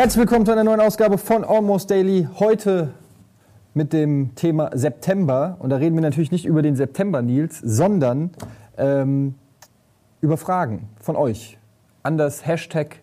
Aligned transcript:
Herzlich 0.00 0.20
willkommen 0.20 0.46
zu 0.46 0.52
einer 0.52 0.64
neuen 0.64 0.80
Ausgabe 0.80 1.18
von 1.18 1.44
Almost 1.44 1.90
Daily. 1.90 2.26
Heute 2.38 2.94
mit 3.74 3.92
dem 3.92 4.34
Thema 4.34 4.70
September. 4.72 5.58
Und 5.58 5.68
da 5.68 5.76
reden 5.76 5.94
wir 5.94 6.00
natürlich 6.00 6.32
nicht 6.32 6.46
über 6.46 6.62
den 6.62 6.74
September, 6.74 7.20
Nils, 7.20 7.58
sondern 7.58 8.30
ähm, 8.78 9.34
über 10.22 10.38
Fragen 10.38 10.88
von 11.02 11.16
euch 11.16 11.58
an 12.02 12.16
das 12.16 12.46
Hashtag 12.46 13.02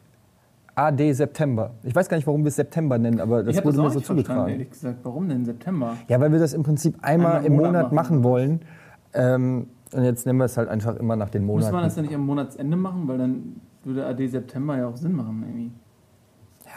AD 0.74 1.14
September. 1.14 1.70
Ich 1.84 1.94
weiß 1.94 2.10
gar 2.10 2.18
nicht, 2.18 2.26
warum 2.26 2.44
wir 2.44 2.48
es 2.48 2.56
September 2.56 2.98
nennen, 2.98 3.20
aber 3.20 3.44
das 3.44 3.64
wurde 3.64 3.80
mir 3.80 3.92
so 3.92 4.00
zugetragen. 4.00 4.50
ehrlich 4.54 4.72
gesagt. 4.72 4.98
Warum 5.04 5.30
denn 5.30 5.46
September? 5.46 5.98
Ja, 6.08 6.20
weil 6.20 6.32
wir 6.32 6.40
das 6.40 6.56
im 6.56 6.64
Prinzip 6.64 6.96
einmal, 7.04 7.34
Einmal 7.34 7.46
im 7.46 7.54
Monat, 7.58 7.72
Monat 7.74 7.92
machen 7.92 8.16
machen. 8.16 8.24
wollen. 8.24 8.62
Ähm, 9.14 9.68
und 9.94 10.04
jetzt 10.04 10.26
nennen 10.26 10.40
wir 10.40 10.46
es 10.46 10.58
halt 10.58 10.68
einfach 10.68 10.96
immer 10.96 11.16
nach 11.16 11.30
den 11.30 11.46
Muss 11.46 11.62
man 11.62 11.74
Monaten. 11.74 11.90
das 11.90 11.96
ja 11.96 12.02
nicht 12.02 12.16
am 12.16 12.26
Monatsende 12.26 12.76
machen, 12.76 13.08
weil 13.08 13.20
dann 13.20 13.62
würde 13.84 14.04
AD 14.04 14.28
September 14.28 14.76
ja 14.76 14.88
auch 14.88 14.98
Sinn 14.98 15.14
machen 15.14 15.44
irgendwie. 15.48 15.72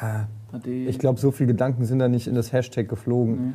Ja, 0.01 0.27
ich 0.65 0.99
glaube, 0.99 1.21
so 1.21 1.31
viele 1.31 1.49
Gedanken 1.49 1.85
sind 1.85 1.99
da 1.99 2.09
nicht 2.09 2.27
in 2.27 2.35
das 2.35 2.53
Hashtag 2.53 2.89
geflogen. 2.89 3.55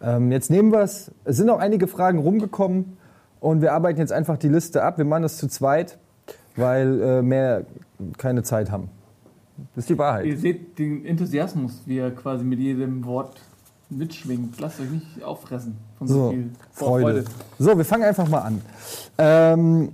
Nee. 0.00 0.06
Ähm, 0.08 0.32
jetzt 0.32 0.50
nehmen 0.50 0.72
wir 0.72 0.80
es. 0.80 1.10
Es 1.24 1.36
sind 1.36 1.50
auch 1.50 1.58
einige 1.58 1.86
Fragen 1.86 2.18
rumgekommen 2.18 2.96
und 3.40 3.60
wir 3.62 3.72
arbeiten 3.72 3.98
jetzt 3.98 4.12
einfach 4.12 4.36
die 4.36 4.48
Liste 4.48 4.82
ab. 4.82 4.98
Wir 4.98 5.04
machen 5.04 5.22
das 5.22 5.36
zu 5.38 5.48
zweit, 5.48 5.98
weil 6.56 7.00
äh, 7.00 7.22
mehr 7.22 7.64
keine 8.16 8.42
Zeit 8.42 8.70
haben. 8.70 8.88
Das 9.74 9.84
ist 9.84 9.90
die 9.90 9.98
Wahrheit. 9.98 10.26
Ihr 10.26 10.38
seht 10.38 10.78
den 10.78 11.04
Enthusiasmus, 11.04 11.82
wie 11.84 11.98
er 11.98 12.10
quasi 12.10 12.44
mit 12.44 12.58
jedem 12.58 13.04
Wort 13.04 13.40
mitschwingt. 13.90 14.58
Lasst 14.60 14.80
euch 14.80 14.90
nicht 14.90 15.22
auffressen 15.22 15.76
von 15.98 16.06
so, 16.06 16.14
So, 16.14 16.30
viel 16.30 16.50
Freude. 16.72 17.24
So, 17.58 17.76
wir 17.76 17.84
fangen 17.84 18.04
einfach 18.04 18.28
mal 18.28 18.40
an. 18.40 18.62
Ähm, 19.18 19.90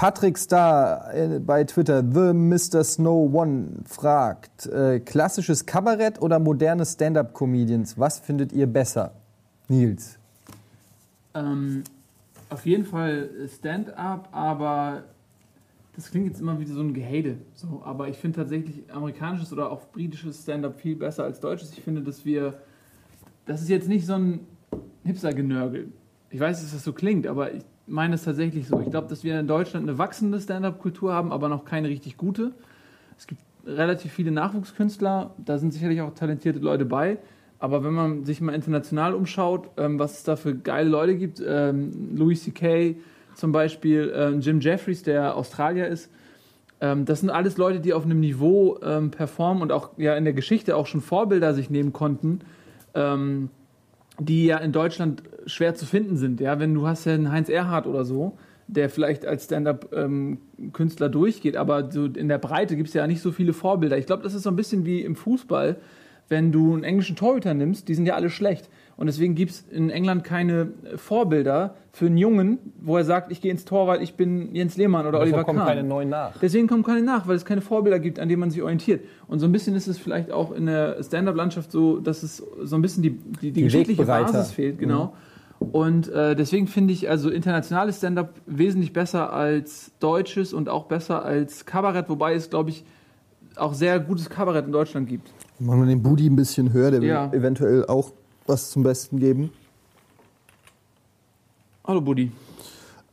Patrick 0.00 0.38
Star 0.38 1.14
äh, 1.14 1.38
bei 1.40 1.62
Twitter, 1.64 2.02
The 2.02 2.32
Mr. 2.32 2.82
Snow 2.82 3.30
One, 3.34 3.82
fragt: 3.84 4.64
äh, 4.64 4.98
Klassisches 4.98 5.66
Kabarett 5.66 6.22
oder 6.22 6.38
moderne 6.38 6.86
Stand-up-Comedians? 6.86 7.98
Was 7.98 8.18
findet 8.18 8.50
ihr 8.54 8.66
besser? 8.66 9.12
Nils. 9.68 10.18
Ähm, 11.34 11.84
auf 12.48 12.64
jeden 12.64 12.86
Fall 12.86 13.28
Stand-up, 13.54 14.30
aber 14.32 15.02
das 15.94 16.10
klingt 16.10 16.28
jetzt 16.28 16.40
immer 16.40 16.58
wie 16.58 16.64
so 16.64 16.80
ein 16.80 16.94
Gehate. 16.94 17.36
So, 17.54 17.82
aber 17.84 18.08
ich 18.08 18.16
finde 18.16 18.38
tatsächlich 18.38 18.90
amerikanisches 18.90 19.52
oder 19.52 19.70
auch 19.70 19.84
britisches 19.88 20.44
Stand-up 20.44 20.80
viel 20.80 20.96
besser 20.96 21.24
als 21.24 21.40
deutsches. 21.40 21.72
Ich 21.72 21.82
finde, 21.82 22.00
dass 22.00 22.24
wir. 22.24 22.54
Das 23.44 23.60
ist 23.60 23.68
jetzt 23.68 23.86
nicht 23.86 24.06
so 24.06 24.14
ein 24.14 24.46
Hipster-Genörgel. 25.04 25.92
Ich 26.30 26.40
weiß, 26.40 26.62
dass 26.62 26.72
das 26.72 26.84
so 26.84 26.94
klingt, 26.94 27.26
aber 27.26 27.52
ich 27.52 27.64
meine 27.90 28.14
es 28.14 28.24
tatsächlich 28.24 28.68
so. 28.68 28.80
Ich 28.80 28.90
glaube, 28.90 29.08
dass 29.08 29.24
wir 29.24 29.38
in 29.38 29.46
Deutschland 29.46 29.88
eine 29.88 29.98
wachsende 29.98 30.40
Stand-up-Kultur 30.40 31.12
haben, 31.12 31.32
aber 31.32 31.48
noch 31.48 31.64
keine 31.64 31.88
richtig 31.88 32.16
gute. 32.16 32.52
Es 33.18 33.26
gibt 33.26 33.42
relativ 33.66 34.12
viele 34.12 34.30
Nachwuchskünstler, 34.30 35.34
da 35.44 35.58
sind 35.58 35.72
sicherlich 35.72 36.00
auch 36.00 36.14
talentierte 36.14 36.60
Leute 36.60 36.84
bei. 36.84 37.18
Aber 37.58 37.84
wenn 37.84 37.92
man 37.92 38.24
sich 38.24 38.40
mal 38.40 38.54
international 38.54 39.12
umschaut, 39.12 39.68
ähm, 39.76 39.98
was 39.98 40.18
es 40.18 40.22
da 40.24 40.36
für 40.36 40.54
geile 40.54 40.88
Leute 40.88 41.16
gibt, 41.16 41.42
ähm, 41.46 42.16
Louis 42.16 42.42
C.K. 42.42 42.96
zum 43.34 43.52
Beispiel, 43.52 44.12
ähm, 44.16 44.40
Jim 44.40 44.60
Jeffries, 44.60 45.02
der 45.02 45.36
Australier 45.36 45.86
ist, 45.88 46.10
ähm, 46.80 47.04
das 47.04 47.20
sind 47.20 47.28
alles 47.28 47.58
Leute, 47.58 47.80
die 47.80 47.92
auf 47.92 48.04
einem 48.04 48.20
Niveau 48.20 48.78
ähm, 48.82 49.10
performen 49.10 49.62
und 49.62 49.72
auch 49.72 49.90
ja 49.98 50.14
in 50.14 50.24
der 50.24 50.32
Geschichte 50.32 50.74
auch 50.74 50.86
schon 50.86 51.02
Vorbilder 51.02 51.52
sich 51.52 51.68
nehmen 51.68 51.92
konnten, 51.92 52.40
ähm, 52.94 53.50
die 54.18 54.46
ja 54.46 54.56
in 54.56 54.72
Deutschland 54.72 55.22
schwer 55.50 55.74
zu 55.74 55.86
finden 55.86 56.16
sind. 56.16 56.40
Ja, 56.40 56.58
wenn 56.58 56.74
du 56.74 56.86
hast 56.86 57.04
ja 57.04 57.14
einen 57.14 57.30
Heinz 57.30 57.48
Erhardt 57.48 57.86
oder 57.86 58.04
so, 58.04 58.38
der 58.66 58.88
vielleicht 58.88 59.26
als 59.26 59.44
Stand-up-Künstler 59.44 61.08
durchgeht, 61.08 61.56
aber 61.56 61.90
so 61.90 62.06
in 62.06 62.28
der 62.28 62.38
Breite 62.38 62.76
gibt 62.76 62.88
es 62.88 62.94
ja 62.94 63.06
nicht 63.06 63.20
so 63.20 63.32
viele 63.32 63.52
Vorbilder. 63.52 63.98
Ich 63.98 64.06
glaube, 64.06 64.22
das 64.22 64.34
ist 64.34 64.44
so 64.44 64.50
ein 64.50 64.56
bisschen 64.56 64.84
wie 64.84 65.02
im 65.02 65.16
Fußball, 65.16 65.76
wenn 66.28 66.52
du 66.52 66.72
einen 66.72 66.84
englischen 66.84 67.16
Torhüter 67.16 67.54
nimmst, 67.54 67.88
die 67.88 67.94
sind 67.94 68.06
ja 68.06 68.14
alle 68.14 68.30
schlecht. 68.30 68.70
Und 68.96 69.06
deswegen 69.06 69.34
gibt 69.34 69.50
es 69.50 69.64
in 69.70 69.90
England 69.90 70.24
keine 70.24 70.68
Vorbilder 70.96 71.74
für 71.90 72.06
einen 72.06 72.18
Jungen, 72.18 72.58
wo 72.80 72.96
er 72.98 73.04
sagt, 73.04 73.32
ich 73.32 73.40
gehe 73.40 73.50
ins 73.50 73.64
Tor, 73.64 73.86
weil 73.86 74.02
ich 74.02 74.14
bin 74.14 74.54
Jens 74.54 74.76
Lehmann 74.76 75.06
oder 75.06 75.20
Oliver 75.20 75.42
kommen 75.42 75.58
Kahn. 75.58 75.68
keine 75.68 75.82
neuen 75.82 76.10
nach. 76.10 76.38
Deswegen 76.38 76.68
kommen 76.68 76.84
keine 76.84 77.02
nach, 77.02 77.26
weil 77.26 77.34
es 77.34 77.44
keine 77.44 77.62
Vorbilder 77.62 77.98
gibt, 77.98 78.20
an 78.20 78.28
denen 78.28 78.40
man 78.40 78.50
sich 78.50 78.62
orientiert. 78.62 79.02
Und 79.26 79.40
so 79.40 79.46
ein 79.46 79.52
bisschen 79.52 79.74
ist 79.74 79.88
es 79.88 79.98
vielleicht 79.98 80.30
auch 80.30 80.52
in 80.52 80.66
der 80.66 81.02
Stand-up-Landschaft 81.02 81.72
so, 81.72 81.98
dass 81.98 82.22
es 82.22 82.36
so 82.62 82.76
ein 82.76 82.82
bisschen 82.82 83.02
die, 83.02 83.18
die, 83.40 83.50
die, 83.50 83.62
geschichtliche. 83.62 84.04
Basis 84.04 84.52
fehlt, 84.52 84.78
genau. 84.78 85.14
Und 85.60 86.08
äh, 86.08 86.34
deswegen 86.34 86.66
finde 86.66 86.92
ich 86.94 87.08
also 87.08 87.28
internationales 87.30 87.98
Stand-up 87.98 88.34
wesentlich 88.46 88.92
besser 88.92 89.32
als 89.32 89.92
deutsches 90.00 90.52
und 90.52 90.68
auch 90.68 90.86
besser 90.86 91.24
als 91.24 91.66
Kabarett, 91.66 92.08
wobei 92.08 92.34
es, 92.34 92.50
glaube 92.50 92.70
ich, 92.70 92.84
auch 93.56 93.74
sehr 93.74 94.00
gutes 94.00 94.30
Kabarett 94.30 94.64
in 94.66 94.72
Deutschland 94.72 95.08
gibt. 95.08 95.30
Machen 95.58 95.80
wir 95.80 95.86
den 95.86 96.02
Budi 96.02 96.28
ein 96.28 96.34
bisschen 96.36 96.72
höher, 96.72 96.90
der 96.90 97.02
Ja. 97.02 97.30
will 97.30 97.38
eventuell 97.38 97.84
auch 97.86 98.12
was 98.46 98.70
zum 98.70 98.82
Besten 98.82 99.18
geben. 99.20 99.50
Hallo 101.84 102.00
Buddy. 102.00 102.32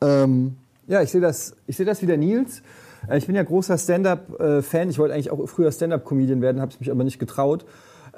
Ähm, 0.01 0.55
ja, 0.87 1.01
ich 1.01 1.09
sehe 1.11 1.21
das, 1.21 1.55
ich 1.67 1.75
sehe 1.75 1.85
das 1.85 2.01
wie 2.01 2.05
der 2.05 2.17
Nils. 2.17 2.61
Äh, 3.09 3.17
Ich 3.17 3.25
bin 3.27 3.35
ja 3.35 3.43
großer 3.43 3.77
Stand-up-Fan. 3.77 4.89
Ich 4.89 4.99
wollte 4.99 5.13
eigentlich 5.13 5.31
auch 5.31 5.45
früher 5.47 5.71
Stand-up-Comedian 5.71 6.41
werden, 6.41 6.61
habe 6.61 6.71
es 6.71 6.79
mich 6.79 6.91
aber 6.91 7.03
nicht 7.03 7.19
getraut. 7.19 7.65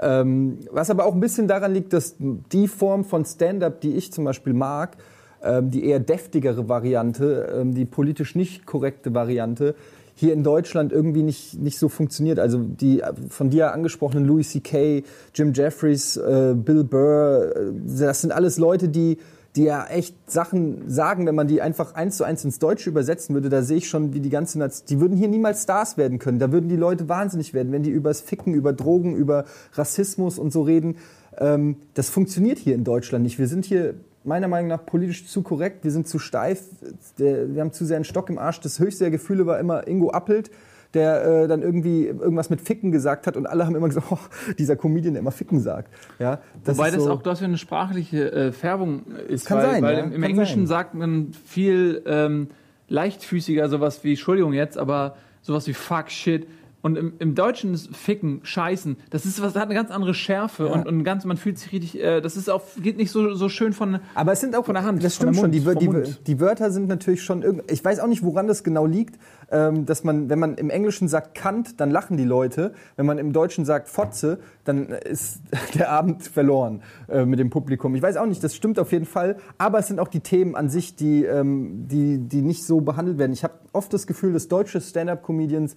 Ähm, 0.02 0.60
was 0.72 0.90
aber 0.90 1.06
auch 1.06 1.14
ein 1.14 1.20
bisschen 1.20 1.48
daran 1.48 1.74
liegt, 1.74 1.94
dass 1.94 2.16
die 2.20 2.68
Form 2.68 3.04
von 3.04 3.26
Stand-up, 3.26 3.82
die 3.82 3.96
ich 3.96 4.14
zum 4.14 4.24
Beispiel 4.24 4.54
mag, 4.54 4.98
ähm, 5.44 5.72
die 5.72 5.86
eher 5.86 6.00
deftigere 6.00 6.70
Variante, 6.70 7.54
ähm, 7.54 7.74
die 7.74 7.86
politisch 7.86 8.36
nicht 8.36 8.66
korrekte 8.66 9.14
Variante, 9.14 9.76
hier 10.16 10.34
in 10.34 10.44
Deutschland 10.44 10.92
irgendwie 10.92 11.24
nicht, 11.24 11.58
nicht 11.60 11.80
so 11.80 11.88
funktioniert. 11.88 12.40
Also 12.40 12.60
die 12.60 13.02
von 13.30 13.50
dir 13.50 13.74
angesprochenen 13.74 14.26
Louis 14.26 14.50
C.K., 14.50 15.04
Jim 15.34 15.54
Jeffries, 15.54 16.18
äh, 16.18 16.56
Bill 16.58 16.84
Burr, 16.84 17.56
äh, 17.56 17.72
das 17.98 18.22
sind 18.22 18.34
alles 18.34 18.58
Leute, 18.58 18.90
die, 18.90 19.18
die 19.60 19.66
ja 19.66 19.86
echt 19.88 20.16
Sachen 20.32 20.90
sagen, 20.90 21.26
wenn 21.28 21.36
man 21.36 21.48
die 21.48 21.62
einfach 21.62 21.94
eins 21.94 22.16
zu 22.16 22.24
eins 22.24 22.46
ins 22.46 22.60
Deutsche 22.60 22.90
übersetzen 22.90 23.36
würde, 23.36 23.50
da 23.50 23.62
sehe 23.62 23.78
ich 23.78 23.90
schon, 23.90 24.14
wie 24.14 24.22
die 24.22 24.30
ganze 24.30 24.58
Nation, 24.58 24.86
die 24.88 25.02
würden 25.02 25.18
hier 25.18 25.28
niemals 25.28 25.64
Stars 25.64 25.98
werden 25.98 26.18
können. 26.18 26.40
Da 26.40 26.54
würden 26.54 26.70
die 26.70 26.78
Leute 26.78 27.10
wahnsinnig 27.10 27.54
werden, 27.54 27.74
wenn 27.74 27.84
die 27.84 27.90
übers 27.90 28.22
Ficken, 28.22 28.54
über 28.54 28.72
Drogen, 28.72 29.18
über 29.18 29.44
Rassismus 29.74 30.40
und 30.40 30.54
so 30.54 30.62
reden. 30.62 30.96
Ähm, 31.38 31.76
das 31.94 32.10
funktioniert 32.10 32.58
hier 32.58 32.74
in 32.74 32.86
Deutschland 32.86 33.24
nicht. 33.24 33.38
Wir 33.38 33.50
sind 33.50 33.66
hier 33.66 33.96
meiner 34.24 34.48
Meinung 34.48 34.70
nach 34.70 34.86
politisch 34.86 35.28
zu 35.28 35.42
korrekt, 35.42 35.84
wir 35.84 35.92
sind 35.92 36.08
zu 36.08 36.20
steif, 36.20 36.64
wir 37.18 37.60
haben 37.60 37.74
zu 37.74 37.84
sehr 37.84 37.98
einen 37.98 38.06
Stock 38.06 38.30
im 38.30 38.38
Arsch. 38.38 38.62
Das 38.62 38.80
höchste 38.80 39.06
der 39.06 39.12
Gefühle 39.12 39.46
war 39.46 39.60
immer 39.60 39.88
Ingo 39.88 40.12
Appelt, 40.12 40.52
der 40.94 41.44
äh, 41.44 41.48
dann 41.48 41.62
irgendwie 41.62 42.06
irgendwas 42.08 42.50
mit 42.50 42.62
Ficken 42.62 42.92
gesagt 42.92 43.28
hat 43.28 43.38
und 43.38 43.46
alle 43.46 43.66
haben 43.66 43.76
immer 43.76 43.88
gesagt, 43.88 44.08
oh, 44.12 44.18
dieser 44.58 44.76
Comedian, 44.76 45.14
der 45.14 45.22
immer 45.22 45.32
Ficken 45.32 45.60
sagt. 45.60 45.94
Ja, 46.18 46.40
das 46.64 46.78
Wobei 46.78 46.88
ist 46.88 46.98
das 46.98 47.04
so, 47.04 47.12
auch 47.12 47.22
das 47.22 47.40
für 47.40 47.46
eine 47.46 47.58
sprachliche 47.58 48.32
äh, 48.32 48.52
Färbung 48.52 49.06
ist. 49.28 49.46
Kann 49.46 49.60
weil, 49.60 49.72
sein, 49.72 49.84
weil 49.84 49.98
ja, 49.98 50.04
im, 50.04 50.14
im 50.14 50.24
Englischen 50.24 50.66
sein. 50.66 50.78
sagt 50.78 50.94
man 50.96 51.34
viel 51.46 52.02
ähm, 52.06 52.48
leichtfüßiger 52.88 53.70
sowas 53.70 54.04
wie, 54.04 54.12
Entschuldigung 54.12 54.54
jetzt, 54.54 54.78
aber 54.78 55.16
sowas 55.42 55.68
wie 55.68 55.74
fuck, 55.74 56.10
shit. 56.10 56.48
Und 56.82 56.98
im, 56.98 57.14
im 57.20 57.36
Deutschen 57.36 57.74
ist 57.74 57.94
Ficken, 57.96 58.40
Scheißen. 58.44 58.96
Das 59.10 59.26
ist 59.26 59.42
was, 59.42 59.54
das 59.54 59.62
hat 59.62 59.70
eine 59.70 59.76
ganz 59.76 59.92
andere 59.92 60.14
Schärfe 60.14 60.68
Ja. 60.68 60.72
und, 60.72 60.88
und 60.88 61.04
ganz, 61.04 61.26
man 61.26 61.36
fühlt 61.36 61.58
sich 61.58 61.74
richtig, 61.74 62.02
äh, 62.02 62.22
das 62.22 62.38
ist 62.38 62.50
auch, 62.50 62.62
geht 62.82 62.96
nicht 62.98 63.12
so, 63.12 63.34
so 63.34 63.50
schön 63.50 63.74
von. 63.74 64.00
Aber 64.16 64.32
es 64.32 64.40
sind 64.40 64.56
auch 64.56 64.66
Von 64.66 64.76
der 64.76 64.84
Hand, 64.86 65.04
Das 65.04 65.16
stimmt 65.16 65.36
der 65.36 65.42
schon. 65.42 65.52
Die, 65.52 65.60
Mund, 65.60 65.82
die, 65.82 65.88
Mund. 65.90 66.22
die 66.28 66.40
Wörter 66.40 66.72
sind 66.72 66.88
natürlich 66.88 67.22
schon. 67.24 67.42
Irgend, 67.42 67.70
ich 67.70 67.84
weiß 67.84 68.00
auch 68.00 68.08
nicht, 68.08 68.24
woran 68.24 68.48
das 68.48 68.64
genau 68.64 68.86
liegt, 68.86 69.20
ähm, 69.52 69.86
dass 69.86 70.04
man, 70.06 70.30
wenn 70.30 70.40
man 70.40 70.56
im 70.56 70.70
Englischen 70.70 71.08
sagt 71.10 71.36
Kant, 71.36 71.80
dann 71.82 71.92
lachen 71.92 72.16
die 72.16 72.24
Leute. 72.24 72.74
Wenn 72.96 73.06
man 73.06 73.18
im 73.18 73.34
Deutschen 73.34 73.66
sagt 73.66 73.90
Fotze, 73.90 74.40
dann 74.64 74.88
ist 74.88 75.42
der 75.76 75.92
Abend 75.92 76.24
verloren 76.24 76.82
äh, 77.10 77.26
mit 77.26 77.40
dem 77.40 77.50
Publikum. 77.50 77.94
Ich 77.96 78.02
weiß 78.02 78.16
auch 78.16 78.26
nicht. 78.26 78.42
Das 78.44 78.56
stimmt 78.56 78.80
auf 78.80 78.92
jeden 78.94 79.06
Fall. 79.06 79.36
Aber 79.58 79.80
es 79.80 79.88
sind 79.88 80.00
auch 80.00 80.08
die 80.08 80.22
Themen 80.22 80.56
an 80.56 80.70
sich, 80.70 80.96
die, 80.96 81.26
ähm, 81.26 81.88
die, 81.90 82.20
die 82.20 82.42
nicht 82.42 82.66
so 82.66 82.80
behandelt 82.80 83.18
werden. 83.18 83.34
Ich 83.34 83.44
habe 83.44 83.56
oft 83.74 83.94
das 83.94 84.08
Gefühl, 84.08 84.32
dass 84.32 84.48
deutsche 84.48 84.80
Stand-up-Comedians 84.80 85.76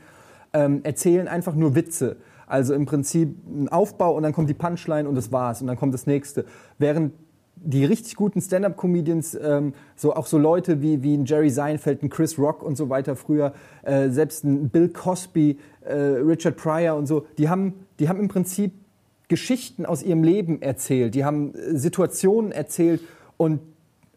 ähm, 0.52 0.80
erzählen 0.82 1.28
einfach 1.28 1.54
nur 1.54 1.74
Witze. 1.74 2.16
Also 2.46 2.74
im 2.74 2.84
Prinzip 2.84 3.36
ein 3.46 3.68
Aufbau 3.68 4.14
und 4.14 4.22
dann 4.22 4.32
kommt 4.32 4.50
die 4.50 4.54
Punchline 4.54 5.08
und 5.08 5.14
das 5.14 5.32
war's 5.32 5.60
und 5.60 5.68
dann 5.68 5.76
kommt 5.76 5.94
das 5.94 6.06
nächste. 6.06 6.44
Während 6.78 7.12
die 7.56 7.84
richtig 7.84 8.16
guten 8.16 8.40
Stand-up-Comedians, 8.40 9.38
ähm, 9.40 9.74
so 9.96 10.14
auch 10.14 10.26
so 10.26 10.36
Leute 10.36 10.82
wie, 10.82 11.02
wie 11.02 11.16
ein 11.16 11.24
Jerry 11.24 11.50
Seinfeld, 11.50 12.02
ein 12.02 12.10
Chris 12.10 12.38
Rock 12.38 12.62
und 12.62 12.76
so 12.76 12.88
weiter 12.88 13.16
früher, 13.16 13.54
äh, 13.82 14.10
selbst 14.10 14.44
ein 14.44 14.68
Bill 14.68 14.88
Cosby, 14.88 15.58
äh, 15.84 15.94
Richard 15.94 16.56
Pryor 16.56 16.96
und 16.96 17.06
so, 17.06 17.26
die 17.38 17.48
haben, 17.48 17.86
die 17.98 18.08
haben 18.08 18.20
im 18.20 18.28
Prinzip 18.28 18.72
Geschichten 19.28 19.86
aus 19.86 20.02
ihrem 20.02 20.24
Leben 20.24 20.60
erzählt, 20.60 21.14
die 21.14 21.24
haben 21.24 21.54
äh, 21.54 21.76
Situationen 21.78 22.52
erzählt 22.52 23.00
und 23.36 23.60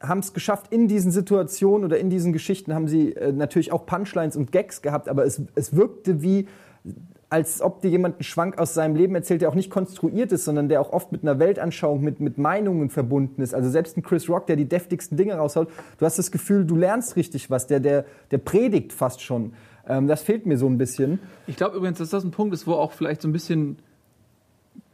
haben 0.07 0.19
es 0.19 0.34
geschafft, 0.34 0.72
in 0.72 0.88
diesen 0.88 1.12
Situationen 1.12 1.86
oder 1.86 1.98
in 1.98 2.10
diesen 2.10 2.34
Geschichten 2.34 2.74
haben 2.74 2.88
sie 2.88 3.13
äh, 3.13 3.31
natürlich 3.31 3.72
auch 3.72 3.86
Punchlines 3.86 4.36
und 4.36 4.52
Gags 4.52 4.81
gehabt, 4.81 5.10
aber 5.10 5.25
es, 5.25 5.42
es 5.56 5.75
wirkte 5.75 6.22
wie, 6.22 6.48
als 7.30 7.62
ob 7.62 7.81
dir 7.81 7.90
jemand 7.90 8.16
einen 8.16 8.24
Schwank 8.24 8.57
aus 8.57 8.74
seinem 8.74 8.96
Leben 8.96 9.16
erzählt, 9.16 9.42
der 9.42 9.50
auch 9.50 9.56
nicht 9.56 9.69
konstruiert 9.69 10.31
ist, 10.31 10.46
sondern 10.46 10.69
der 10.69 10.81
auch 10.81 10.94
oft 10.94 11.12
mit 11.12 11.24
einer 11.24 11.40
Weltanschauung, 11.40 12.02
mit, 12.02 12.19
mit 12.19 12.38
Meinungen 12.38 12.90
verbunden 12.90 13.42
ist. 13.42 13.54
Also 13.54 13.69
selbst 13.69 13.98
ein 13.98 14.04
Chris 14.04 14.30
Rock, 14.30 14.48
der 14.48 14.56
die 14.56 14.66
deftigsten 14.66 15.18
Dinge 15.18 15.36
raushaut, 15.36 15.69
du 15.98 16.06
hast 16.06 16.19
das 16.19 16.31
Gefühl, 16.31 16.66
du 16.66 16.75
lernst 16.75 17.16
richtig 17.16 17.50
was, 17.50 17.68
der, 17.68 17.80
der, 17.80 18.06
der 18.31 18.38
predigt 18.38 18.94
fast 18.94 19.22
schon. 19.22 19.54
Ähm, 19.88 20.07
das 20.07 20.22
fehlt 20.22 20.46
mir 20.46 20.57
so 20.57 20.68
ein 20.68 20.78
bisschen. 20.78 21.19
Ich 21.48 21.56
glaube 21.56 21.78
übrigens, 21.78 21.98
dass 21.98 22.10
das 22.10 22.24
ein 22.24 22.31
Punkt 22.31 22.54
ist, 22.54 22.68
wo 22.68 22.74
auch 22.74 22.92
vielleicht 22.92 23.22
so 23.22 23.28
ein 23.28 23.34
bisschen 23.34 23.78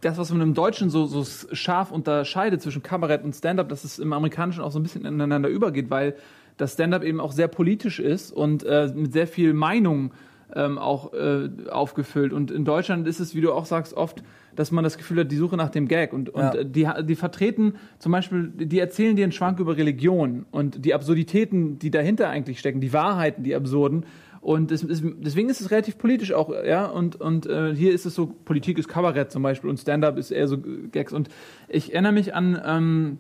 das, 0.02 0.18
was 0.18 0.32
man 0.32 0.42
im 0.42 0.54
Deutschen 0.54 0.90
so, 0.90 1.06
so 1.06 1.24
scharf 1.54 1.92
unterscheidet 1.92 2.62
zwischen 2.62 2.84
Kabarett 2.84 3.24
und 3.24 3.34
Stand-up, 3.34 3.70
dass 3.70 3.84
es 3.84 4.00
im 4.00 4.14
Amerikanischen 4.14 4.62
auch 4.62 4.72
so 4.72 4.80
ein 4.80 4.84
bisschen 4.84 5.06
ineinander 5.06 5.50
übergeht, 5.50 5.90
weil 5.90 6.16
das 6.58 6.74
Stand-up 6.74 7.04
eben 7.04 7.20
auch 7.20 7.32
sehr 7.32 7.48
politisch 7.48 8.00
ist 8.00 8.32
und 8.32 8.64
äh, 8.64 8.92
mit 8.96 9.14
sehr 9.14 9.28
viel 9.28 9.54
Meinung 9.54 10.12
ähm, 10.54 10.78
auch 10.78 11.14
äh, 11.14 11.50
aufgefüllt. 11.70 12.34
Und 12.34 12.52
in 12.52 12.66
Deutschland 12.66 13.08
ist 13.08 13.20
es, 13.20 13.36
wie 13.36 13.42
du 13.42 13.54
auch 13.54 13.66
sagst, 13.66 13.94
oft, 13.94 14.24
dass 14.56 14.72
man 14.72 14.84
das 14.84 14.98
Gefühl 14.98 15.20
hat, 15.20 15.32
die 15.32 15.38
Suche 15.38 15.56
nach 15.56 15.70
dem 15.70 15.88
Gag. 15.88 16.14
Und, 16.14 16.30
und 16.30 16.42
Ja. 16.42 16.64
die, 16.64 16.88
die 17.06 17.16
vertreten 17.16 17.76
zum 18.00 18.12
Beispiel, 18.12 18.52
die 18.54 18.80
erzählen 18.80 19.16
dir 19.16 19.24
einen 19.24 19.32
Schwank 19.32 19.60
über 19.60 19.78
Religion 19.78 20.46
und 20.52 20.84
die 20.84 20.94
Absurditäten, 20.94 21.80
die 21.80 21.90
dahinter 21.90 22.30
eigentlich 22.30 22.60
stecken, 22.60 22.82
die 22.82 22.92
Wahrheiten, 22.92 23.44
die 23.44 23.56
absurden. 23.56 24.06
Und 24.42 24.72
es 24.72 24.84
ist, 24.84 25.04
deswegen 25.06 25.50
ist 25.50 25.62
es 25.62 25.70
relativ 25.70 26.00
politisch 26.00 26.34
auch, 26.34 26.52
ja. 26.66 26.86
Und, 26.86 27.16
und 27.22 27.46
äh, 27.46 27.76
hier 27.76 27.94
ist 27.94 28.06
es 28.06 28.16
so, 28.16 28.26
Politik 28.26 28.80
ist 28.80 28.88
Kabarett 28.88 29.32
zum 29.32 29.44
Beispiel 29.44 29.70
und 29.70 29.78
Stand-up 29.78 30.18
ist 30.18 30.32
eher 30.32 30.48
so 30.48 30.58
Gags. 30.92 31.14
Und 31.14 31.30
ich 31.70 31.94
erinnere 31.94 32.12
mich 32.12 32.34
an 32.34 32.60
ähm, 32.66 33.18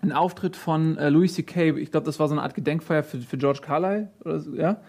einen 0.00 0.12
Auftritt 0.12 0.56
von 0.56 0.96
äh, 0.96 1.10
Louis 1.10 1.34
C.K., 1.34 1.76
ich 1.76 1.90
glaube, 1.90 2.06
das 2.06 2.18
war 2.18 2.28
so 2.28 2.34
eine 2.34 2.42
Art 2.42 2.54
Gedenkfeier 2.54 3.02
für, 3.02 3.18
für 3.18 3.36
George 3.36 3.60
Carlyle, 3.62 4.08
oder 4.24 4.40
so, 4.40 4.54
ja. 4.54 4.80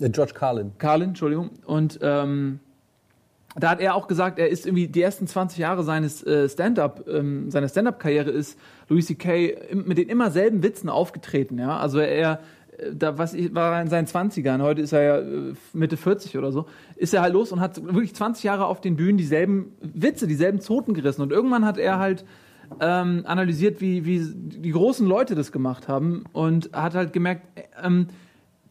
Der 0.00 0.08
George 0.08 0.32
Carlin. 0.34 0.72
Carlin, 0.78 1.10
Entschuldigung. 1.10 1.50
Und 1.66 1.98
ähm, 2.02 2.60
da 3.56 3.70
hat 3.70 3.80
er 3.80 3.94
auch 3.94 4.08
gesagt, 4.08 4.38
er 4.38 4.48
ist 4.48 4.66
irgendwie 4.66 4.88
die 4.88 5.00
ersten 5.00 5.26
20 5.26 5.58
Jahre 5.58 5.84
seines 5.84 6.24
äh, 6.26 6.48
Stand-up, 6.48 7.06
ähm, 7.08 7.50
seiner 7.50 7.68
Stand-up-Karriere 7.68 8.30
ist 8.30 8.58
Louis 8.88 9.06
C.K. 9.06 9.74
mit 9.74 9.98
den 9.98 10.08
immer 10.08 10.30
selben 10.30 10.62
Witzen 10.62 10.88
aufgetreten. 10.88 11.58
Ja, 11.58 11.78
also 11.78 12.00
er 12.00 12.40
äh, 12.40 12.63
da 12.92 13.18
was 13.18 13.34
war 13.54 13.76
er 13.76 13.82
in 13.82 13.88
seinen 13.88 14.06
20ern, 14.06 14.62
heute 14.62 14.82
ist 14.82 14.92
er 14.92 15.02
ja 15.02 15.18
äh, 15.18 15.54
Mitte 15.72 15.96
40 15.96 16.36
oder 16.36 16.52
so, 16.52 16.66
ist 16.96 17.14
er 17.14 17.22
halt 17.22 17.32
los 17.32 17.52
und 17.52 17.60
hat 17.60 17.82
wirklich 17.84 18.14
20 18.14 18.44
Jahre 18.44 18.66
auf 18.66 18.80
den 18.80 18.96
Bühnen 18.96 19.16
dieselben 19.16 19.72
Witze, 19.80 20.26
dieselben 20.26 20.60
Zoten 20.60 20.94
gerissen. 20.94 21.22
Und 21.22 21.32
irgendwann 21.32 21.64
hat 21.64 21.78
er 21.78 21.98
halt 21.98 22.24
ähm, 22.80 23.22
analysiert, 23.26 23.80
wie, 23.80 24.04
wie 24.04 24.20
die 24.34 24.72
großen 24.72 25.06
Leute 25.06 25.34
das 25.34 25.52
gemacht 25.52 25.88
haben 25.88 26.24
und 26.32 26.70
hat 26.72 26.94
halt 26.94 27.12
gemerkt, 27.12 27.42
ähm, 27.82 28.08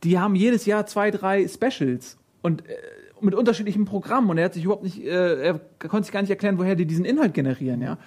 die 0.04 0.20
haben 0.20 0.36
jedes 0.36 0.66
Jahr 0.66 0.86
zwei, 0.86 1.12
drei 1.12 1.48
Specials 1.48 2.18
und 2.42 2.68
äh, 2.68 2.74
mit 3.22 3.36
unterschiedlichen 3.36 3.86
Programmen 3.86 4.30
und 4.30 4.38
er 4.38 4.46
hat 4.46 4.54
sich 4.54 4.66
überhaupt 4.66 4.84
nicht, 4.84 5.04
äh, 5.04 5.42
er 5.42 5.60
konnte 5.88 6.06
sich 6.06 6.12
gar 6.12 6.22
nicht 6.22 6.30
erklären, 6.30 6.58
woher 6.58 6.76
die 6.76 6.86
diesen 6.86 7.06
Inhalt 7.06 7.34
generieren, 7.34 7.82
ja. 7.82 7.98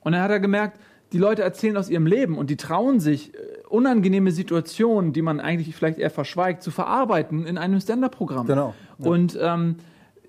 Und 0.00 0.12
dann 0.12 0.22
hat 0.22 0.30
er 0.30 0.40
gemerkt, 0.40 0.80
die 1.12 1.18
Leute 1.18 1.42
erzählen 1.42 1.76
aus 1.76 1.88
ihrem 1.88 2.06
Leben 2.06 2.36
und 2.36 2.50
die 2.50 2.56
trauen 2.56 3.00
sich, 3.00 3.34
äh, 3.34 3.38
unangenehme 3.68 4.30
Situationen, 4.30 5.12
die 5.12 5.22
man 5.22 5.40
eigentlich 5.40 5.74
vielleicht 5.74 5.98
eher 5.98 6.10
verschweigt, 6.10 6.62
zu 6.62 6.70
verarbeiten 6.70 7.46
in 7.46 7.58
einem 7.58 7.80
Stand-Up-Programm. 7.80 8.46
Genau, 8.46 8.74
ja. 8.98 9.06
Und 9.06 9.38
ähm, 9.40 9.76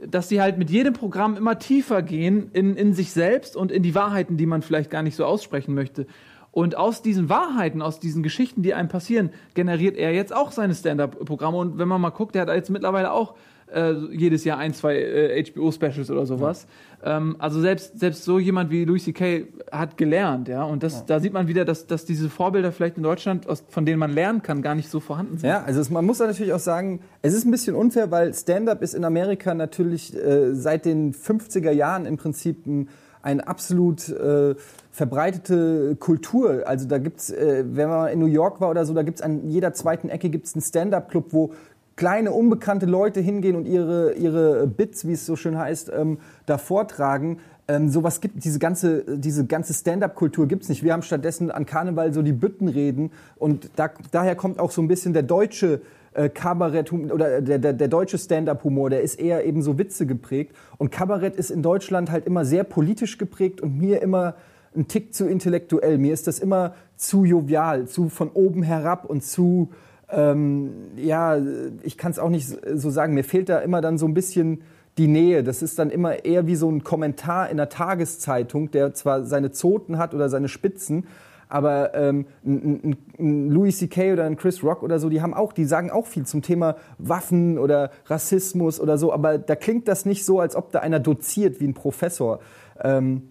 dass 0.05 0.29
sie 0.29 0.41
halt 0.41 0.57
mit 0.57 0.69
jedem 0.69 0.93
Programm 0.93 1.35
immer 1.35 1.59
tiefer 1.59 2.01
gehen 2.01 2.51
in, 2.53 2.75
in 2.75 2.93
sich 2.93 3.11
selbst 3.11 3.55
und 3.55 3.71
in 3.71 3.83
die 3.83 3.95
Wahrheiten, 3.95 4.37
die 4.37 4.45
man 4.45 4.61
vielleicht 4.61 4.89
gar 4.89 5.03
nicht 5.03 5.15
so 5.15 5.25
aussprechen 5.25 5.73
möchte. 5.73 6.07
Und 6.51 6.75
aus 6.75 7.01
diesen 7.01 7.29
Wahrheiten, 7.29 7.81
aus 7.81 7.99
diesen 7.99 8.23
Geschichten, 8.23 8.63
die 8.63 8.73
einem 8.73 8.89
passieren, 8.89 9.29
generiert 9.53 9.97
er 9.97 10.13
jetzt 10.13 10.33
auch 10.33 10.51
seine 10.51 10.73
Stand-up-Programme. 10.73 11.57
Und 11.57 11.77
wenn 11.77 11.87
man 11.87 12.01
mal 12.01 12.09
guckt, 12.09 12.35
der 12.35 12.43
hat 12.43 12.49
jetzt 12.49 12.69
mittlerweile 12.69 13.11
auch 13.11 13.35
äh, 13.73 13.93
jedes 14.11 14.43
Jahr 14.43 14.57
ein, 14.57 14.73
zwei 14.73 14.95
äh, 14.97 15.43
HBO-Specials 15.43 16.09
oder 16.11 16.25
sowas. 16.25 16.67
Ähm, 17.03 17.35
also 17.39 17.61
selbst, 17.61 17.99
selbst 17.99 18.23
so 18.23 18.39
jemand 18.39 18.71
wie 18.71 18.85
Louis 18.85 19.03
C.K. 19.03 19.47
hat 19.71 19.97
gelernt, 19.97 20.47
ja. 20.47 20.63
Und 20.63 20.83
das, 20.83 21.05
da 21.05 21.19
sieht 21.19 21.33
man 21.33 21.47
wieder, 21.47 21.65
dass, 21.65 21.87
dass 21.87 22.05
diese 22.05 22.29
Vorbilder 22.29 22.71
vielleicht 22.71 22.97
in 22.97 23.03
Deutschland, 23.03 23.47
aus, 23.47 23.63
von 23.69 23.85
denen 23.85 23.99
man 23.99 24.11
lernen 24.11 24.41
kann, 24.41 24.61
gar 24.61 24.75
nicht 24.75 24.89
so 24.89 24.99
vorhanden 24.99 25.37
sind. 25.37 25.49
Ja, 25.49 25.63
also 25.63 25.79
es, 25.79 25.89
man 25.89 26.05
muss 26.05 26.17
da 26.17 26.27
natürlich 26.27 26.53
auch 26.53 26.59
sagen, 26.59 27.01
es 27.21 27.33
ist 27.33 27.45
ein 27.45 27.51
bisschen 27.51 27.75
unfair, 27.75 28.11
weil 28.11 28.33
Stand-up 28.33 28.81
ist 28.81 28.93
in 28.93 29.05
Amerika 29.05 29.53
natürlich 29.53 30.15
äh, 30.15 30.53
seit 30.53 30.85
den 30.85 31.13
50er 31.13 31.71
Jahren 31.71 32.05
im 32.05 32.17
Prinzip 32.17 32.65
ein, 32.65 32.89
ein 33.21 33.41
absolut 33.41 34.09
äh, 34.09 34.55
verbreitete 34.91 35.95
Kultur. 35.97 36.63
Also 36.65 36.87
da 36.87 36.97
gibt's, 36.97 37.29
äh, 37.29 37.63
wenn 37.65 37.89
man 37.89 38.09
in 38.09 38.19
New 38.19 38.25
York 38.25 38.59
war 38.59 38.69
oder 38.69 38.85
so, 38.85 38.93
da 38.93 39.03
gibt's 39.03 39.21
an 39.21 39.47
jeder 39.49 39.73
zweiten 39.73 40.09
Ecke 40.09 40.29
gibt's 40.29 40.55
einen 40.55 40.61
Stand-up-Club, 40.61 41.27
wo 41.31 41.53
kleine 41.99 42.31
unbekannte 42.31 42.85
Leute 42.85 43.19
hingehen 43.19 43.57
und 43.57 43.65
ihre, 43.65 44.13
ihre 44.13 44.67
Bits, 44.67 45.05
wie 45.05 45.11
es 45.11 45.25
so 45.25 45.35
schön 45.35 45.57
heißt, 45.57 45.91
ähm, 45.93 46.19
da 46.45 46.57
vortragen. 46.57 47.39
Ähm, 47.67 47.89
sowas 47.89 48.21
gibt 48.21 48.41
diese 48.45 48.57
ganze 48.57 49.17
diese 49.17 49.45
ganze 49.45 49.73
Stand-up-Kultur 49.73 50.47
gibt's 50.47 50.69
nicht. 50.69 50.81
Wir 50.81 50.93
haben 50.93 51.01
stattdessen 51.01 51.51
an 51.51 51.65
Karneval 51.65 52.13
so 52.13 52.21
die 52.21 52.31
Büttenreden 52.31 53.11
und 53.35 53.69
da, 53.75 53.89
daher 54.11 54.37
kommt 54.37 54.59
auch 54.59 54.71
so 54.71 54.81
ein 54.81 54.87
bisschen 54.87 55.11
der 55.11 55.23
deutsche 55.23 55.81
äh, 56.13 56.29
Kabarett 56.29 56.93
oder 56.93 57.41
der, 57.41 57.59
der, 57.59 57.73
der 57.73 57.87
deutsche 57.89 58.17
Stand-up-Humor, 58.17 58.89
der 58.89 59.01
ist 59.01 59.19
eher 59.19 59.45
eben 59.45 59.61
so 59.61 59.77
Witze 59.77 60.05
geprägt 60.05 60.55
und 60.77 60.93
Kabarett 60.93 61.35
ist 61.35 61.51
in 61.51 61.61
Deutschland 61.61 62.11
halt 62.11 62.25
immer 62.25 62.45
sehr 62.45 62.63
politisch 62.63 63.17
geprägt 63.17 63.59
und 63.59 63.77
mir 63.77 64.01
immer 64.01 64.35
ein 64.73 64.87
Tick 64.87 65.13
zu 65.13 65.27
intellektuell. 65.27 65.97
Mir 65.97 66.13
ist 66.13 66.27
das 66.27 66.39
immer 66.39 66.75
zu 66.95 67.25
jovial, 67.25 67.89
zu 67.89 68.07
von 68.07 68.29
oben 68.29 68.63
herab 68.63 69.03
und 69.03 69.21
zu 69.21 69.67
ähm, 70.11 70.71
ja, 70.95 71.37
ich 71.83 71.97
kann 71.97 72.11
es 72.11 72.19
auch 72.19 72.29
nicht 72.29 72.47
so 72.47 72.89
sagen. 72.89 73.13
Mir 73.13 73.23
fehlt 73.23 73.49
da 73.49 73.59
immer 73.59 73.81
dann 73.81 73.97
so 73.97 74.05
ein 74.05 74.13
bisschen 74.13 74.61
die 74.97 75.07
Nähe. 75.07 75.43
Das 75.43 75.61
ist 75.61 75.79
dann 75.79 75.89
immer 75.89 76.25
eher 76.25 76.47
wie 76.47 76.55
so 76.55 76.69
ein 76.69 76.83
Kommentar 76.83 77.49
in 77.49 77.57
der 77.57 77.69
Tageszeitung, 77.69 78.71
der 78.71 78.93
zwar 78.93 79.23
seine 79.23 79.51
Zoten 79.51 79.97
hat 79.97 80.13
oder 80.13 80.29
seine 80.29 80.49
Spitzen, 80.49 81.05
aber 81.47 81.95
ähm, 81.95 82.25
ein, 82.45 82.95
ein, 83.17 83.49
Louis 83.49 83.79
C.K. 83.79 84.13
oder 84.13 84.25
ein 84.25 84.37
Chris 84.37 84.63
Rock 84.63 84.83
oder 84.83 84.99
so, 84.99 85.09
die 85.09 85.21
haben 85.21 85.33
auch, 85.33 85.51
die 85.51 85.65
sagen 85.65 85.89
auch 85.89 86.05
viel 86.05 86.25
zum 86.25 86.43
Thema 86.43 86.75
Waffen 86.99 87.57
oder 87.57 87.91
Rassismus 88.05 88.79
oder 88.79 88.99
so, 88.99 89.11
aber 89.11 89.39
da 89.39 89.55
klingt 89.55 89.87
das 89.87 90.05
nicht 90.05 90.25
so, 90.25 90.39
als 90.39 90.55
ob 90.55 90.71
da 90.71 90.79
einer 90.79 90.99
doziert 90.99 91.59
wie 91.59 91.67
ein 91.67 91.73
Professor. 91.73 92.39
Ähm, 92.79 93.29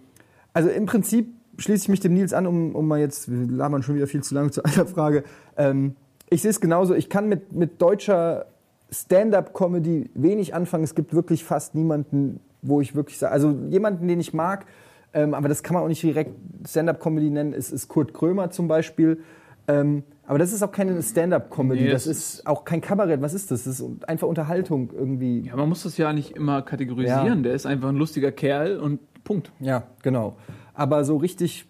also 0.53 0.69
im 0.69 0.85
Prinzip 0.85 1.33
schließe 1.57 1.83
ich 1.83 1.89
mich 1.89 1.99
dem 2.01 2.13
Nils 2.13 2.33
an, 2.33 2.45
um, 2.45 2.75
um 2.75 2.87
mal 2.87 2.99
jetzt, 2.99 3.31
wir 3.31 3.47
labern 3.47 3.83
schon 3.83 3.95
wieder 3.95 4.07
viel 4.07 4.21
zu 4.21 4.35
lange 4.35 4.51
zu 4.51 4.63
einer 4.63 4.85
Frage. 4.85 5.23
Ähm, 5.55 5.95
ich 6.29 6.41
sehe 6.41 6.51
es 6.51 6.61
genauso. 6.61 6.93
Ich 6.93 7.09
kann 7.09 7.27
mit, 7.27 7.53
mit 7.53 7.81
deutscher 7.81 8.45
Stand-up-Comedy 8.91 10.09
wenig 10.13 10.53
anfangen. 10.53 10.83
Es 10.83 10.95
gibt 10.95 11.13
wirklich 11.13 11.43
fast 11.43 11.75
niemanden, 11.75 12.39
wo 12.61 12.81
ich 12.81 12.95
wirklich 12.95 13.17
sage, 13.17 13.31
also 13.31 13.55
jemanden, 13.69 14.07
den 14.07 14.19
ich 14.19 14.33
mag, 14.33 14.65
ähm, 15.13 15.33
aber 15.33 15.47
das 15.47 15.63
kann 15.63 15.75
man 15.75 15.83
auch 15.83 15.87
nicht 15.87 16.03
direkt 16.03 16.31
Stand-up-Comedy 16.67 17.29
nennen, 17.29 17.53
ist, 17.53 17.71
ist 17.71 17.87
Kurt 17.87 18.13
Krömer 18.13 18.51
zum 18.51 18.67
Beispiel. 18.67 19.21
Ähm, 19.67 20.03
aber 20.25 20.37
das 20.37 20.53
ist 20.53 20.61
auch 20.61 20.71
keine 20.71 21.01
Stand-up-Comedy, 21.01 21.85
Nee, 21.85 21.91
das 21.91 22.03
das 22.03 22.17
ist 22.17 22.47
auch 22.47 22.63
kein 22.63 22.81
Kabarett. 22.81 23.21
Was 23.21 23.33
ist 23.33 23.49
das? 23.49 23.63
Das 23.63 23.79
ist 23.79 24.07
einfach 24.07 24.27
Unterhaltung 24.27 24.91
irgendwie. 24.95 25.41
Ja, 25.41 25.55
man 25.55 25.69
muss 25.69 25.83
das 25.83 25.97
ja 25.97 26.13
nicht 26.13 26.35
immer 26.35 26.61
kategorisieren. 26.61 27.37
Ja. 27.37 27.43
Der 27.43 27.53
ist 27.53 27.65
einfach 27.65 27.89
ein 27.89 27.95
lustiger 27.95 28.31
Kerl 28.31 28.77
und 28.77 28.99
Punkt. 29.23 29.51
Ja, 29.59 29.83
genau. 30.03 30.37
Aber 30.73 31.03
so 31.03 31.17
richtig 31.17 31.65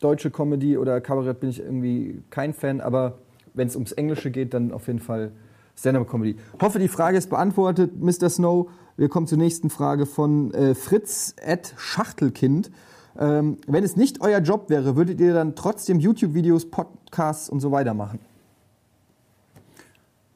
deutsche 0.00 0.30
Comedy 0.30 0.76
oder 0.76 1.00
Kabarett 1.00 1.40
bin 1.40 1.50
ich 1.50 1.60
irgendwie 1.60 2.22
kein 2.30 2.52
Fan, 2.52 2.80
aber 2.80 3.18
wenn 3.54 3.68
es 3.68 3.74
ums 3.76 3.92
Englische 3.92 4.30
geht, 4.30 4.52
dann 4.54 4.72
auf 4.72 4.86
jeden 4.86 4.98
Fall 5.00 5.32
Stand-up-Comedy. 5.76 6.36
Hoffe, 6.60 6.78
die 6.78 6.88
Frage 6.88 7.16
ist 7.18 7.30
beantwortet, 7.30 7.92
Mr. 8.00 8.28
Snow. 8.28 8.68
Wir 8.96 9.08
kommen 9.08 9.26
zur 9.26 9.38
nächsten 9.38 9.70
Frage 9.70 10.06
von 10.06 10.52
äh, 10.54 10.74
Fritz 10.74 11.34
at 11.44 11.74
Schachtelkind. 11.76 12.70
Ähm, 13.18 13.58
wenn 13.66 13.82
es 13.84 13.96
nicht 13.96 14.20
euer 14.20 14.40
Job 14.40 14.70
wäre, 14.70 14.96
würdet 14.96 15.20
ihr 15.20 15.34
dann 15.34 15.54
trotzdem 15.56 15.98
YouTube-Videos, 16.00 16.70
Podcasts 16.70 17.48
und 17.48 17.60
so 17.60 17.70
weiter 17.72 17.94
machen? 17.94 18.18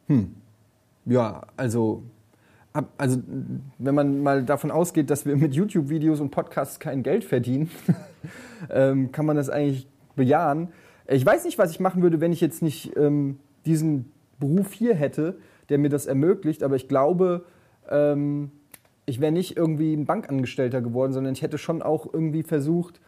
Hm. 0.09 0.35
Ja, 1.05 1.43
also, 1.57 2.03
ab- 2.73 2.93
also 2.99 3.19
wenn 3.79 3.95
man 3.95 4.23
mal 4.23 4.45
davon 4.45 4.71
ausgeht, 4.71 5.11
dass 5.11 5.27
wir 5.27 5.37
mit 5.37 5.55
YouTube-Videos 5.55 6.21
und 6.21 6.31
Podcasts 6.31 6.79
kein 6.81 7.03
Geld 7.03 7.25
verdienen, 7.25 7.71
ähm, 8.71 9.13
kann 9.13 9.27
man 9.27 9.37
das 9.37 9.51
eigentlich 9.51 9.87
bejahen. 10.17 10.69
Ich 11.11 11.25
weiß 11.25 11.47
nicht, 11.47 11.57
was 11.57 11.71
ich 11.71 11.81
machen 11.81 12.03
würde, 12.03 12.21
wenn 12.21 12.33
ich 12.33 12.41
jetzt 12.41 12.63
nicht 12.63 12.95
ähm, 12.97 13.39
diesen 13.65 14.13
Beruf 14.39 14.73
hier 14.73 14.95
hätte, 14.95 15.39
der 15.71 15.79
mir 15.79 15.89
das 15.89 16.07
ermöglicht, 16.07 16.63
aber 16.63 16.77
ich 16.77 16.87
glaube, 16.87 17.45
ähm, 17.89 18.51
ich 19.07 19.19
wäre 19.19 19.33
nicht 19.33 19.57
irgendwie 19.57 19.95
ein 19.95 20.05
Bankangestellter 20.05 20.83
geworden, 20.83 21.13
sondern 21.13 21.33
ich 21.33 21.41
hätte 21.41 21.57
schon 21.57 21.81
auch 21.81 22.13
irgendwie 22.13 22.43
versucht, 22.43 23.01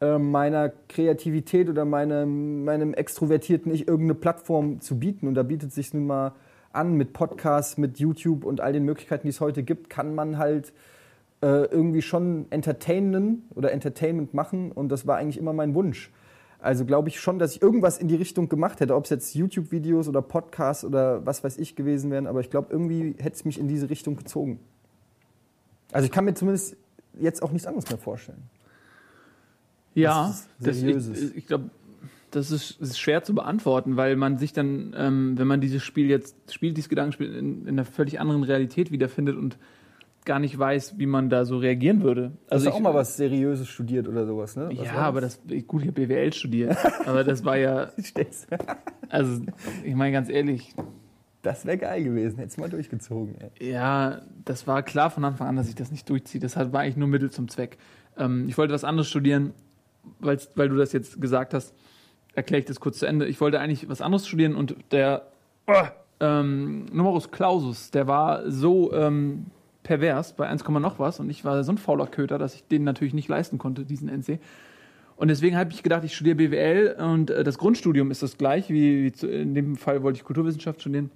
ähm, 0.00 0.30
meiner 0.30 0.70
Kreativität 0.88 1.68
oder 1.68 1.84
meinem, 1.84 2.64
meinem 2.64 2.94
extrovertierten 2.94 3.72
Ich 3.72 3.88
irgendeine 3.88 4.14
Plattform 4.14 4.80
zu 4.80 5.00
bieten. 5.00 5.26
Und 5.26 5.34
da 5.34 5.42
bietet 5.42 5.72
sich 5.72 5.92
nun 5.92 6.06
mal 6.06 6.34
an 6.72 6.94
mit 6.94 7.12
Podcasts, 7.12 7.76
mit 7.76 7.98
YouTube 7.98 8.44
und 8.44 8.60
all 8.60 8.72
den 8.72 8.84
Möglichkeiten, 8.84 9.26
die 9.26 9.30
es 9.30 9.40
heute 9.40 9.64
gibt, 9.64 9.90
kann 9.90 10.14
man 10.14 10.38
halt 10.38 10.72
äh, 11.42 11.64
irgendwie 11.64 12.02
schon 12.02 12.46
entertainen 12.50 13.48
oder 13.56 13.72
Entertainment 13.72 14.32
machen. 14.32 14.70
Und 14.70 14.90
das 14.90 15.08
war 15.08 15.16
eigentlich 15.16 15.38
immer 15.38 15.52
mein 15.52 15.74
Wunsch. 15.74 16.12
Also 16.60 16.84
glaube 16.84 17.08
ich 17.08 17.20
schon, 17.20 17.38
dass 17.38 17.54
ich 17.54 17.62
irgendwas 17.62 17.98
in 17.98 18.08
die 18.08 18.16
Richtung 18.16 18.48
gemacht 18.48 18.80
hätte, 18.80 18.96
ob 18.96 19.04
es 19.04 19.10
jetzt 19.10 19.34
YouTube-Videos 19.34 20.08
oder 20.08 20.22
Podcasts 20.22 20.84
oder 20.84 21.24
was 21.24 21.44
weiß 21.44 21.56
ich 21.58 21.76
gewesen 21.76 22.10
wären. 22.10 22.26
Aber 22.26 22.40
ich 22.40 22.50
glaube, 22.50 22.68
irgendwie 22.70 23.14
hätte 23.18 23.36
es 23.36 23.44
mich 23.44 23.60
in 23.60 23.68
diese 23.68 23.90
Richtung 23.90 24.16
gezogen. 24.16 24.58
Also 25.92 26.06
ich 26.06 26.12
kann 26.12 26.24
mir 26.24 26.34
zumindest 26.34 26.76
jetzt 27.18 27.42
auch 27.42 27.52
nichts 27.52 27.66
anderes 27.66 27.88
mehr 27.88 27.98
vorstellen. 27.98 28.42
Ja, 29.94 30.34
das, 30.60 30.82
ich, 30.82 31.36
ich 31.36 31.46
glaube, 31.46 31.70
das 32.30 32.50
ist, 32.50 32.80
ist 32.80 32.98
schwer 32.98 33.22
zu 33.22 33.34
beantworten, 33.34 33.96
weil 33.96 34.16
man 34.16 34.38
sich 34.38 34.52
dann, 34.52 34.94
ähm, 34.96 35.38
wenn 35.38 35.46
man 35.46 35.60
dieses 35.60 35.82
Spiel 35.82 36.08
jetzt 36.08 36.36
spielt, 36.52 36.76
dieses 36.76 36.88
Gedankenspiel 36.88 37.34
in, 37.34 37.62
in 37.62 37.68
einer 37.68 37.84
völlig 37.84 38.20
anderen 38.20 38.42
Realität 38.42 38.90
wiederfindet 38.90 39.36
und 39.36 39.58
gar 40.28 40.38
nicht 40.38 40.56
weiß, 40.56 40.98
wie 40.98 41.06
man 41.06 41.30
da 41.30 41.44
so 41.44 41.56
reagieren 41.58 42.02
würde. 42.02 42.22
Also 42.22 42.36
Also 42.50 42.66
Hast 42.66 42.74
du 42.74 42.78
auch 42.78 42.80
mal 42.82 42.94
was 42.94 43.16
Seriöses 43.16 43.66
studiert 43.66 44.06
oder 44.06 44.26
sowas, 44.26 44.54
ne? 44.54 44.68
Was 44.70 44.86
Ja, 44.86 44.92
aber 44.98 45.22
das, 45.22 45.40
gut, 45.66 45.82
ich 45.82 45.88
habe 45.88 46.06
BWL 46.06 46.32
studiert, 46.34 46.76
aber 47.06 47.24
das 47.24 47.44
war 47.44 47.56
ja, 47.56 47.88
also 49.08 49.42
ich 49.82 49.94
meine 49.94 50.12
ganz 50.12 50.28
ehrlich, 50.28 50.74
Das 51.40 51.64
wäre 51.64 51.78
geil 51.78 52.04
gewesen, 52.04 52.38
hättest 52.38 52.58
du 52.58 52.60
mal 52.60 52.68
durchgezogen, 52.68 53.36
ey. 53.40 53.72
Ja, 53.72 54.20
das 54.44 54.66
war 54.66 54.82
klar 54.82 55.10
von 55.10 55.24
Anfang 55.24 55.48
an, 55.48 55.56
dass 55.56 55.68
ich 55.68 55.74
das 55.74 55.90
nicht 55.90 56.08
durchziehe. 56.10 56.40
Das 56.40 56.56
war 56.56 56.80
eigentlich 56.80 56.96
nur 56.96 57.08
Mittel 57.08 57.30
zum 57.30 57.48
Zweck. 57.48 57.78
Ähm, 58.18 58.48
ich 58.48 58.58
wollte 58.58 58.74
was 58.74 58.84
anderes 58.84 59.08
studieren, 59.08 59.54
weil 60.20 60.68
du 60.68 60.76
das 60.76 60.92
jetzt 60.92 61.20
gesagt 61.20 61.54
hast, 61.54 61.74
erkläre 62.34 62.60
ich 62.60 62.66
das 62.66 62.80
kurz 62.80 62.98
zu 62.98 63.06
Ende. 63.06 63.26
Ich 63.26 63.40
wollte 63.40 63.60
eigentlich 63.60 63.88
was 63.88 64.02
anderes 64.02 64.26
studieren 64.26 64.54
und 64.56 64.76
der 64.90 65.28
ähm, 66.20 66.86
Numerus 66.92 67.30
Clausus, 67.30 67.90
der 67.90 68.06
war 68.06 68.50
so 68.50 68.92
ähm, 68.92 69.46
pervers 69.88 70.34
bei 70.34 70.46
1, 70.46 70.68
noch 70.68 70.98
was 70.98 71.18
und 71.18 71.30
ich 71.30 71.46
war 71.46 71.64
so 71.64 71.72
ein 71.72 71.78
fauler 71.78 72.06
Köter, 72.06 72.36
dass 72.36 72.54
ich 72.54 72.66
den 72.68 72.84
natürlich 72.84 73.14
nicht 73.14 73.26
leisten 73.28 73.56
konnte, 73.56 73.86
diesen 73.86 74.10
NC. 74.10 74.38
Und 75.16 75.28
deswegen 75.28 75.56
habe 75.56 75.72
ich 75.72 75.82
gedacht, 75.82 76.04
ich 76.04 76.14
studiere 76.14 76.36
BWL 76.36 76.96
und 77.00 77.30
äh, 77.30 77.42
das 77.42 77.56
Grundstudium 77.56 78.10
ist 78.10 78.22
das 78.22 78.36
gleich, 78.36 78.68
wie, 78.68 79.04
wie 79.04 79.12
zu, 79.12 79.26
in 79.26 79.54
dem 79.54 79.76
Fall 79.76 80.02
wollte 80.02 80.18
ich 80.18 80.24
Kulturwissenschaft 80.24 80.82
studieren. 80.82 81.10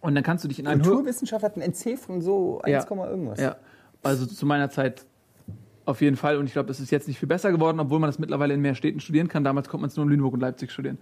Und 0.00 0.14
dann 0.14 0.22
kannst 0.22 0.44
du 0.44 0.48
dich 0.48 0.60
in 0.60 0.68
einen 0.68 0.82
Hör- 0.82 0.92
Kulturwissenschaft 0.94 1.42
hat 1.44 1.56
ein 1.56 1.62
NC 1.62 1.98
von 1.98 2.20
so 2.20 2.60
1, 2.62 2.86
Ja. 2.88 3.06
irgendwas. 3.10 3.40
ja, 3.40 3.56
also 4.04 4.24
zu 4.24 4.46
meiner 4.46 4.70
Zeit 4.70 5.04
auf 5.84 6.00
jeden 6.00 6.16
Fall. 6.16 6.36
Und 6.36 6.46
ich 6.46 6.52
glaube, 6.52 6.70
es 6.70 6.78
ist 6.78 6.92
jetzt 6.92 7.08
nicht 7.08 7.18
viel 7.18 7.28
besser 7.28 7.50
geworden, 7.50 7.80
obwohl 7.80 7.98
man 7.98 8.08
das 8.08 8.20
mittlerweile 8.20 8.54
in 8.54 8.60
mehr 8.60 8.76
Städten 8.76 9.00
studieren 9.00 9.26
kann. 9.26 9.42
Damals 9.42 9.68
konnte 9.68 9.82
man 9.82 9.88
es 9.90 9.96
nur 9.96 10.04
in 10.04 10.10
Lüneburg 10.10 10.34
und 10.34 10.40
Leipzig 10.40 10.70
studieren. 10.70 10.98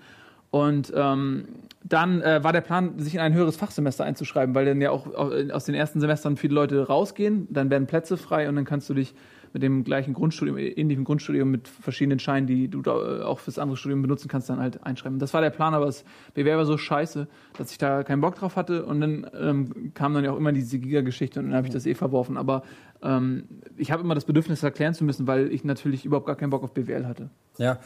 Und 0.51 0.93
ähm, 0.97 1.45
dann 1.85 2.23
äh, 2.23 2.43
war 2.43 2.53
der 2.53 2.63
Plan, 2.63 2.99
sich 2.99 3.15
in 3.15 3.21
ein 3.21 3.35
höheres 3.35 3.57
Fachsemester 3.57 4.05
einzuschreiben, 4.05 4.55
weil 4.55 4.65
dann 4.65 4.81
ja 4.81 4.91
auch 4.91 5.07
au- 5.07 5.33
aus 5.53 5.65
den 5.65 5.75
ersten 5.75 6.01
Semestern 6.01 6.37
viele 6.37 6.55
Leute 6.55 6.87
rausgehen, 6.87 7.47
dann 7.51 7.71
werden 7.71 7.87
Plätze 7.87 8.17
frei 8.17 8.49
und 8.49 8.57
dann 8.57 8.65
kannst 8.65 8.89
du 8.89 8.95
dich 8.95 9.15
mit 9.55 9.63
dem 9.63 9.83
gleichen 9.83 10.13
Grundstudium, 10.13 10.59
ähnlichen 10.59 11.05
Grundstudium 11.05 11.51
mit 11.51 11.69
verschiedenen 11.69 12.19
Scheinen, 12.19 12.47
die 12.47 12.69
du 12.69 12.83
äh, 12.83 13.23
auch 13.23 13.39
fürs 13.39 13.59
andere 13.59 13.79
Studium 13.79 14.03
benutzen 14.03 14.29
kannst, 14.29 14.51
dann 14.51 14.59
halt 14.61 14.85
einschreiben. 14.85 15.19
Das 15.19 15.33
war 15.33 15.41
der 15.41 15.49
Plan, 15.51 15.73
aber 15.73 15.87
das 15.87 16.05
BWL 16.35 16.59
war 16.59 16.67
so 16.67 16.77
scheiße, 16.77 17.27
dass 17.57 17.71
ich 17.71 17.79
da 17.79 18.03
keinen 18.03 18.21
Bock 18.21 18.35
drauf 18.35 18.57
hatte 18.57 18.85
und 18.85 19.01
dann 19.01 19.27
ähm, 19.39 19.93
kam 19.95 20.13
dann 20.13 20.25
ja 20.25 20.33
auch 20.33 20.37
immer 20.37 20.53
diese 20.53 20.79
Giga-Geschichte 20.79 21.41
und 21.41 21.47
dann 21.47 21.55
habe 21.55 21.67
ich 21.67 21.73
das 21.73 21.87
eh 21.87 21.95
verworfen. 21.95 22.37
Aber 22.37 22.63
ähm, 23.03 23.45
ich 23.79 23.91
habe 23.91 24.03
immer 24.03 24.15
das 24.15 24.27
Bedürfnis, 24.27 24.61
das 24.61 24.65
erklären 24.65 24.93
zu 24.93 25.05
müssen, 25.05 25.27
weil 25.27 25.51
ich 25.53 25.65
natürlich 25.65 26.05
überhaupt 26.05 26.27
gar 26.27 26.37
keinen 26.37 26.51
Bock 26.51 26.63
auf 26.63 26.75
BWL 26.75 27.07
hatte. 27.07 27.31
Ja, 27.59 27.79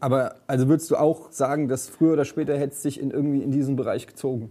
aber 0.00 0.36
also 0.46 0.68
würdest 0.68 0.90
du 0.90 0.96
auch 0.96 1.30
sagen, 1.30 1.68
dass 1.68 1.88
früher 1.88 2.14
oder 2.14 2.24
später 2.24 2.56
hättest 2.58 2.84
du 2.84 2.88
dich 2.88 3.00
in 3.00 3.10
irgendwie 3.10 3.42
in 3.42 3.50
diesen 3.50 3.76
Bereich 3.76 4.06
gezogen? 4.06 4.50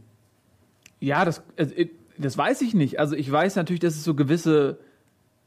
Ja, 0.99 1.25
das, 1.25 1.43
also, 1.57 1.73
äh, 1.75 1.89
das 2.17 2.37
weiß 2.37 2.61
ich 2.61 2.73
nicht. 2.73 2.99
Also 2.99 3.15
ich 3.15 3.31
weiß 3.31 3.55
natürlich, 3.55 3.79
dass 3.79 3.95
es 3.95 4.03
so 4.03 4.13
gewisse 4.13 4.77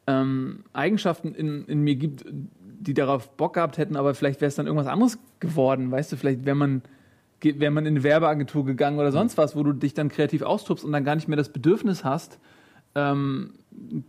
ähm, 0.07 0.65
Eigenschaften 0.73 1.35
in, 1.35 1.65
in 1.67 1.81
mir 1.81 1.97
gibt, 1.97 2.25
die 2.29 2.95
darauf 2.95 3.31
Bock 3.37 3.55
gehabt 3.55 3.79
hätten, 3.79 3.97
aber 3.97 4.15
vielleicht 4.15 4.41
wäre 4.41 4.49
es 4.49 4.55
dann 4.55 4.67
irgendwas 4.67 4.87
anderes 4.87 5.19
geworden. 5.41 5.91
Weißt 5.91 6.13
du, 6.13 6.17
vielleicht 6.17 6.45
wäre 6.45 6.57
man, 6.57 6.83
wäre 7.43 7.71
man 7.71 7.87
in 7.87 7.95
eine 7.95 8.03
Werbeagentur 8.03 8.65
gegangen 8.65 8.99
oder 8.99 9.13
sonst 9.13 9.39
was, 9.39 9.57
wo 9.57 9.63
du 9.63 9.73
dich 9.73 9.95
dann 9.95 10.09
kreativ 10.09 10.43
austobst 10.43 10.85
und 10.85 10.93
dann 10.93 11.05
gar 11.05 11.15
nicht 11.15 11.29
mehr 11.29 11.37
das 11.37 11.49
Bedürfnis 11.49 12.05
hast, 12.05 12.39
ähm, 12.95 13.55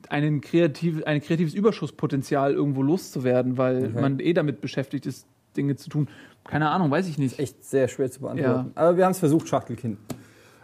einen 0.10 0.42
kreativ, 0.42 1.04
ein 1.06 1.22
kreatives 1.22 1.54
Überschusspotenzial 1.54 2.54
irgendwo 2.54 2.82
loszuwerden, 2.82 3.58
weil 3.58 3.86
Okay. 3.88 4.02
man 4.02 4.20
eh 4.20 4.34
damit 4.34 4.62
beschäftigt 4.62 5.06
ist, 5.06 5.28
Dinge 5.58 5.76
zu 5.76 5.90
tun. 5.90 6.08
Keine 6.44 6.70
Ahnung, 6.70 6.90
weiß 6.90 7.08
ich 7.08 7.18
nicht. 7.18 7.40
Echt 7.40 7.64
sehr 7.64 7.88
schwer 7.88 8.10
zu 8.10 8.22
beantworten. 8.22 8.72
Aber 8.76 8.98
wir 8.98 9.06
haben 9.06 9.12
es 9.12 9.20
versucht, 9.20 9.48
Schachtelkind. 9.48 9.98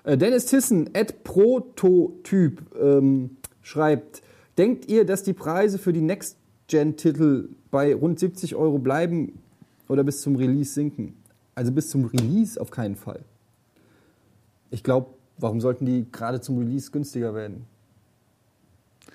Äh, 0.03 0.17
Dennis 0.17 0.45
Tissen, 0.45 0.89
at 0.93 1.23
Prototyp, 1.23 2.61
ähm, 2.79 3.37
schreibt, 3.61 4.21
denkt 4.57 4.89
ihr, 4.89 5.05
dass 5.05 5.23
die 5.23 5.33
Preise 5.33 5.77
für 5.77 5.93
die 5.93 6.01
Next-Gen-Titel 6.01 7.49
bei 7.71 7.93
rund 7.95 8.19
70 8.19 8.55
Euro 8.55 8.77
bleiben 8.77 9.39
oder 9.87 10.03
bis 10.03 10.21
zum 10.21 10.35
Release 10.35 10.73
sinken? 10.73 11.15
Also 11.55 11.71
bis 11.71 11.89
zum 11.89 12.05
Release 12.05 12.59
auf 12.59 12.71
keinen 12.71 12.95
Fall. 12.95 13.23
Ich 14.71 14.83
glaube, 14.83 15.11
warum 15.37 15.61
sollten 15.61 15.85
die 15.85 16.05
gerade 16.11 16.41
zum 16.41 16.57
Release 16.57 16.91
günstiger 16.91 17.33
werden? 17.35 17.65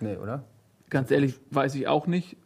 Nee, 0.01 0.17
oder? 0.17 0.45
Ganz 0.91 1.11
ehrlich, 1.11 1.39
weiß 1.51 1.75
ich 1.75 1.89
auch 1.89 2.07
nicht. 2.07 2.37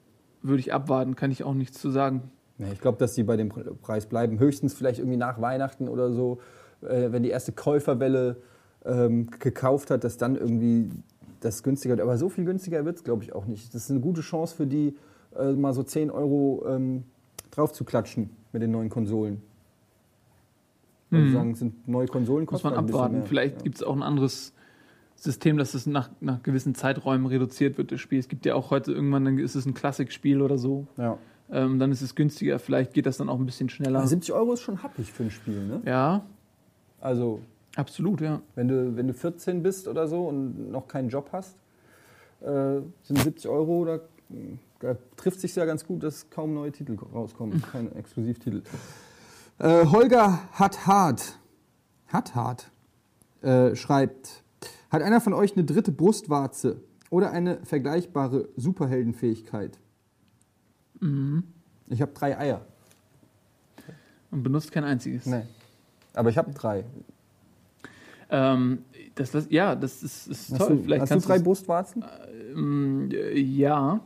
Würde 0.42 0.60
ich 0.60 0.72
abwarten, 0.72 1.14
kann 1.14 1.30
ich 1.30 1.44
auch 1.44 1.54
nichts 1.54 1.78
zu 1.78 1.90
sagen. 1.90 2.30
Nee, 2.62 2.73
ich 2.73 2.81
glaube, 2.81 2.99
dass 2.99 3.14
die 3.14 3.23
bei 3.25 3.37
dem 3.37 3.49
Pre- 3.49 3.75
Preis 3.75 4.07
bleiben. 4.07 4.38
Höchstens 4.38 4.75
vielleicht 4.75 4.99
irgendwie 4.99 5.16
nach 5.16 5.40
Weihnachten 5.40 5.88
oder 5.88 6.12
so, 6.12 6.38
äh, 6.83 7.11
wenn 7.12 7.23
die 7.23 7.31
erste 7.31 7.52
Käuferwelle 7.52 8.37
ähm, 8.85 9.28
gekauft 9.38 9.90
hat, 9.90 10.04
dass 10.04 10.16
dann 10.16 10.37
irgendwie 10.37 10.90
das 11.40 11.62
günstiger 11.62 11.92
wird. 11.97 12.02
Aber 12.02 12.16
so 12.16 12.28
viel 12.28 12.45
günstiger 12.45 12.85
wird 12.85 12.97
es, 12.97 13.04
glaube 13.04 13.25
ich, 13.25 13.35
auch 13.35 13.47
nicht. 13.47 13.75
Das 13.75 13.85
ist 13.85 13.90
eine 13.90 14.00
gute 14.00 14.21
Chance 14.21 14.54
für 14.57 14.66
die, 14.66 14.95
äh, 15.38 15.52
mal 15.52 15.73
so 15.73 15.83
10 15.83 16.11
Euro 16.11 16.64
ähm, 16.69 17.04
drauf 17.50 17.73
zu 17.73 17.85
klatschen 17.85 18.31
mit 18.52 18.62
den 18.62 18.71
neuen 18.71 18.88
Konsolen. 18.90 19.42
Ich 21.07 21.12
würde 21.12 21.26
Mhm. 21.26 21.33
sagen, 21.33 21.54
sind 21.54 21.88
neue 21.88 22.07
Konsolen 22.07 22.47
Muss 22.50 22.62
man 22.64 22.73
bisschen 22.75 22.95
abwarten. 22.95 23.23
Vielleicht 23.26 23.57
ja. 23.59 23.62
gibt 23.62 23.76
es 23.76 23.83
auch 23.83 23.95
ein 23.95 24.02
anderes 24.02 24.52
System, 25.16 25.59
dass 25.59 25.75
es 25.75 25.87
nach, 25.87 26.11
nach 26.21 26.42
gewissen 26.42 26.75
Zeiträumen 26.75 27.26
reduziert 27.26 27.76
wird, 27.78 27.92
das 27.92 28.00
Spiel. 28.00 28.19
Es 28.19 28.28
gibt 28.28 28.47
ja 28.47 28.54
auch 28.54 28.71
heute 28.71 28.92
irgendwann, 28.92 29.25
dann 29.25 29.38
ist 29.38 29.54
es 29.54 29.66
ein 29.66 29.75
Klassikspiel 29.75 30.40
oder 30.42 30.59
so. 30.59 30.87
Ja. 30.97 31.19
Ähm, 31.52 31.78
dann 31.78 31.92
ist 31.92 32.00
es 32.00 32.14
günstiger. 32.14 32.59
Vielleicht 32.59 32.94
geht 32.94 33.04
das 33.04 33.18
dann 33.18 33.28
auch 33.28 33.38
ein 33.38 33.44
bisschen 33.44 33.68
schneller. 33.68 33.99
Aber 33.99 34.09
70 34.09 34.32
Euro 34.32 34.54
ist 34.54 34.61
schon 34.62 34.82
happig 34.82 35.12
für 35.12 35.25
ein 35.25 35.30
Spiel, 35.30 35.66
ne? 35.66 35.82
Ja, 35.85 36.25
Also, 37.00 37.40
absolut, 37.76 38.23
ja. 38.23 38.40
Wenn 38.54 38.68
du, 38.68 38.97
wenn 38.97 39.06
du 39.06 39.14
14 39.14 39.62
bist 39.62 39.87
oder 39.87 40.09
so 40.09 40.28
und 40.28 40.71
noch 40.71 40.88
keinen 40.88 41.11
Job 41.11 41.28
hast, 41.32 41.56
äh, 42.40 42.80
sind 43.02 43.18
70 43.23 43.49
Euro, 43.50 43.85
da, 43.85 44.00
da 44.80 44.97
trifft 45.16 45.40
sich 45.40 45.54
ja 45.54 45.66
ganz 45.66 45.87
gut, 45.87 46.02
dass 46.02 46.30
kaum 46.30 46.54
neue 46.54 46.73
Titel 46.73 46.97
rauskommen, 47.14 47.62
keine 47.73 47.94
Exklusivtitel. 47.97 48.62
Äh, 49.59 49.87
Holger 49.87 50.38
hat 50.52 50.87
hart, 50.87 51.38
hat 52.09 52.35
hart, 52.35 52.71
äh, 53.42 53.76
schreibt, 53.76 54.42
hat 54.90 55.02
einer 55.02 55.21
von 55.21 55.35
euch 55.35 55.54
eine 55.54 55.64
dritte 55.64 55.92
Brustwarze 55.92 56.80
oder 57.11 57.30
eine 57.30 57.59
vergleichbare 57.64 58.49
Superheldenfähigkeit? 58.56 59.78
Ich 61.88 62.00
habe 62.00 62.12
drei 62.12 62.38
Eier. 62.38 62.61
Und 64.30 64.42
benutzt 64.42 64.71
kein 64.73 64.85
einziges. 64.85 65.26
Nee. 65.26 65.42
Aber 66.14 66.30
ich 66.30 66.38
habe 66.38 66.52
drei. 66.52 66.85
Ähm, 68.30 68.85
das, 69.14 69.30
das, 69.32 69.47
ja, 69.50 69.75
das 69.75 70.02
ist, 70.02 70.26
ist 70.28 70.52
Hast 70.52 70.59
toll. 70.59 70.76
du, 70.76 70.82
Vielleicht 70.85 71.02
hast 71.02 71.11
du 71.11 71.14
kannst 71.14 71.28
drei 71.28 71.37
du's- 71.38 71.44
Brustwarzen? 71.44 72.04
Ähm, 72.54 73.11
äh, 73.12 73.38
ja. 73.38 74.00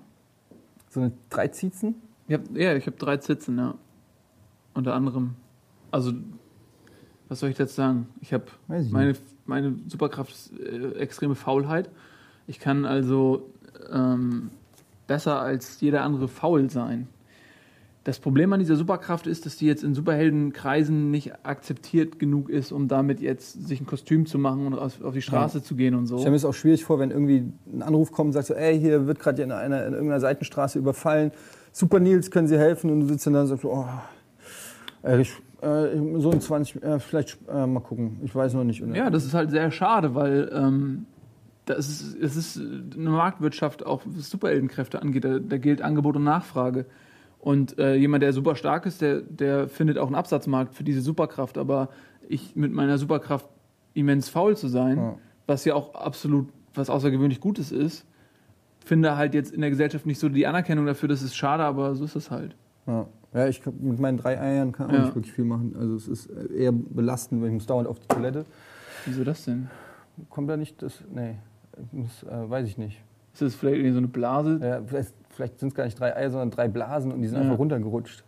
So 0.90 1.00
eine 1.00 1.12
drei 1.30 1.48
Ziezen? 1.48 1.94
Ich 2.26 2.34
hab, 2.34 2.56
ja, 2.56 2.74
ich 2.74 2.86
habe 2.86 2.96
drei 2.96 3.18
Zitzen, 3.18 3.58
ja. 3.58 3.74
Unter 4.74 4.94
anderem. 4.94 5.34
Also, 5.90 6.12
was 7.28 7.38
soll 7.40 7.50
ich 7.50 7.58
jetzt 7.58 7.76
sagen? 7.76 8.08
Ich 8.20 8.32
habe 8.32 8.44
meine, 8.68 9.14
meine 9.44 9.76
Superkraft 9.86 10.32
ist 10.32 10.58
äh, 10.58 10.92
extreme 10.98 11.34
Faulheit. 11.34 11.88
Ich 12.48 12.58
kann 12.58 12.84
also 12.84 13.50
ähm, 13.90 14.50
besser 15.06 15.40
als 15.40 15.80
jeder 15.80 16.02
andere 16.02 16.28
faul 16.28 16.70
sein. 16.70 17.08
Das 18.06 18.20
Problem 18.20 18.52
an 18.52 18.60
dieser 18.60 18.76
Superkraft 18.76 19.26
ist, 19.26 19.46
dass 19.46 19.56
die 19.56 19.66
jetzt 19.66 19.82
in 19.82 19.92
Superheldenkreisen 19.92 21.10
nicht 21.10 21.44
akzeptiert 21.44 22.20
genug 22.20 22.48
ist, 22.48 22.70
um 22.70 22.86
damit 22.86 23.20
jetzt 23.20 23.66
sich 23.66 23.80
ein 23.80 23.86
Kostüm 23.86 24.26
zu 24.26 24.38
machen 24.38 24.68
und 24.68 24.74
auf, 24.78 25.02
auf 25.02 25.12
die 25.12 25.22
Straße 25.22 25.60
zu 25.60 25.74
gehen 25.74 25.96
und 25.96 26.06
so. 26.06 26.14
Ich 26.14 26.20
stelle 26.20 26.30
mir 26.30 26.36
es 26.36 26.44
auch 26.44 26.54
schwierig 26.54 26.84
vor, 26.84 27.00
wenn 27.00 27.10
irgendwie 27.10 27.50
ein 27.66 27.82
Anruf 27.82 28.12
kommt 28.12 28.28
und 28.28 28.32
sagt 28.34 28.46
so, 28.46 28.54
ey, 28.54 28.78
hier 28.78 29.08
wird 29.08 29.18
gerade 29.18 29.42
in, 29.42 29.50
einer, 29.50 29.84
in 29.84 29.92
irgendeiner 29.92 30.20
Seitenstraße 30.20 30.78
überfallen. 30.78 31.32
Super 31.72 31.98
Nils, 31.98 32.30
können 32.30 32.46
Sie 32.46 32.56
helfen? 32.56 32.90
Und 32.90 33.00
du 33.00 33.06
sitzt 33.06 33.26
dann 33.26 33.32
da 33.32 33.40
und 33.40 33.48
sagst, 33.48 33.64
oh, 33.64 33.84
äh, 35.02 35.22
ich, 35.22 35.32
äh, 35.62 35.98
so 36.18 36.30
in 36.30 36.40
20, 36.40 36.84
äh, 36.84 37.00
vielleicht 37.00 37.38
äh, 37.48 37.66
mal 37.66 37.80
gucken. 37.80 38.20
Ich 38.22 38.32
weiß 38.32 38.54
noch 38.54 38.62
nicht. 38.62 38.84
Ja, 38.94 39.10
das 39.10 39.24
ist 39.24 39.34
halt 39.34 39.50
sehr 39.50 39.72
schade, 39.72 40.14
weil 40.14 40.48
ähm, 40.54 41.06
das 41.66 41.88
ist, 41.88 42.16
es 42.20 42.36
ist 42.36 42.56
eine 42.58 43.10
Marktwirtschaft, 43.10 43.84
auch 43.84 44.02
was 44.06 44.30
Superheldenkräfte 44.30 45.02
angeht. 45.02 45.24
Da, 45.24 45.38
da 45.38 45.58
gilt 45.58 45.82
Angebot 45.82 46.16
und 46.16 46.24
Nachfrage. 46.24 46.86
Und 47.38 47.78
äh, 47.78 47.94
jemand, 47.94 48.22
der 48.22 48.32
super 48.32 48.56
stark 48.56 48.86
ist, 48.86 49.00
der, 49.02 49.20
der 49.20 49.68
findet 49.68 49.98
auch 49.98 50.06
einen 50.06 50.14
Absatzmarkt 50.16 50.74
für 50.74 50.84
diese 50.84 51.00
Superkraft. 51.00 51.58
Aber 51.58 51.90
ich 52.28 52.56
mit 52.56 52.72
meiner 52.72 52.98
Superkraft 52.98 53.46
immens 53.94 54.28
faul 54.28 54.56
zu 54.56 54.68
sein, 54.68 54.96
Ja. 54.96 55.18
was 55.46 55.64
ja 55.64 55.74
auch 55.74 55.94
absolut 55.94 56.48
was 56.74 56.90
außergewöhnlich 56.90 57.40
Gutes 57.40 57.72
ist, 57.72 58.04
finde 58.84 59.16
halt 59.16 59.34
jetzt 59.34 59.52
in 59.52 59.60
der 59.60 59.70
Gesellschaft 59.70 60.06
nicht 60.06 60.18
so 60.20 60.28
die 60.28 60.46
Anerkennung 60.46 60.86
dafür. 60.86 61.08
Das 61.08 61.22
ist 61.22 61.34
schade, 61.36 61.64
aber 61.64 61.94
so 61.94 62.04
ist 62.04 62.14
es 62.16 62.30
halt. 62.30 62.54
Ja, 62.86 63.06
ja 63.34 63.48
ich, 63.48 63.64
mit 63.66 63.98
meinen 63.98 64.18
drei 64.18 64.40
Eiern 64.40 64.72
kann 64.72 64.90
auch 64.90 64.94
Ja. 64.94 65.00
nicht 65.04 65.14
wirklich 65.14 65.32
viel 65.32 65.44
machen. 65.44 65.74
Also 65.78 65.94
es 65.96 66.06
ist 66.06 66.26
eher 66.26 66.72
belastend, 66.72 67.40
weil 67.40 67.48
ich 67.48 67.54
muss 67.54 67.66
dauernd 67.66 67.88
auf 67.88 67.98
die 67.98 68.08
Toilette. 68.08 68.44
Wieso 69.04 69.24
das 69.24 69.44
denn? 69.44 69.68
Kommt 70.30 70.48
da 70.50 70.56
nicht 70.56 70.80
das, 70.82 71.02
nee, 71.14 71.36
muss, 71.92 72.22
äh, 72.24 72.50
weiß 72.50 72.66
ich 72.68 72.78
nicht. 72.78 73.00
Ist 73.32 73.42
das 73.42 73.54
vielleicht 73.54 73.76
irgendwie 73.76 73.92
so 73.92 73.98
eine 73.98 74.08
Blase? 74.08 74.58
Ja, 74.62 74.80
vielleicht 74.86 75.12
vielleicht 75.30 75.58
sind 75.60 75.68
es 75.68 75.74
gar 75.74 75.84
nicht 75.84 76.00
drei 76.00 76.16
Eier, 76.16 76.30
sondern 76.30 76.50
drei 76.50 76.68
Blasen 76.68 77.12
und 77.12 77.20
die 77.20 77.28
sind 77.28 77.36
Ja. 77.36 77.44
einfach 77.44 77.58
runtergerutscht. 77.58 78.24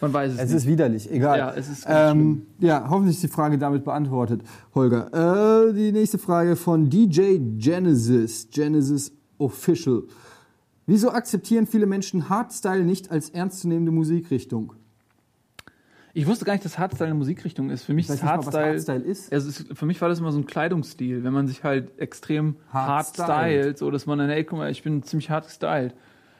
Man 0.00 0.12
weiß 0.12 0.32
es, 0.32 0.38
Es 0.38 0.44
nicht. 0.46 0.56
ist 0.58 0.66
widerlich, 0.66 1.10
egal. 1.12 1.38
Ja, 1.38 1.52
es 1.54 1.68
ist 1.68 1.84
ähm, 1.88 2.42
ja, 2.60 2.86
hoffentlich 2.88 3.16
ist 3.16 3.22
die 3.24 3.28
Frage 3.28 3.58
damit 3.58 3.84
beantwortet, 3.84 4.42
Holger. 4.74 5.68
Äh, 5.68 5.72
die 5.72 5.90
nächste 5.92 6.18
Frage 6.18 6.54
von 6.56 6.88
DJ 6.90 7.38
Genesis, 7.58 8.48
Genesis 8.50 9.12
Official. 9.38 10.02
Wieso 10.86 11.10
akzeptieren 11.10 11.66
viele 11.66 11.86
Menschen 11.86 12.28
Hardstyle 12.28 12.84
nicht 12.84 13.10
als 13.10 13.30
ernstzunehmende 13.30 13.92
Musikrichtung? 13.92 14.72
Ich 16.18 16.26
wusste 16.26 16.44
gar 16.44 16.52
nicht, 16.54 16.64
dass 16.64 16.78
Hardstyle 16.78 17.10
eine 17.10 17.14
Musikrichtung 17.18 17.70
ist. 17.70 17.84
Für 17.84 17.94
mich 17.94 18.06
ist 18.06 18.10
nicht 18.10 18.24
mal, 18.24 18.38
was 18.38 18.46
Hardstyle, 18.46 18.72
Hardstyle 18.72 19.02
ist. 19.04 19.32
Also 19.32 19.48
ist. 19.50 19.76
Für 19.78 19.86
mich 19.86 20.00
war 20.00 20.08
das 20.08 20.18
immer 20.18 20.32
so 20.32 20.38
ein 20.38 20.46
Kleidungsstil, 20.46 21.22
wenn 21.22 21.32
man 21.32 21.46
sich 21.46 21.62
halt 21.62 21.96
extrem 22.00 22.56
hard 22.72 22.88
Hard 22.88 23.06
stylt, 23.52 23.78
so 23.78 23.90
dass 23.92 24.06
man 24.06 24.18
dann, 24.18 24.28
ey, 24.30 24.42
guck 24.42 24.58
mal, 24.58 24.70
ich 24.70 24.82
bin 24.82 25.02
ziemlich 25.04 25.30
hart 25.30 25.44
gestylt. 25.46 25.94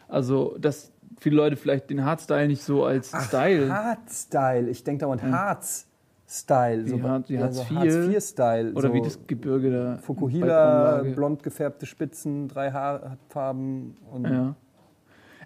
Also, 0.08 0.56
dass 0.58 0.90
viele 1.20 1.36
Leute 1.36 1.54
vielleicht 1.56 1.90
den 1.90 2.04
Hardstyle 2.04 2.48
nicht 2.48 2.62
so 2.62 2.84
als 2.84 3.12
Style. 3.26 3.72
Hardstyle. 3.72 4.68
Ich 4.68 4.82
denke 4.82 5.04
dauernd 5.04 5.22
Harz-Style. 5.22 6.86
Wie 6.86 7.02
Hard- 7.02 7.28
wie 7.28 7.36
so 7.36 7.42
Hartz 7.44 7.58
IV. 7.60 7.70
Hartz-IV-Style. 7.76 8.72
Oder 8.72 8.88
so 8.88 8.94
wie 8.94 9.02
das 9.02 9.26
Gebirge 9.28 9.70
da. 9.70 9.98
Fukuhila, 9.98 11.02
blond 11.14 11.42
gefärbte 11.44 11.86
Spitzen, 11.86 12.48
drei 12.48 12.72
Haarfarben. 12.72 13.96
Und 14.10 14.24
Ja. 14.24 14.54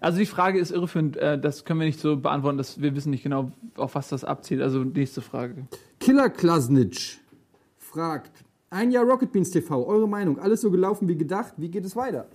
Also 0.03 0.17
die 0.17 0.25
Frage 0.25 0.59
ist 0.59 0.71
irreführend, 0.71 1.15
äh, 1.15 1.39
das 1.39 1.63
können 1.63 1.79
wir 1.79 1.87
nicht 1.87 1.97
so 2.01 2.17
beantworten, 2.17 2.57
dass 2.57 2.81
wir 2.81 2.93
wissen 2.93 3.11
nicht 3.11 3.23
genau, 3.23 3.53
auf 3.77 3.95
was 3.95 4.09
das 4.09 4.25
abzielt. 4.25 4.61
Also 4.61 4.83
nächste 4.83 5.21
Frage. 5.21 5.65
Killer 6.01 6.29
Klasnitsch 6.29 7.19
fragt: 7.77 8.43
Ein 8.69 8.91
Jahr 8.91 9.05
Rocket 9.05 9.31
Beans 9.31 9.51
TV, 9.51 9.87
eure 9.87 10.09
Meinung, 10.09 10.39
alles 10.39 10.59
so 10.59 10.71
gelaufen 10.71 11.07
wie 11.07 11.15
gedacht, 11.15 11.53
wie 11.55 11.69
geht 11.69 11.85
es 11.85 11.95
weiter? 11.95 12.25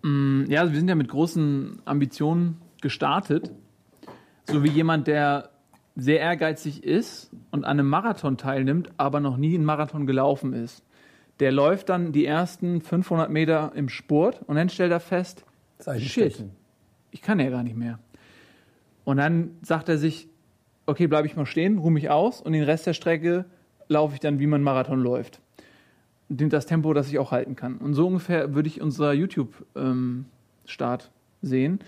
Mm, 0.00 0.44
Ja, 0.48 0.60
also 0.60 0.72
wir 0.72 0.78
sind 0.78 0.88
ja 0.88 0.94
mit 0.94 1.08
großen 1.08 1.82
Ambitionen 1.84 2.56
gestartet. 2.80 3.50
So 4.46 4.64
wie 4.64 4.70
jemand, 4.70 5.06
der 5.06 5.50
sehr 5.96 6.20
ehrgeizig 6.20 6.82
ist 6.82 7.30
und 7.50 7.64
an 7.64 7.78
einem 7.78 7.90
Marathon 7.90 8.38
teilnimmt, 8.38 8.88
aber 8.96 9.20
noch 9.20 9.36
nie 9.36 9.54
einen 9.54 9.66
Marathon 9.66 10.06
gelaufen 10.06 10.54
ist. 10.54 10.82
Der 11.40 11.52
läuft 11.52 11.90
dann 11.90 12.12
die 12.12 12.24
ersten 12.24 12.80
500 12.80 13.28
Meter 13.28 13.72
im 13.74 13.90
Sport 13.90 14.40
und 14.46 14.56
dann 14.56 14.70
stellt 14.70 14.92
er 14.92 15.00
fest, 15.00 15.44
shit, 15.98 16.44
ich 17.10 17.22
kann 17.22 17.40
ja 17.40 17.50
gar 17.50 17.62
nicht 17.62 17.76
mehr. 17.76 17.98
Und 19.04 19.16
dann 19.16 19.56
sagt 19.62 19.88
er 19.88 19.98
sich, 19.98 20.28
okay, 20.86 21.06
bleibe 21.06 21.26
ich 21.26 21.36
mal 21.36 21.46
stehen, 21.46 21.78
ruhe 21.78 21.90
mich 21.90 22.10
aus 22.10 22.40
und 22.40 22.52
den 22.52 22.64
Rest 22.64 22.86
der 22.86 22.94
Strecke 22.94 23.44
laufe 23.88 24.14
ich 24.14 24.20
dann, 24.20 24.38
wie 24.38 24.46
man 24.46 24.62
Marathon 24.62 25.00
läuft. 25.00 25.40
Nimmt 26.28 26.52
das 26.52 26.66
Tempo, 26.66 26.92
das 26.94 27.08
ich 27.08 27.18
auch 27.18 27.32
halten 27.32 27.56
kann. 27.56 27.78
Und 27.78 27.94
so 27.94 28.06
ungefähr 28.06 28.54
würde 28.54 28.68
ich 28.68 28.80
unser 28.80 29.12
YouTube-Start 29.12 31.10
sehen. 31.42 31.80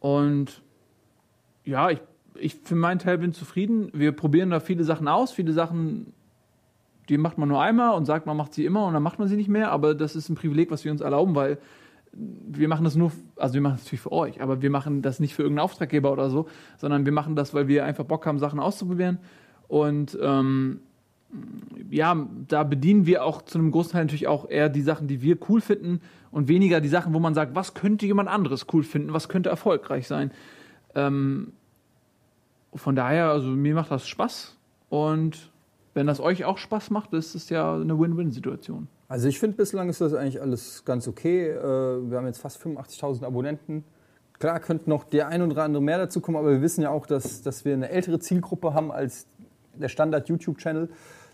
Und 0.00 0.62
ja, 1.64 1.90
ich, 1.90 2.00
ich 2.34 2.56
für 2.56 2.74
meinen 2.74 2.98
Teil 2.98 3.18
bin 3.18 3.32
zufrieden. 3.32 3.90
Wir 3.94 4.12
probieren 4.12 4.50
da 4.50 4.60
viele 4.60 4.84
Sachen 4.84 5.08
aus, 5.08 5.32
viele 5.32 5.52
Sachen, 5.52 6.12
die 7.08 7.16
macht 7.16 7.38
man 7.38 7.48
nur 7.48 7.62
einmal 7.62 7.96
und 7.96 8.04
sagt, 8.04 8.26
man 8.26 8.36
macht 8.36 8.52
sie 8.52 8.66
immer 8.66 8.86
und 8.86 8.92
dann 8.94 9.02
macht 9.02 9.18
man 9.18 9.28
sie 9.28 9.36
nicht 9.36 9.48
mehr. 9.48 9.70
Aber 9.70 9.94
das 9.94 10.14
ist 10.14 10.28
ein 10.28 10.34
Privileg, 10.34 10.70
was 10.70 10.84
wir 10.84 10.92
uns 10.92 11.00
erlauben, 11.00 11.34
weil 11.34 11.58
wir 12.12 12.68
machen 12.68 12.84
das 12.84 12.96
nur, 12.96 13.12
also 13.36 13.54
wir 13.54 13.60
machen 13.60 13.74
das 13.74 13.84
natürlich 13.84 14.00
für 14.00 14.12
euch, 14.12 14.40
aber 14.40 14.62
wir 14.62 14.70
machen 14.70 15.02
das 15.02 15.20
nicht 15.20 15.34
für 15.34 15.42
irgendeinen 15.42 15.64
Auftraggeber 15.64 16.12
oder 16.12 16.30
so, 16.30 16.48
sondern 16.78 17.04
wir 17.04 17.12
machen 17.12 17.36
das, 17.36 17.54
weil 17.54 17.68
wir 17.68 17.84
einfach 17.84 18.04
Bock 18.04 18.26
haben, 18.26 18.38
Sachen 18.38 18.58
auszuprobieren. 18.58 19.18
Und 19.68 20.18
ähm, 20.20 20.80
ja, 21.90 22.26
da 22.48 22.64
bedienen 22.64 23.06
wir 23.06 23.24
auch 23.24 23.42
zu 23.42 23.58
einem 23.58 23.70
großen 23.70 23.92
Teil 23.92 24.04
natürlich 24.04 24.26
auch 24.26 24.48
eher 24.48 24.68
die 24.68 24.82
Sachen, 24.82 25.06
die 25.06 25.22
wir 25.22 25.38
cool 25.48 25.60
finden 25.60 26.00
und 26.32 26.48
weniger 26.48 26.80
die 26.80 26.88
Sachen, 26.88 27.14
wo 27.14 27.20
man 27.20 27.34
sagt, 27.34 27.54
was 27.54 27.74
könnte 27.74 28.06
jemand 28.06 28.28
anderes 28.28 28.66
cool 28.72 28.82
finden, 28.82 29.12
was 29.12 29.28
könnte 29.28 29.48
erfolgreich 29.48 30.08
sein. 30.08 30.32
Ähm, 30.94 31.52
von 32.74 32.96
daher, 32.96 33.30
also 33.30 33.48
mir 33.48 33.74
macht 33.74 33.90
das 33.90 34.08
Spaß 34.08 34.56
und 34.88 35.50
wenn 35.94 36.06
das 36.06 36.20
euch 36.20 36.44
auch 36.44 36.58
Spaß 36.58 36.90
macht, 36.90 37.12
ist 37.12 37.34
es 37.34 37.48
ja 37.48 37.74
eine 37.74 37.98
Win-Win-Situation. 37.98 38.88
Also 39.10 39.26
ich 39.26 39.40
finde, 39.40 39.56
bislang 39.56 39.88
ist 39.88 40.00
das 40.00 40.14
eigentlich 40.14 40.40
alles 40.40 40.84
ganz 40.84 41.08
okay. 41.08 41.48
Äh, 41.48 41.58
Wir 41.58 42.16
haben 42.16 42.26
jetzt 42.26 42.38
fast 42.38 42.62
85.000 42.62 43.24
Abonnenten. 43.24 43.82
Klar 44.38 44.60
könnte 44.60 44.88
noch 44.88 45.02
der 45.02 45.26
ein 45.26 45.42
oder 45.42 45.64
andere 45.64 45.82
mehr 45.82 45.98
dazu 45.98 46.20
kommen, 46.20 46.36
aber 46.36 46.52
wir 46.52 46.62
wissen 46.62 46.82
ja 46.82 46.90
auch, 46.90 47.06
dass, 47.06 47.42
dass 47.42 47.64
wir 47.64 47.74
eine 47.74 47.88
ältere 47.88 48.20
Zielgruppe 48.20 48.72
haben 48.72 48.92
als 48.92 49.26
der 49.74 49.88
Standard-YouTube-Channel. 49.88 50.90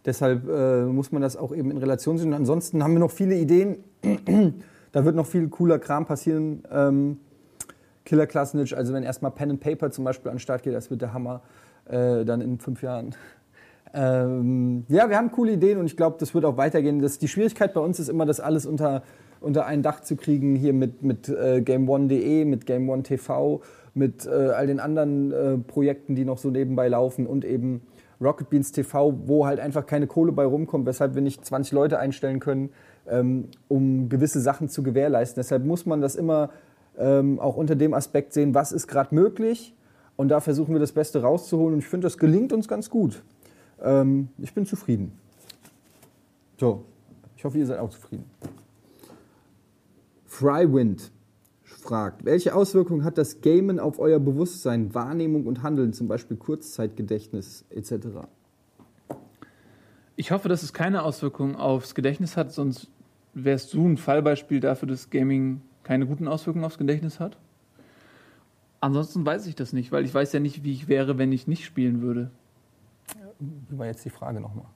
Deshalb 0.06 0.48
äh, 0.48 0.86
muss 0.86 1.12
man 1.12 1.20
das 1.20 1.36
auch 1.36 1.54
eben 1.54 1.70
in 1.70 1.76
Relation 1.76 2.16
sehen. 2.16 2.32
Ansonsten 2.32 2.82
haben 2.82 2.94
wir 2.94 3.00
noch 3.00 3.10
viele 3.10 3.34
Ideen. 3.34 3.84
da 4.92 5.04
wird 5.04 5.14
noch 5.14 5.26
viel 5.26 5.46
cooler 5.50 5.78
Kram 5.78 6.06
passieren. 6.06 6.62
Ähm, 6.70 7.20
Killer 8.06 8.26
Klasnitsch, 8.26 8.72
also 8.72 8.94
wenn 8.94 9.02
erstmal 9.02 9.32
Pen 9.32 9.50
and 9.50 9.60
Paper 9.60 9.90
zum 9.90 10.04
Beispiel 10.04 10.30
an 10.30 10.36
den 10.36 10.40
Start 10.40 10.62
geht, 10.62 10.72
das 10.72 10.90
wird 10.90 11.02
der 11.02 11.12
Hammer. 11.12 11.42
Äh, 11.84 12.24
dann 12.24 12.40
in 12.40 12.58
fünf 12.58 12.82
Jahren. 12.82 13.14
Ähm, 13.94 14.84
ja, 14.88 15.08
wir 15.08 15.16
haben 15.16 15.30
coole 15.32 15.52
Ideen 15.52 15.78
und 15.78 15.86
ich 15.86 15.96
glaube, 15.96 16.16
das 16.18 16.34
wird 16.34 16.44
auch 16.44 16.56
weitergehen. 16.56 17.00
Das, 17.00 17.18
die 17.18 17.28
Schwierigkeit 17.28 17.74
bei 17.74 17.80
uns 17.80 17.98
ist 17.98 18.08
immer, 18.08 18.26
das 18.26 18.40
alles 18.40 18.66
unter, 18.66 19.02
unter 19.40 19.66
ein 19.66 19.82
Dach 19.82 20.00
zu 20.00 20.16
kriegen, 20.16 20.56
hier 20.56 20.72
mit, 20.72 21.02
mit 21.02 21.28
äh, 21.28 21.60
GameOne.de, 21.62 22.44
mit 22.44 22.66
GameOne 22.66 23.02
TV, 23.02 23.60
mit 23.94 24.26
äh, 24.26 24.30
all 24.30 24.66
den 24.66 24.80
anderen 24.80 25.32
äh, 25.32 25.58
Projekten, 25.58 26.14
die 26.14 26.24
noch 26.24 26.38
so 26.38 26.50
nebenbei 26.50 26.88
laufen 26.88 27.26
und 27.26 27.44
eben 27.44 27.82
Rocket 28.20 28.50
Beans 28.50 28.72
TV, 28.72 29.14
wo 29.26 29.46
halt 29.46 29.60
einfach 29.60 29.86
keine 29.86 30.06
Kohle 30.06 30.32
bei 30.32 30.44
rumkommt, 30.44 30.86
weshalb 30.86 31.14
wir 31.14 31.22
nicht 31.22 31.44
20 31.44 31.72
Leute 31.72 31.98
einstellen 31.98 32.40
können, 32.40 32.70
ähm, 33.08 33.48
um 33.68 34.08
gewisse 34.08 34.40
Sachen 34.40 34.68
zu 34.68 34.82
gewährleisten. 34.82 35.40
Deshalb 35.40 35.64
muss 35.64 35.86
man 35.86 36.00
das 36.00 36.16
immer 36.16 36.50
ähm, 36.98 37.38
auch 37.38 37.56
unter 37.56 37.76
dem 37.76 37.94
Aspekt 37.94 38.32
sehen, 38.32 38.54
was 38.54 38.72
ist 38.72 38.86
gerade 38.86 39.14
möglich 39.14 39.74
und 40.16 40.28
da 40.28 40.40
versuchen 40.40 40.74
wir 40.74 40.80
das 40.80 40.92
Beste 40.92 41.22
rauszuholen 41.22 41.74
und 41.74 41.78
ich 41.80 41.88
finde, 41.88 42.06
das 42.06 42.18
gelingt 42.18 42.52
uns 42.52 42.68
ganz 42.68 42.90
gut. 42.90 43.22
Ähm, 43.80 44.28
ich 44.38 44.52
bin 44.52 44.66
zufrieden. 44.66 45.12
So, 46.58 46.84
ich 47.36 47.44
hoffe, 47.44 47.58
ihr 47.58 47.66
seid 47.66 47.78
auch 47.78 47.90
zufrieden. 47.90 48.24
Frywind 50.24 51.10
fragt, 51.62 52.24
welche 52.24 52.54
Auswirkungen 52.54 53.04
hat 53.04 53.18
das 53.18 53.40
Gamen 53.40 53.78
auf 53.78 53.98
euer 53.98 54.18
Bewusstsein, 54.18 54.94
Wahrnehmung 54.94 55.46
und 55.46 55.62
Handeln, 55.62 55.92
zum 55.92 56.08
Beispiel 56.08 56.36
Kurzzeitgedächtnis 56.36 57.64
etc.? 57.70 58.28
Ich 60.16 60.30
hoffe, 60.30 60.48
dass 60.48 60.62
es 60.62 60.72
keine 60.72 61.02
Auswirkungen 61.02 61.56
aufs 61.56 61.94
Gedächtnis 61.94 62.36
hat, 62.36 62.52
sonst 62.52 62.88
wärst 63.34 63.74
du 63.74 63.86
ein 63.86 63.98
Fallbeispiel 63.98 64.60
dafür, 64.60 64.88
dass 64.88 65.10
Gaming 65.10 65.60
keine 65.82 66.06
guten 66.06 66.26
Auswirkungen 66.26 66.64
aufs 66.64 66.78
Gedächtnis 66.78 67.20
hat. 67.20 67.36
Ansonsten 68.80 69.24
weiß 69.24 69.46
ich 69.46 69.54
das 69.54 69.72
nicht, 69.72 69.92
weil 69.92 70.04
ich 70.04 70.14
weiß 70.14 70.32
ja 70.32 70.40
nicht, 70.40 70.64
wie 70.64 70.72
ich 70.72 70.88
wäre, 70.88 71.18
wenn 71.18 71.32
ich 71.32 71.46
nicht 71.46 71.64
spielen 71.64 72.00
würde. 72.00 72.30
Wie 73.38 73.78
war 73.78 73.86
jetzt 73.86 74.04
die 74.04 74.10
Frage 74.10 74.40
nochmal? 74.40 74.66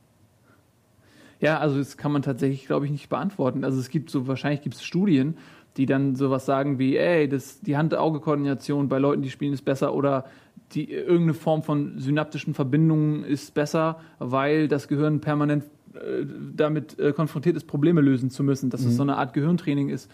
Ja, 1.40 1.58
also 1.58 1.78
das 1.78 1.96
kann 1.96 2.12
man 2.12 2.22
tatsächlich, 2.22 2.66
glaube 2.66 2.84
ich, 2.84 2.92
nicht 2.92 3.08
beantworten. 3.08 3.64
Also 3.64 3.80
es 3.80 3.88
gibt 3.88 4.10
so, 4.10 4.26
wahrscheinlich 4.26 4.60
gibt 4.60 4.76
es 4.76 4.82
Studien, 4.82 5.38
die 5.76 5.86
dann 5.86 6.14
sowas 6.14 6.44
sagen 6.44 6.78
wie, 6.78 6.96
ey, 6.96 7.28
das, 7.28 7.60
die 7.60 7.76
Hand-Auge-Koordination 7.76 8.88
bei 8.88 8.98
Leuten, 8.98 9.22
die 9.22 9.30
spielen, 9.30 9.54
ist 9.54 9.64
besser 9.64 9.94
oder 9.94 10.26
die, 10.72 10.92
irgendeine 10.92 11.34
Form 11.34 11.62
von 11.62 11.98
synaptischen 11.98 12.54
Verbindungen 12.54 13.22
ist 13.24 13.54
besser, 13.54 14.00
weil 14.18 14.68
das 14.68 14.88
Gehirn 14.88 15.20
permanent 15.20 15.64
äh, 15.94 16.24
damit 16.54 16.98
äh, 16.98 17.12
konfrontiert 17.12 17.56
ist, 17.56 17.66
Probleme 17.66 18.00
lösen 18.00 18.30
zu 18.30 18.42
müssen, 18.44 18.70
dass 18.70 18.84
es 18.84 18.96
so 18.96 19.02
eine 19.02 19.16
Art 19.16 19.32
Gehirntraining 19.32 19.88
ist. 19.88 20.08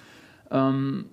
Ähm, 0.50 1.06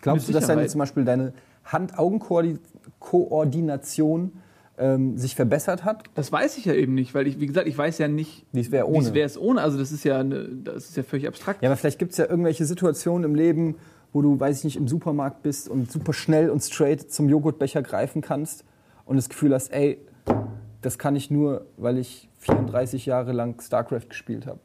Glaubst 0.00 0.28
du, 0.28 0.32
dass 0.32 0.48
deine, 0.48 0.66
zum 0.66 0.80
Beispiel 0.80 1.04
deine 1.04 1.32
Hand-Augen-Koordination 1.64 4.32
ähm, 4.78 5.16
sich 5.18 5.34
verbessert 5.34 5.84
hat? 5.84 6.04
das 6.14 6.32
weiß 6.32 6.58
ich 6.58 6.64
ja 6.64 6.74
eben 6.74 6.94
nicht, 6.94 7.14
weil 7.14 7.26
ich, 7.26 7.40
wie 7.40 7.46
gesagt, 7.46 7.68
ich 7.68 7.76
weiß 7.76 7.98
ja 7.98 8.08
nicht, 8.08 8.46
Wie 8.52 8.60
es 8.60 8.70
wäre 8.70 8.86
wie 8.86 8.90
ohne. 8.92 9.06
es 9.06 9.14
wäre 9.14 9.26
es 9.26 9.38
ohne. 9.38 9.60
Also 9.60 9.78
das 9.78 9.92
ist 9.92 10.04
ja, 10.04 10.20
eine, 10.20 10.48
das 10.48 10.90
ist 10.90 10.96
ja 10.96 11.02
völlig 11.02 11.28
abstrakt. 11.28 11.62
Ja, 11.62 11.68
aber 11.68 11.76
vielleicht 11.76 11.98
gibt 11.98 12.12
es 12.12 12.18
ja 12.18 12.28
irgendwelche 12.28 12.64
Situationen 12.64 13.24
im 13.24 13.34
Leben, 13.34 13.76
wo 14.12 14.22
du, 14.22 14.38
weiß 14.38 14.58
ich 14.58 14.64
nicht, 14.64 14.76
im 14.76 14.88
Supermarkt 14.88 15.42
bist 15.42 15.68
und 15.68 15.90
super 15.90 16.12
schnell 16.12 16.50
und 16.50 16.60
straight 16.62 17.10
zum 17.10 17.28
Joghurtbecher 17.28 17.82
greifen 17.82 18.22
kannst 18.22 18.64
und 19.04 19.16
das 19.16 19.28
Gefühl 19.28 19.54
hast, 19.54 19.72
ey, 19.72 19.98
das 20.80 20.98
kann 20.98 21.16
ich 21.16 21.30
nur, 21.30 21.66
weil 21.76 21.98
ich 21.98 22.28
34 22.38 23.06
Jahre 23.06 23.32
lang 23.32 23.60
StarCraft 23.60 24.08
gespielt 24.08 24.46
habe. 24.46 24.58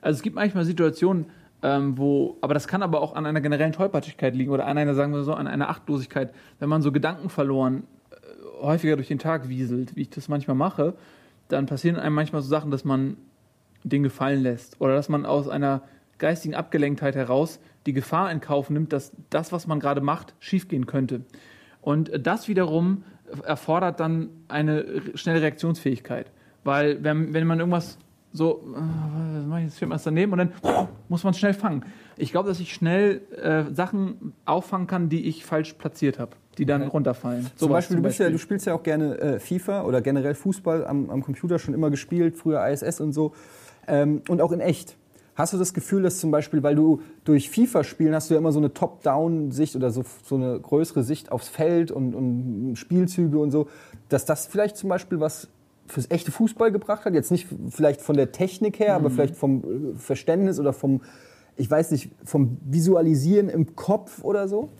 Also 0.00 0.16
es 0.16 0.22
gibt 0.22 0.36
manchmal 0.36 0.64
Situationen, 0.64 1.26
ähm, 1.62 1.98
wo, 1.98 2.38
aber 2.40 2.54
das 2.54 2.66
kann 2.66 2.82
aber 2.82 3.02
auch 3.02 3.14
an 3.14 3.26
einer 3.26 3.40
generellen 3.40 3.72
Tollpatschigkeit 3.72 4.34
liegen 4.34 4.50
oder 4.50 4.66
an 4.66 4.78
einer, 4.78 4.94
sagen 4.94 5.12
wir 5.12 5.22
so, 5.24 5.34
an 5.34 5.46
einer 5.46 5.68
Achtlosigkeit. 5.68 6.32
Wenn 6.58 6.68
man 6.70 6.80
so 6.80 6.90
Gedanken 6.90 7.28
verloren 7.28 7.84
häufiger 8.60 8.96
durch 8.96 9.08
den 9.08 9.18
Tag 9.18 9.48
wieselt, 9.48 9.96
wie 9.96 10.02
ich 10.02 10.10
das 10.10 10.28
manchmal 10.28 10.56
mache, 10.56 10.94
dann 11.48 11.66
passieren 11.66 11.96
einem 11.96 12.14
manchmal 12.14 12.42
so 12.42 12.48
Sachen, 12.48 12.70
dass 12.70 12.84
man 12.84 13.16
Dinge 13.84 14.10
fallen 14.10 14.42
lässt 14.42 14.80
oder 14.80 14.94
dass 14.94 15.08
man 15.08 15.26
aus 15.26 15.48
einer 15.48 15.82
geistigen 16.18 16.54
Abgelenktheit 16.54 17.16
heraus 17.16 17.60
die 17.86 17.92
Gefahr 17.92 18.30
in 18.30 18.40
Kauf 18.40 18.70
nimmt, 18.70 18.92
dass 18.92 19.12
das, 19.30 19.52
was 19.52 19.66
man 19.66 19.80
gerade 19.80 20.00
macht, 20.00 20.34
schiefgehen 20.38 20.86
könnte. 20.86 21.22
Und 21.80 22.10
das 22.26 22.46
wiederum 22.46 23.04
erfordert 23.44 24.00
dann 24.00 24.28
eine 24.48 24.84
schnelle 25.14 25.40
Reaktionsfähigkeit. 25.40 26.30
Weil 26.62 27.02
wenn, 27.02 27.32
wenn 27.32 27.46
man 27.46 27.58
irgendwas 27.58 27.98
so, 28.32 28.62
äh, 28.74 29.38
was 29.38 29.46
mache 29.46 29.60
ich 29.62 29.66
das 29.66 29.78
Schirm 29.78 29.92
erst 29.92 30.06
daneben 30.06 30.32
und 30.32 30.38
dann 30.38 30.52
muss 31.08 31.24
man 31.24 31.34
schnell 31.34 31.54
fangen. 31.54 31.84
Ich 32.16 32.30
glaube, 32.32 32.48
dass 32.48 32.60
ich 32.60 32.72
schnell 32.72 33.22
äh, 33.42 33.74
Sachen 33.74 34.34
auffangen 34.44 34.86
kann, 34.86 35.08
die 35.08 35.26
ich 35.26 35.44
falsch 35.44 35.72
platziert 35.74 36.18
habe, 36.18 36.32
die 36.58 36.66
dann 36.66 36.82
Okay. 36.82 36.90
runterfallen. 36.90 37.42
Zum 37.56 37.68
Sowas 37.68 37.88
Beispiel, 37.88 38.02
du, 38.02 38.24
Ja, 38.24 38.30
du 38.30 38.38
spielst 38.38 38.66
ja 38.66 38.74
auch 38.74 38.82
gerne 38.82 39.18
äh, 39.18 39.40
FIFA 39.40 39.82
oder 39.84 40.00
generell 40.00 40.34
Fußball 40.34 40.86
am, 40.86 41.10
am 41.10 41.22
Computer 41.22 41.58
schon 41.58 41.74
immer 41.74 41.90
gespielt, 41.90 42.36
früher 42.36 42.64
ISS 42.68 43.00
und 43.00 43.12
so. 43.12 43.32
Ähm, 43.88 44.22
und 44.28 44.40
auch 44.40 44.52
in 44.52 44.60
echt. 44.60 44.96
Hast 45.34 45.54
du 45.54 45.58
das 45.58 45.72
Gefühl, 45.72 46.02
dass 46.02 46.20
zum 46.20 46.30
Beispiel, 46.30 46.62
weil 46.62 46.74
du 46.74 47.00
durch 47.24 47.48
FIFA 47.48 47.82
spielen 47.82 48.14
hast 48.14 48.28
du 48.28 48.34
ja 48.34 48.40
immer 48.40 48.52
so 48.52 48.58
eine 48.58 48.74
Top-Down-Sicht 48.74 49.74
oder 49.74 49.90
so, 49.90 50.04
so 50.22 50.34
eine 50.34 50.60
größere 50.60 51.02
Sicht 51.02 51.32
aufs 51.32 51.48
Feld 51.48 51.90
und, 51.90 52.14
und 52.14 52.76
Spielzüge 52.76 53.38
und 53.38 53.50
so, 53.50 53.68
dass 54.10 54.26
das 54.26 54.46
vielleicht 54.46 54.76
zum 54.76 54.90
Beispiel 54.90 55.18
was 55.18 55.48
fürs 55.90 56.10
echte 56.10 56.30
Fußball 56.32 56.72
gebracht 56.72 57.04
hat? 57.04 57.14
Jetzt 57.14 57.30
nicht 57.30 57.46
vielleicht 57.70 58.00
von 58.00 58.16
der 58.16 58.32
Technik 58.32 58.78
her, 58.78 58.94
aber 58.94 59.10
vielleicht 59.10 59.36
vom 59.36 59.94
äh, 59.94 59.98
Verständnis 59.98 60.58
oder 60.58 60.72
vom, 60.72 61.02
ich 61.56 61.70
weiß 61.70 61.90
nicht, 61.90 62.10
vom 62.24 62.58
Visualisieren 62.64 63.48
im 63.48 63.76
Kopf 63.76 64.24
oder 64.24 64.48
so? 64.48 64.70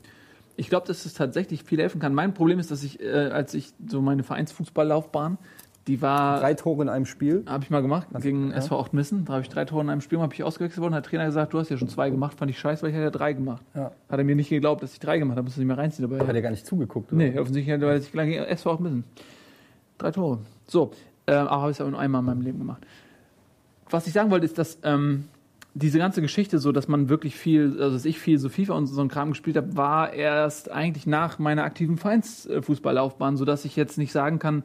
Ich 0.57 0.69
glaube, 0.69 0.87
dass 0.87 1.07
es 1.07 1.15
tatsächlich 1.15 1.65
viel 1.65 1.81
helfen 1.81 2.01
kann. 2.01 2.15
Mein 2.15 2.35
Problem 2.35 2.59
ist, 2.59 2.71
dass 2.71 2.83
ich, 2.83 3.01
äh, 3.01 3.09
als 3.11 3.55
ich 3.55 3.73
so 3.87 4.01
meine 4.01 4.23
Vereinsfußballlaufbahn, 4.23 5.39
die 5.87 6.03
war, 6.03 6.41
Drei 6.41 6.55
Tore 6.55 6.83
in 6.83 6.89
einem 6.89 7.07
Spiel. 7.07 7.43
habe 7.47 7.65
ich 7.65 7.71
mal 7.71 7.81
gemacht 7.81 8.09
gegen 8.21 8.51
ja. 8.51 8.57
SV 8.59 8.79
Ochtmissen. 8.79 9.25
Da 9.25 9.33
habe 9.33 9.43
ich 9.43 9.49
drei 9.49 9.65
Tore 9.65 9.83
in 9.83 9.89
einem 9.89 10.03
Spiel, 10.03 10.21
habe 10.21 10.35
ich 10.35 10.43
ausgewechselt 10.45 10.83
worden. 10.83 10.95
Hat 10.95 11.05
der 11.05 11.11
Trainer 11.11 11.27
gesagt, 11.27 11.53
du 11.53 11.59
hast 11.59 11.71
ja 11.71 11.79
schon 11.79 11.89
zwei 11.89 12.11
gemacht. 12.11 12.39
Fand 12.39 12.51
ich 12.51 12.59
scheiße, 12.59 12.83
weil 12.83 12.91
ich 12.91 12.95
hatte 12.95 13.05
ja 13.05 13.11
drei 13.11 13.33
gemacht. 13.33 13.65
Ja. 13.75 13.93
Hat 14.09 14.19
er 14.19 14.25
mir 14.25 14.37
nicht 14.37 14.51
geglaubt, 14.51 14.83
dass 14.83 14.93
ich 14.93 15.01
drei 15.01 15.19
gemacht 15.19 15.37
habe. 15.37 15.47
Muss 15.47 15.57
er 15.57 15.61
nicht 15.61 15.69
mehr 15.69 15.79
reinziehen. 15.79 16.05
Aber 16.05 16.27
Hat 16.27 16.35
er 16.35 16.43
gar 16.43 16.51
nicht 16.51 16.67
zugeguckt, 16.67 17.13
oder? 17.13 17.17
Nee, 17.17 17.39
offensichtlich, 17.39 17.81
weil 17.81 17.99
ich 17.99 18.13
gegen 18.13 18.45
SV 18.45 18.71
Ochtmissen. 18.73 19.05
Drei 19.99 20.11
Tore. 20.11 20.39
So, 20.71 20.93
äh, 21.27 21.33
aber 21.33 21.63
habe 21.63 21.71
ich 21.71 21.77
es 21.77 21.81
aber 21.81 21.91
nur 21.91 22.01
einmal 22.01 22.21
in 22.21 22.27
meinem 22.27 22.43
Leben 22.43 22.59
gemacht. 22.59 22.87
Was 23.91 24.07
ich 24.07 24.13
sagen 24.13 24.31
wollte, 24.31 24.47
ist, 24.47 24.57
dass 24.57 24.79
ähm, 24.85 25.25
diese 25.75 25.99
ganze 25.99 26.23
Geschichte, 26.23 26.59
so 26.61 26.71
dass 26.71 26.87
man 26.87 27.09
wirklich 27.09 27.35
viel, 27.35 27.77
also 27.81 27.93
dass 27.93 28.05
ich 28.05 28.21
viel 28.21 28.39
so 28.39 28.49
FIFA 28.49 28.75
und 28.75 28.87
so 28.87 29.01
ein 29.01 29.09
Kram 29.09 29.31
gespielt 29.31 29.57
habe, 29.57 29.77
war 29.77 30.13
erst 30.13 30.71
eigentlich 30.71 31.07
nach 31.07 31.39
meiner 31.39 31.65
aktiven 31.65 31.99
Vereinsfußballlaufbahn, 31.99 33.37
sodass 33.37 33.65
ich 33.65 33.75
jetzt 33.75 33.99
nicht 33.99 34.13
sagen 34.13 34.39
kann, 34.39 34.63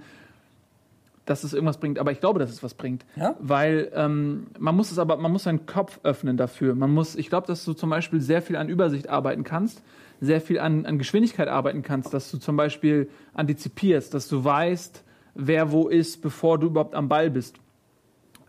dass 1.25 1.43
es 1.43 1.53
irgendwas 1.53 1.79
bringt. 1.79 1.97
Aber 1.97 2.11
ich 2.11 2.19
glaube, 2.19 2.37
dass 2.37 2.51
es 2.51 2.61
was 2.61 2.75
bringt. 2.75 3.03
Ja? 3.15 3.35
Weil 3.39 3.91
ähm, 3.95 4.45
man 4.59 4.75
muss 4.75 4.91
es 4.91 4.99
aber, 4.99 5.17
man 5.17 5.31
muss 5.31 5.43
seinen 5.43 5.65
Kopf 5.65 5.99
öffnen 6.03 6.37
dafür. 6.37 6.75
Man 6.75 6.93
muss, 6.93 7.15
ich 7.15 7.29
glaube, 7.29 7.47
dass 7.47 7.65
du 7.65 7.73
zum 7.73 7.89
Beispiel 7.89 8.21
sehr 8.21 8.43
viel 8.43 8.55
an 8.57 8.69
Übersicht 8.69 9.09
arbeiten 9.09 9.43
kannst, 9.43 9.81
sehr 10.21 10.39
viel 10.39 10.59
an, 10.59 10.85
an 10.85 10.99
Geschwindigkeit 10.99 11.47
arbeiten 11.47 11.81
kannst, 11.81 12.13
dass 12.13 12.29
du 12.29 12.37
zum 12.37 12.57
Beispiel 12.57 13.09
antizipierst, 13.33 14.13
dass 14.13 14.27
du 14.27 14.43
weißt, 14.43 15.03
wer 15.35 15.71
wo 15.71 15.87
ist, 15.87 16.21
bevor 16.21 16.57
du 16.57 16.67
überhaupt 16.67 16.95
am 16.95 17.09
Ball 17.09 17.29
bist. 17.29 17.57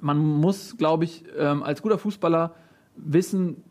Man 0.01 0.19
muss, 0.19 0.77
glaube 0.77 1.05
ich, 1.05 1.25
ähm, 1.37 1.63
als 1.63 1.83
guter 1.83 1.99
Fußballer 1.99 2.55
wissen, 2.97 3.63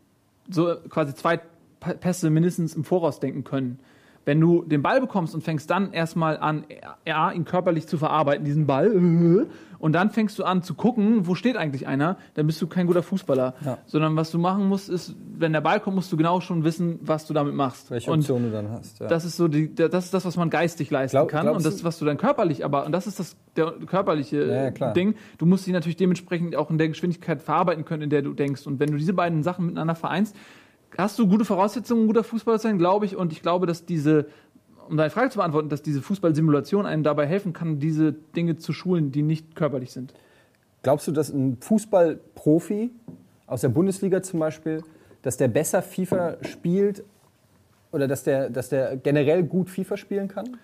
so 0.48 0.76
quasi 0.88 1.14
zwei 1.14 1.40
Pässe 1.80 2.30
mindestens 2.30 2.74
im 2.74 2.84
Voraus 2.84 3.20
denken 3.20 3.44
können. 3.44 3.78
Wenn 4.26 4.40
du 4.40 4.64
den 4.64 4.82
Ball 4.82 5.00
bekommst 5.00 5.36
und 5.36 5.42
fängst 5.44 5.70
dann 5.70 5.92
erstmal 5.92 6.36
an, 6.38 6.64
ja, 7.06 7.30
ihn 7.30 7.44
körperlich 7.44 7.86
zu 7.86 7.96
verarbeiten, 7.96 8.44
diesen 8.44 8.66
Ball, 8.66 8.90
und 9.78 9.92
dann 9.92 10.10
fängst 10.10 10.36
du 10.40 10.44
an 10.44 10.64
zu 10.64 10.74
gucken, 10.74 11.28
wo 11.28 11.36
steht 11.36 11.56
eigentlich 11.56 11.86
einer, 11.86 12.18
dann 12.34 12.46
bist 12.48 12.60
du 12.60 12.66
kein 12.66 12.88
guter 12.88 13.04
Fußballer. 13.04 13.54
Ja. 13.64 13.78
Sondern 13.86 14.16
was 14.16 14.32
du 14.32 14.38
machen 14.38 14.68
musst, 14.68 14.88
ist, 14.88 15.14
wenn 15.38 15.52
der 15.52 15.60
Ball 15.60 15.78
kommt, 15.78 15.94
musst 15.94 16.10
du 16.12 16.16
genau 16.16 16.40
schon 16.40 16.64
wissen, 16.64 16.98
was 17.02 17.26
du 17.26 17.34
damit 17.34 17.54
machst. 17.54 17.90
Welche 17.92 18.10
und 18.10 18.18
Option 18.18 18.42
du 18.42 18.50
dann 18.50 18.68
hast. 18.68 18.98
Ja. 18.98 19.06
das 19.06 19.24
ist 19.24 19.36
so 19.36 19.46
die, 19.46 19.72
das 19.72 20.06
ist 20.06 20.12
das, 20.12 20.24
was 20.24 20.36
man 20.36 20.50
geistig 20.50 20.90
leisten 20.90 21.16
Glaub- 21.16 21.28
kann 21.28 21.48
und 21.48 21.64
das, 21.64 21.84
was 21.84 21.98
du 21.98 22.04
dann 22.04 22.16
körperlich, 22.16 22.64
aber 22.64 22.84
und 22.84 22.90
das 22.90 23.06
ist 23.06 23.20
das 23.20 23.36
der 23.56 23.72
körperliche 23.86 24.72
Ja. 24.78 24.92
Ding. 24.92 25.14
Du 25.38 25.46
musst 25.46 25.64
sie 25.64 25.72
natürlich 25.72 25.96
dementsprechend 25.96 26.56
auch 26.56 26.70
in 26.70 26.78
der 26.78 26.88
Geschwindigkeit 26.88 27.40
verarbeiten 27.40 27.84
können, 27.84 28.02
in 28.02 28.10
der 28.10 28.22
du 28.22 28.32
denkst. 28.32 28.66
Und 28.66 28.80
wenn 28.80 28.90
du 28.90 28.98
diese 28.98 29.12
beiden 29.12 29.44
Sachen 29.44 29.66
miteinander 29.66 29.94
vereinst, 29.94 30.36
hast 30.98 31.18
du 31.18 31.26
gute 31.28 31.44
Voraussetzungen, 31.44 32.04
ein 32.04 32.06
guter 32.06 32.24
Fußballer 32.24 32.58
zu 32.58 32.64
sein, 32.68 32.78
glaube 32.78 33.06
ich. 33.06 33.16
Und 33.16 33.32
ich 33.32 33.42
glaube, 33.42 33.66
dass 33.66 33.84
diese, 33.84 34.26
um 34.88 34.96
deine 34.96 35.10
Frage 35.10 35.30
zu 35.30 35.38
beantworten, 35.38 35.68
dass 35.68 35.82
diese 35.82 36.00
Fußballsimulation 36.02 36.86
einem 36.86 37.02
dabei 37.02 37.26
helfen 37.26 37.52
kann, 37.52 37.78
diese 37.78 38.12
Dinge 38.12 38.56
zu 38.56 38.72
schulen, 38.72 39.12
die 39.12 39.22
nicht 39.22 39.54
körperlich 39.56 39.92
sind. 39.92 40.14
Glaubst 40.82 41.06
du, 41.08 41.12
dass 41.12 41.30
ein 41.30 41.58
Fußballprofi 41.60 42.90
aus 43.46 43.60
der 43.60 43.68
Bundesliga 43.70 44.22
zum 44.22 44.40
Beispiel, 44.40 44.82
dass 45.22 45.36
der 45.36 45.48
besser 45.48 45.82
FIFA 45.82 46.36
spielt 46.42 47.02
oder 47.92 48.06
dass 48.08 48.22
der, 48.24 48.50
dass 48.50 48.68
der 48.68 48.96
generell 48.96 49.42
gut 49.42 49.68
FIFA 49.68 49.96
spielen 49.96 50.28
kann? 50.28 50.56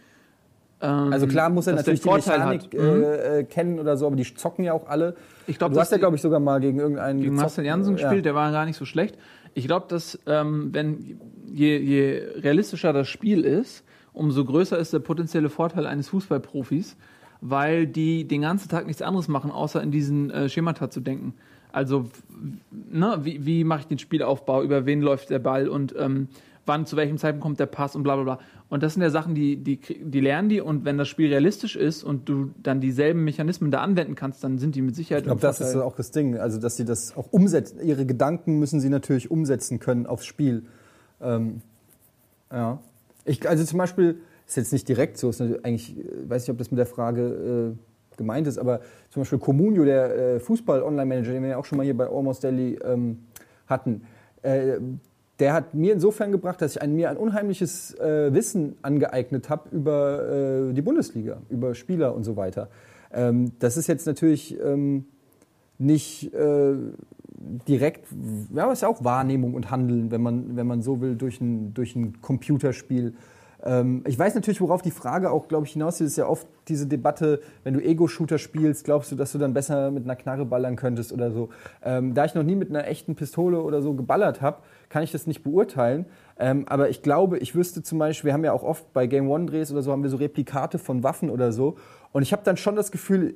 Ähm, 0.81 1.13
Also 1.13 1.27
klar 1.27 1.49
muss 1.51 1.67
er 1.67 1.75
natürlich 1.75 2.01
die 2.01 2.09
Mechanik 2.11 2.63
hat. 2.63 2.73
Mhm. 2.75 2.81
äh, 3.03 3.39
äh, 3.41 3.45
kennen 3.45 3.79
oder 3.79 3.97
so, 3.97 4.07
aber 4.07 4.17
die 4.17 4.35
zocken 4.35 4.65
ja 4.65 4.73
auch 4.73 4.89
alle. 4.89 5.15
Ich 5.47 5.59
glaub, 5.59 5.73
du 5.73 5.81
hast 5.81 5.91
ja, 5.93 5.99
glaube 5.99 6.17
ich, 6.17 6.23
sogar 6.23 6.41
mal 6.41 6.61
gegen 6.61 6.79
irgendeinen 6.79 7.21
gegen. 7.21 7.35
Marcel 7.35 7.65
Janssen 7.65 7.97
Ja. 7.97 8.03
gespielt, 8.03 8.25
der 8.25 8.35
war 8.35 8.51
gar 8.53 8.65
nicht 8.65 8.77
so 8.77 8.85
schlecht. 8.85 9.17
Ich 9.55 9.67
glaube, 9.67 9.87
dass 9.89 10.19
ähm, 10.27 10.71
wenn 10.73 11.21
je, 11.53 11.79
je 11.79 12.23
realistischer 12.41 12.93
das 12.93 13.09
Spiel 13.09 13.45
ist, 13.45 13.85
umso 14.13 14.45
größer 14.45 14.79
ist 14.79 14.93
der 14.93 14.99
potenzielle 15.01 15.49
Vorteil 15.49 15.87
eines 15.87 16.09
Fußballprofis, 16.09 16.97
weil 17.41 17.87
die 17.87 18.27
den 18.27 18.43
ganzen 18.43 18.69
Tag 18.69 18.87
nichts 18.87 19.03
anderes 19.03 19.29
machen, 19.29 19.51
außer 19.51 19.83
in 19.83 19.91
diesen 19.91 20.31
äh, 20.31 20.49
Schemata 20.49 20.91
zu 20.91 21.01
denken. 21.01 21.35
Also, 21.73 22.09
ne, 22.71 23.19
wie, 23.23 23.45
wie 23.47 23.65
mache 23.65 23.81
ich 23.81 23.87
den 23.87 23.99
Spielaufbau, 23.99 24.63
über 24.63 24.85
wen 24.85 25.01
läuft 25.01 25.31
der 25.31 25.39
Ball 25.39 25.69
und 25.69 25.95
ähm, 25.99 26.29
wann, 26.67 26.87
zu 26.87 26.97
welchem 26.97 27.19
Zeitpunkt 27.19 27.43
kommt 27.43 27.61
der 27.61 27.67
Pass 27.67 27.97
und 27.97 28.03
bla 28.03 28.15
bla 28.17 28.25
bla. 28.25 28.39
Und 28.69 28.83
das 28.83 28.95
sind 28.95 29.03
ja 29.03 29.11
Sachen, 29.11 29.35
die, 29.35 29.57
die, 29.57 29.79
die 29.79 30.21
lernen 30.21 30.49
die 30.49 30.61
und 30.61 30.85
wenn 30.85 30.97
das 30.97 31.09
Spiel 31.09 31.29
realistisch 31.29 31.77
ist 31.77 32.05
und 32.05 32.29
du 32.29 32.51
dann 32.63 32.81
dieselben 32.81 33.25
Mechanismen 33.25 33.71
da 33.71 33.81
anwenden 33.81 34.15
kannst, 34.15 34.43
dann 34.45 34.59
sind 34.59 34.75
die 34.75 34.83
mit 34.83 34.95
Sicherheit 34.95 35.23
Ich 35.23 35.27
glaube, 35.27 35.41
das 35.41 35.61
ist 35.61 35.77
auch 35.77 35.97
das 35.97 36.11
Ding. 36.11 36.39
Also, 36.39 36.59
dass 36.59 36.77
sie 36.77 36.85
das 36.85 37.17
auch 37.17 37.33
umsetzen. 37.33 37.81
Ihre 37.83 38.07
Gedanken 38.07 38.59
müssen 38.59 38.81
sie 38.81 38.89
natürlich 38.89 39.31
umsetzen 39.31 39.79
können 39.79 40.07
aufs 40.07 40.25
Spiel. 40.25 40.65
Ähm, 41.21 41.63
ja. 42.51 42.79
Ich, 43.25 43.49
also 43.49 43.65
zum 43.65 43.79
Beispiel, 43.79 44.19
ist 44.47 44.57
jetzt 44.57 44.73
nicht 44.73 44.89
direkt 44.89 45.19
so, 45.19 45.31
ist 45.31 45.41
eigentlich, 45.41 45.97
äh, 45.97 46.29
weiß 46.29 46.43
nicht, 46.43 46.51
ob 46.51 46.59
das 46.59 46.71
mit 46.71 46.79
der 46.79 46.87
Frage 46.87 47.75
äh, 47.75 48.17
gemeint 48.17 48.47
ist, 48.47 48.59
aber 48.59 48.81
zum 49.11 49.23
Beispiel 49.23 49.39
Comunio, 49.39 49.85
der 49.85 50.17
äh, 50.17 50.41
Fußball-Online-Manager, 50.41 51.33
den 51.33 51.43
wir 51.43 51.51
ja 51.51 51.57
auch 51.57 51.65
schon 51.65 51.79
mal 51.79 51.85
hier 51.85 51.97
bei 51.97 52.07
Almost 52.07 52.45
Daily 52.45 52.79
ähm, 52.85 53.19
hatten, 53.67 54.03
äh, 54.43 54.79
der 55.39 55.53
hat 55.53 55.75
mir 55.75 55.93
insofern 55.93 56.31
gebracht, 56.31 56.61
dass 56.63 56.77
ich 56.77 56.83
ein, 56.83 56.95
mir 56.95 57.11
ein 57.11 57.17
unheimliches 57.17 57.95
äh, 57.99 58.33
Wissen 58.33 58.77
angeeignet 58.83 59.49
habe 59.49 59.69
über 59.71 60.69
äh, 60.71 60.73
die 60.73 60.83
Bundesliga, 60.83 61.39
über 61.49 61.75
Spieler 61.75 62.15
und 62.15 62.25
so 62.25 62.37
weiter. 62.37 62.69
Ähm, 63.13 63.53
das 63.59 63.77
ist 63.77 63.87
jetzt 63.87 64.07
natürlich 64.07 64.59
ähm, 64.61 65.07
nicht 65.79 66.33
äh, 66.35 66.75
direkt, 67.67 68.07
ja, 68.55 68.65
aber 68.65 68.73
ist 68.73 68.83
ja 68.83 68.89
auch 68.89 69.05
Wahrnehmung 69.05 69.55
und 69.55 69.71
Handeln, 69.71 70.11
wenn 70.11 70.23
man, 70.23 70.57
wenn 70.57 70.67
man 70.67 70.83
so 70.83 71.01
will, 71.01 71.17
durch 71.17 71.41
ein, 71.41 71.75
durch 71.75 71.97
ein 71.97 72.21
Computerspiel. 72.21 73.15
Ähm, 73.65 74.03
ich 74.07 74.19
weiß 74.19 74.35
natürlich, 74.35 74.61
worauf 74.61 74.83
die 74.83 74.91
Frage 74.91 75.31
auch, 75.31 75.49
glaube 75.49 75.67
ich, 75.67 75.73
hinaus 75.73 76.01
ist, 76.01 76.17
ja 76.17 76.27
oft 76.27 76.47
diese 76.69 76.87
Debatte, 76.87 77.41
wenn 77.65 77.75
du 77.75 77.81
Ego-Shooter 77.81 78.39
spielst, 78.39 78.85
glaubst 78.85 79.13
du, 79.13 79.17
dass 79.17 79.33
du 79.33 79.39
dann 79.39 79.55
besser 79.55 79.91
mit 79.91 80.05
einer 80.05 80.17
Knarre 80.17 80.45
ballern 80.45 80.77
könntest 80.77 81.13
oder 81.13 81.31
so. 81.31 81.49
Ähm, 81.83 82.15
da 82.15 82.25
ich 82.25 82.35
noch 82.35 82.43
nie 82.43 82.55
mit 82.55 82.71
einer 82.71 82.87
echten 82.87 83.15
Pistole 83.15 83.61
oder 83.61 83.83
so 83.83 83.95
geballert 83.95 84.41
habe, 84.41 84.59
kann 84.89 85.03
ich 85.03 85.13
das 85.13 85.27
nicht 85.27 85.43
beurteilen. 85.43 86.07
Ähm, 86.39 86.67
aber 86.69 86.89
ich 86.91 87.03
glaube, 87.03 87.39
ich 87.39 87.55
wüsste 87.55 87.83
zum 87.83 87.99
Beispiel, 87.99 88.29
wir 88.29 88.35
haben 88.35 88.45
ja 88.45 88.53
auch 88.53 88.65
oft 88.65 88.93
bei 88.93 89.07
Game 89.07 89.29
One-Drehs 89.29 89.71
oder 89.73 89.83
so, 89.83 89.93
haben 89.93 90.03
wir 90.03 90.11
so 90.11 90.17
Replikate 90.17 90.79
von 90.79 91.03
Waffen 91.03 91.31
oder 91.31 91.53
so. 91.53 91.77
Und 92.13 92.23
ich 92.23 92.33
habe 92.33 92.43
dann 92.45 92.57
schon 92.57 92.77
das 92.77 92.91
Gefühl, 92.91 93.35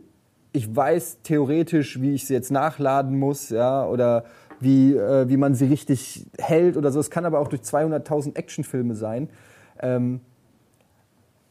ich 0.53 0.75
weiß 0.75 1.19
theoretisch, 1.23 2.01
wie 2.01 2.15
ich 2.15 2.27
sie 2.27 2.35
jetzt 2.35 2.51
nachladen 2.51 3.19
muss, 3.19 3.51
ja, 3.51 3.87
oder 3.87 4.25
wie, 4.59 4.95
äh, 4.95 5.29
wie 5.29 5.37
man 5.37 5.55
sie 5.55 5.67
richtig 5.67 6.27
hält 6.39 6.77
oder 6.77 6.91
so. 6.91 6.99
Es 6.99 7.11
kann 7.11 7.27
aber 7.27 7.41
auch 7.41 7.49
durch 7.49 7.63
200.000 7.63 8.37
Actionfilme 8.37 8.95
sein. 8.95 9.29
Ähm, 9.81 10.21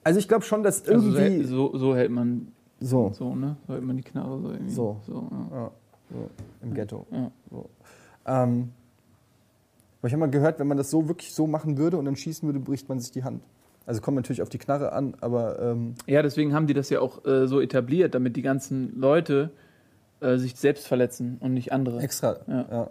also 0.03 0.19
ich 0.19 0.27
glaube 0.27 0.43
schon, 0.43 0.63
dass 0.63 0.87
also 0.87 1.17
irgendwie 1.17 1.43
so, 1.43 1.71
so, 1.71 1.77
so 1.77 1.95
hält 1.95 2.11
man 2.11 2.51
so, 2.79 3.11
so, 3.13 3.35
ne? 3.35 3.57
So 3.67 3.73
hält 3.73 3.83
man 3.83 3.97
die 3.97 4.03
Knarre 4.03 4.39
so 4.39 4.51
irgendwie. 4.51 4.73
So. 4.73 5.01
so 5.05 5.27
ja. 5.51 5.71
ja, 6.11 6.27
im 6.61 6.73
Ghetto. 6.73 7.07
Ja. 7.11 7.31
Ähm, 8.27 8.71
aber 9.99 10.07
ich 10.07 10.13
habe 10.13 10.19
mal 10.19 10.29
gehört, 10.29 10.59
wenn 10.59 10.67
man 10.67 10.77
das 10.77 10.91
so 10.91 11.07
wirklich 11.07 11.33
so 11.33 11.47
machen 11.47 11.77
würde 11.77 11.97
und 11.97 12.05
dann 12.05 12.15
schießen 12.15 12.47
würde, 12.47 12.59
bricht 12.59 12.89
man 12.89 12.99
sich 12.99 13.11
die 13.11 13.23
Hand. 13.23 13.41
Also 13.87 14.01
kommt 14.01 14.15
natürlich 14.15 14.41
auf 14.41 14.49
die 14.49 14.57
Knarre 14.57 14.93
an, 14.93 15.15
aber 15.21 15.59
ähm, 15.59 15.95
Ja, 16.05 16.21
deswegen 16.21 16.53
haben 16.53 16.67
die 16.67 16.73
das 16.73 16.89
ja 16.89 16.99
auch 16.99 17.25
äh, 17.25 17.47
so 17.47 17.61
etabliert, 17.61 18.13
damit 18.13 18.35
die 18.35 18.41
ganzen 18.41 18.99
Leute 18.99 19.51
äh, 20.19 20.37
sich 20.37 20.55
selbst 20.55 20.87
verletzen 20.87 21.37
und 21.39 21.53
nicht 21.53 21.71
andere. 21.71 22.01
extra. 22.01 22.37
Ja. 22.47 22.65
Ja. 22.69 22.89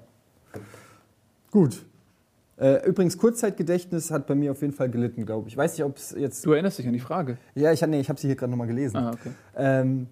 Gut. 1.50 1.84
Äh, 2.56 2.86
übrigens, 2.86 3.18
Kurzzeitgedächtnis 3.18 4.10
hat 4.10 4.26
bei 4.26 4.34
mir 4.34 4.52
auf 4.52 4.60
jeden 4.60 4.72
Fall 4.72 4.88
gelitten, 4.88 5.26
glaube 5.26 5.48
ich. 5.48 5.54
Ich 5.54 5.56
weiß 5.56 5.72
nicht, 5.72 5.84
ob 5.84 5.96
es 5.96 6.14
jetzt. 6.16 6.46
Du 6.46 6.52
erinnerst 6.52 6.78
dich 6.78 6.86
an 6.86 6.92
die 6.92 7.00
Frage. 7.00 7.38
Ja, 7.54 7.72
ich, 7.72 7.84
nee, 7.86 8.00
ich 8.00 8.08
habe 8.08 8.20
sie 8.20 8.28
hier 8.28 8.36
gerade 8.36 8.50
nochmal 8.50 8.68
gelesen. 8.68 8.96
Ah, 8.96 9.10
okay. 9.10 9.30
Ähm, 9.56 10.06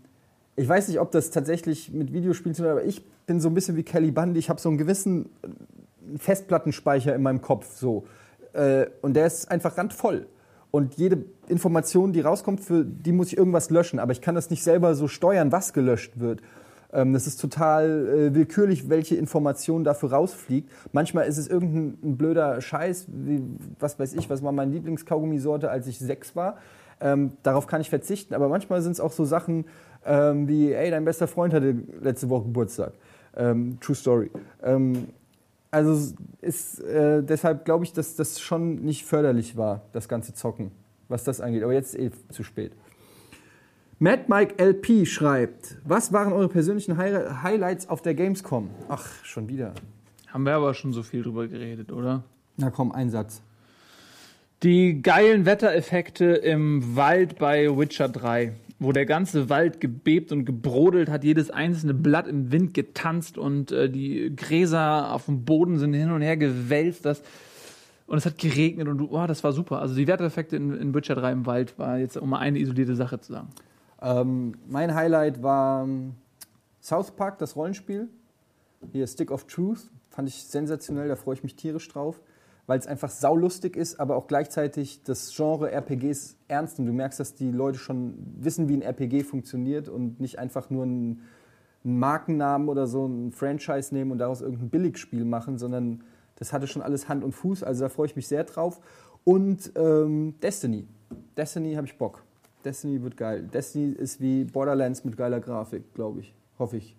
ich 0.57 0.69
weiß 0.69 0.89
nicht, 0.89 0.99
ob 0.99 1.13
das 1.13 1.31
tatsächlich 1.31 1.93
mit 1.93 2.13
Videospielen 2.13 2.55
zu 2.55 2.63
tun 2.63 2.71
hat, 2.73 2.79
aber 2.79 2.87
ich 2.87 3.05
bin 3.27 3.41
so 3.41 3.49
ein 3.49 3.55
bisschen 3.55 3.77
wie 3.77 3.85
Kelly 3.85 4.11
Bundy. 4.11 4.39
Ich 4.39 4.51
habe 4.51 4.61
so 4.61 4.69
einen 4.69 4.79
gewissen 4.79 5.31
Festplattenspeicher 6.17 7.15
in 7.15 7.23
meinem 7.23 7.41
Kopf. 7.41 7.77
So. 7.77 8.07
Äh, 8.53 8.87
und 9.03 9.15
der 9.15 9.27
ist 9.27 9.51
einfach 9.51 9.79
randvoll. 9.79 10.27
Und 10.71 10.95
jede 10.95 11.25
Information, 11.49 12.13
die 12.13 12.21
rauskommt, 12.21 12.61
für 12.61 12.85
die 12.85 13.13
muss 13.13 13.29
ich 13.29 13.37
irgendwas 13.37 13.71
löschen. 13.71 13.99
Aber 13.99 14.13
ich 14.13 14.21
kann 14.21 14.35
das 14.35 14.51
nicht 14.51 14.65
selber 14.65 14.95
so 14.95 15.07
steuern, 15.07 15.53
was 15.53 15.73
gelöscht 15.73 16.19
wird. 16.19 16.41
Ähm, 16.93 17.13
das 17.13 17.27
ist 17.27 17.41
total 17.41 18.09
äh, 18.09 18.35
willkürlich, 18.35 18.89
welche 18.89 19.17
Information 19.17 19.85
dafür 19.85 20.13
rausfliegt. 20.13 20.71
Manchmal 20.93 21.27
ist 21.27 21.39
es 21.39 21.49
irgendein 21.49 22.17
blöder 22.17 22.61
Scheiß, 22.61 23.07
wie, 23.09 23.43
was 23.79 23.99
weiß 23.99 24.15
ich, 24.15 24.29
was 24.29 24.43
war 24.43 24.53
meine 24.53 24.73
Lieblingskaugummisorte, 24.73 25.71
als 25.71 25.87
ich 25.87 25.99
sechs 25.99 26.37
war. 26.37 26.59
Ähm, 27.01 27.33
darauf 27.43 27.67
kann 27.67 27.81
ich 27.81 27.91
verzichten, 27.91 28.35
aber 28.35 28.49
manchmal 28.49 28.81
sind 28.83 28.93
es 28.93 29.01
auch 29.01 29.13
so 29.13 29.25
Sachen 29.25 29.65
ähm, 30.05 30.49
wie, 30.49 30.73
ey, 30.73 30.91
dein 30.91 31.05
bester 31.05 31.27
Freund 31.27 31.55
hatte 31.55 31.75
letzte 32.01 32.29
Woche 32.29 32.45
Geburtstag. 32.45 32.93
Ähm, 33.37 33.79
true 33.81 33.97
Story. 33.97 34.31
Ähm, 34.63 35.09
also 35.71 36.15
ist, 36.43 36.81
äh, 36.81 37.23
deshalb 37.23 37.65
glaube 37.65 37.85
ich, 37.85 37.93
dass 37.93 38.15
das 38.15 38.41
schon 38.41 38.77
nicht 38.85 39.05
förderlich 39.05 39.57
war, 39.57 39.83
das 39.93 40.07
ganze 40.07 40.35
Zocken, 40.35 40.71
was 41.09 41.25
das 41.25 41.41
angeht. 41.41 41.63
Aber 41.63 41.73
jetzt 41.73 41.95
ist 41.95 42.15
eh 42.15 42.33
zu 42.33 42.45
spät. 42.45 42.73
Mad 44.03 44.25
Mike 44.27 44.61
LP 44.61 45.07
schreibt, 45.07 45.77
was 45.85 46.13
waren 46.13 46.33
eure 46.33 46.49
persönlichen 46.49 46.97
Hi 46.97 47.13
Highlights 47.45 47.89
auf 47.89 48.03
der 48.03 48.15
Gamescom? 48.15 48.69
Ach, 48.89 49.07
schon 49.23 49.47
wieder. 49.47 49.75
Haben 50.27 50.45
wir 50.45 50.55
aber 50.55 50.75
schon 50.75 50.93
so 50.93 51.05
viel 51.05 51.23
drüber 51.23 51.47
geredet, 51.47 51.93
oder? 51.93 52.25
Na 52.57 52.71
komm, 52.71 52.91
ein 52.91 53.11
Satz. 53.11 53.43
Die 54.65 55.03
geilen 55.03 55.47
Wettereffekte 55.47 56.25
im 56.25 56.97
Wald 56.97 57.39
bei 57.39 57.69
Witcher 57.79 58.09
3, 58.09 58.55
wo 58.81 58.91
der 58.91 59.07
ganze 59.07 59.49
Wald 59.49 59.81
gebebt 59.81 60.33
und 60.33 60.47
gebrodelt 60.47 61.09
hat, 61.09 61.23
jedes 61.23 61.51
einzelne 61.51 61.95
Blatt 61.95 62.27
im 62.27 62.51
Wind 62.51 62.75
getanzt 62.75 63.39
und 63.39 63.71
äh, 63.71 63.89
die 63.89 64.35
Gräser 64.35 65.15
auf 65.15 65.27
dem 65.27 65.45
Boden 65.45 65.79
sind 65.79 65.95
hin 65.95 66.11
und 66.11 66.23
her 66.23 66.37
gewälzt. 66.37 67.05
Das, 67.05 67.23
und 68.09 68.19
es 68.19 68.27
hat 68.27 68.37
geregnet 68.37 68.89
und 68.89 69.01
oh, 69.01 69.27
das 69.29 69.45
war 69.45 69.53
super. 69.53 69.79
Also 69.79 69.95
die 69.95 70.09
Wettereffekte 70.09 70.57
in, 70.57 70.77
in 70.77 70.93
Witcher 70.93 71.15
3 71.15 71.31
im 71.31 71.47
Wald 71.47 71.79
war 71.79 71.99
jetzt, 71.99 72.17
um 72.17 72.31
mal 72.31 72.41
eine 72.41 72.59
isolierte 72.59 72.97
Sache 72.97 73.21
zu 73.21 73.35
sagen. 73.35 73.51
Ähm, 74.03 74.55
mein 74.67 74.95
Highlight 74.95 75.43
war 75.43 75.85
ähm, 75.85 76.15
South 76.83 77.13
Park, 77.13 77.39
das 77.39 77.57
Rollenspiel. 77.57 78.09
Hier 78.91 79.07
Stick 79.07 79.31
of 79.31 79.45
Truth, 79.45 79.91
fand 80.11 80.29
ich 80.29 80.45
sensationell, 80.45 81.09
da 81.09 81.17
freue 81.17 81.35
ich 81.35 81.43
mich 81.45 81.55
tierisch 81.55 81.89
drauf 81.89 82.21
weil 82.67 82.79
es 82.79 82.87
einfach 82.87 83.11
saulustig 83.11 83.77
ist, 83.77 83.99
aber 83.99 84.17
auch 84.17 84.27
gleichzeitig 84.27 85.03
das 85.03 85.35
Genre 85.35 85.71
RPGs 85.71 86.37
ernst 86.49 86.79
und 86.79 86.87
du 86.87 86.93
merkst, 86.93 87.19
dass 87.19 87.35
die 87.35 87.51
Leute 87.51 87.79
schon 87.79 88.15
wissen, 88.39 88.69
wie 88.69 88.75
ein 88.75 88.83
RPG 88.83 89.25
funktioniert 89.25 89.89
und 89.89 90.21
nicht 90.21 90.39
einfach 90.39 90.71
nur 90.71 90.85
einen, 90.85 91.23
einen 91.85 91.99
Markennamen 91.99 92.69
oder 92.69 92.87
so 92.87 93.07
ein 93.07 93.33
Franchise 93.33 93.93
nehmen 93.95 94.13
und 94.13 94.19
daraus 94.19 94.41
irgendein 94.41 94.71
Billigspiel 94.71 95.25
machen, 95.25 95.59
sondern 95.59 96.05
das 96.37 96.53
hatte 96.53 96.67
schon 96.67 96.83
alles 96.83 97.09
Hand 97.09 97.25
und 97.25 97.33
Fuß, 97.33 97.63
also 97.63 97.85
da 97.85 97.89
freue 97.89 98.07
ich 98.07 98.17
mich 98.17 98.29
sehr 98.29 98.45
drauf. 98.45 98.81
Und 99.25 99.73
ähm, 99.77 100.35
Destiny. 100.41 100.87
Destiny 101.37 101.75
habe 101.75 101.87
ich 101.87 101.97
Bock. 101.97 102.25
Destiny 102.65 103.03
wird 103.03 103.17
geil. 103.17 103.43
Destiny 103.43 103.93
ist 103.93 104.21
wie 104.21 104.45
Borderlands 104.45 105.05
mit 105.05 105.17
geiler 105.17 105.41
Grafik, 105.41 105.95
glaube 105.95 106.21
ich. 106.21 106.35
Hoffe 106.59 106.77
ich. 106.77 106.97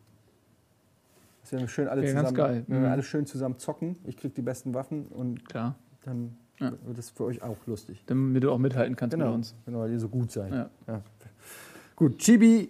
Dass 1.41 1.52
wir 1.54 1.67
schön 1.67 1.88
alle 1.88 2.06
Ja, 2.06 2.13
ganz 2.13 2.30
zusammen, 2.30 2.38
geil. 2.38 2.63
wenn 2.67 2.82
wir 2.82 2.88
Mhm. 2.88 2.93
alle 2.93 3.04
schön 3.04 3.26
zusammen 3.26 3.58
zocken. 3.60 3.97
Ich 4.06 4.17
kriege 4.17 4.34
die 4.34 4.41
besten 4.41 4.73
Waffen 4.73 5.08
und 5.08 5.47
Klar. 5.47 5.76
dann 6.06 6.36
Ja. 6.60 6.71
wird 6.86 6.97
es 6.97 7.10
für 7.10 7.26
euch 7.26 7.41
auch 7.43 7.58
lustig. 7.65 8.04
Damit 8.08 8.43
du 8.43 8.52
auch 8.52 8.58
mithalten 8.58 8.95
kannst 8.95 9.13
Genau, 9.13 9.28
mit 9.28 9.36
uns. 9.36 9.56
genau, 9.65 9.80
weil 9.80 9.91
ihr 9.91 9.99
so 9.99 10.08
gut 10.10 10.32
seid. 10.32 10.52
Ja. 10.88 11.02
Gut, 11.95 12.17
Chibi 12.19 12.69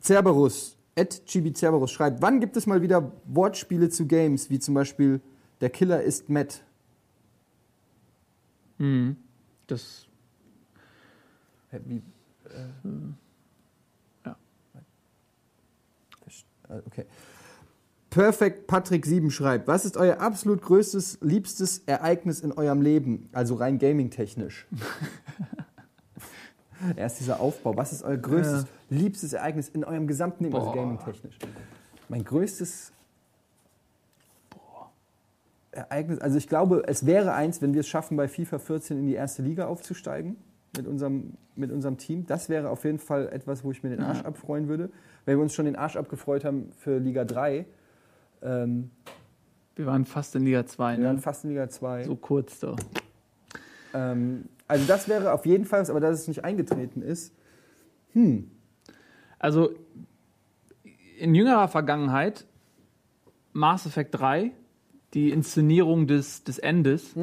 Cerberus, 0.00 0.76
Ed 0.94 1.24
Chibi 1.26 1.52
Cerberus 1.52 1.90
schreibt, 1.90 2.22
wann 2.22 2.40
gibt 2.40 2.56
es 2.56 2.66
mal 2.66 2.80
wieder 2.82 3.10
Wortspiele 3.26 3.88
zu 3.90 4.06
Games, 4.06 4.50
wie 4.50 4.58
zum 4.58 4.74
Beispiel 4.74 5.20
Der 5.60 5.68
Killer 5.70 6.02
ist 6.02 6.30
Matt? 6.30 6.62
Mhm. 8.78 9.16
Das 9.66 10.06
Wie, 11.72 11.96
äh, 11.96 12.02
Ja. 14.24 14.36
Äh, 16.68 16.82
Okay. 16.86 17.06
Perfect 18.10 18.66
Patrick 18.66 19.06
7 19.06 19.30
schreibt, 19.30 19.68
was 19.68 19.84
ist 19.84 19.96
euer 19.96 20.20
absolut 20.20 20.62
größtes, 20.62 21.18
liebstes 21.20 21.78
Ereignis 21.86 22.40
in 22.40 22.50
eurem 22.52 22.82
Leben? 22.82 23.28
Also 23.32 23.54
rein 23.54 23.78
gaming-technisch. 23.78 24.66
Erst 26.96 27.20
dieser 27.20 27.38
Aufbau. 27.38 27.76
Was 27.76 27.92
ist 27.92 28.02
euer 28.02 28.16
größtes, 28.16 28.66
liebstes 28.88 29.32
Ereignis 29.32 29.68
in 29.68 29.84
eurem 29.84 30.08
gesamten 30.08 30.44
Leben? 30.44 30.56
Also 30.56 30.68
Boah. 30.68 30.74
gaming-technisch. 30.74 31.38
Mein 32.08 32.24
größtes 32.24 32.90
Ereignis, 35.70 36.18
also 36.18 36.36
ich 36.36 36.48
glaube, 36.48 36.82
es 36.88 37.06
wäre 37.06 37.32
eins, 37.32 37.62
wenn 37.62 37.74
wir 37.74 37.80
es 37.80 37.88
schaffen, 37.88 38.16
bei 38.16 38.26
FIFA 38.26 38.58
14 38.58 38.98
in 38.98 39.06
die 39.06 39.14
erste 39.14 39.42
Liga 39.42 39.66
aufzusteigen 39.66 40.36
mit 40.76 40.86
unserem, 40.86 41.34
mit 41.56 41.70
unserem 41.72 41.98
Team. 41.98 42.26
Das 42.26 42.48
wäre 42.48 42.70
auf 42.70 42.84
jeden 42.84 42.98
Fall 42.98 43.28
etwas, 43.28 43.64
wo 43.64 43.70
ich 43.70 43.82
mir 43.82 43.90
den 43.90 44.00
Arsch 44.02 44.20
Ja. 44.20 44.26
abfreuen 44.26 44.68
würde. 44.68 44.90
Wenn 45.24 45.36
wir 45.36 45.42
uns 45.42 45.54
schon 45.54 45.64
den 45.64 45.76
Arsch 45.76 45.96
abgefreut 45.96 46.44
haben 46.44 46.70
für 46.78 46.98
Liga 46.98 47.24
3. 47.24 47.66
Ähm, 48.42 48.90
wir 49.76 49.86
waren 49.86 50.04
fast 50.04 50.34
in 50.36 50.44
Liga 50.44 50.66
2, 50.66 50.98
wir 50.98 51.04
waren 51.04 51.16
ne? 51.16 51.22
fast 51.22 51.44
in 51.44 51.50
Liga 51.50 51.68
2. 51.68 52.04
So 52.04 52.16
kurz 52.16 52.60
da. 52.60 52.76
Ähm, 53.94 54.44
also 54.68 54.86
das 54.86 55.08
wäre 55.08 55.32
auf 55.32 55.46
jeden 55.46 55.64
Fall, 55.64 55.80
was, 55.80 55.90
aber 55.90 56.00
dass 56.00 56.20
es 56.20 56.28
nicht 56.28 56.44
eingetreten 56.44 57.02
ist. 57.02 57.34
Also 59.38 59.70
in 61.18 61.34
jüngerer 61.34 61.68
Vergangenheit 61.68 62.46
Mass 63.52 63.86
Effect 63.86 64.14
3, 64.14 64.52
die 65.14 65.30
Inszenierung 65.30 66.06
des, 66.06 66.44
des 66.44 66.58
Endes, 66.58 67.14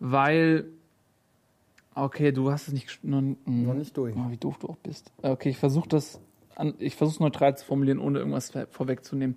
weil 0.00 0.66
okay, 1.96 2.32
du 2.32 2.50
hast 2.50 2.68
es 2.68 2.74
nicht 2.74 3.02
noch, 3.02 3.22
Noch 3.44 3.74
nicht 3.74 3.96
durch. 3.96 4.14
Oh, 4.16 4.30
wie 4.30 4.36
doof 4.36 4.58
du 4.58 4.68
auch 4.68 4.76
bist. 4.76 5.12
Okay, 5.22 5.50
ich 5.50 5.58
versuche 5.58 5.88
das 5.88 6.20
an, 6.54 6.74
ich 6.78 6.96
versuche 6.96 7.22
neutral 7.22 7.56
zu 7.56 7.64
formulieren, 7.64 7.98
ohne 7.98 8.18
irgendwas 8.18 8.52
vorwegzunehmen. 8.70 9.36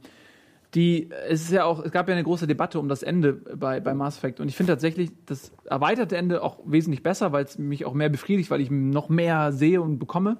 Die, 0.75 1.09
es 1.27 1.41
ist 1.41 1.51
ja 1.51 1.65
auch, 1.65 1.83
es 1.83 1.91
gab 1.91 2.07
ja 2.07 2.13
eine 2.13 2.23
große 2.23 2.45
Debatte 2.45 2.79
um 2.79 2.87
das 2.89 3.01
Ende 3.01 3.33
bei, 3.33 3.79
bei 3.79 3.95
Mass 3.95 4.17
Effect 4.17 4.39
und 4.39 4.49
ich 4.49 4.55
finde 4.55 4.73
tatsächlich 4.73 5.09
das 5.25 5.51
erweiterte 5.65 6.15
Ende 6.15 6.43
auch 6.43 6.59
wesentlich 6.63 7.01
besser, 7.01 7.31
weil 7.31 7.43
es 7.43 7.57
mich 7.57 7.85
auch 7.85 7.93
mehr 7.93 8.09
befriedigt, 8.09 8.51
weil 8.51 8.61
ich 8.61 8.69
noch 8.69 9.09
mehr 9.09 9.51
sehe 9.51 9.81
und 9.81 9.97
bekomme. 9.97 10.37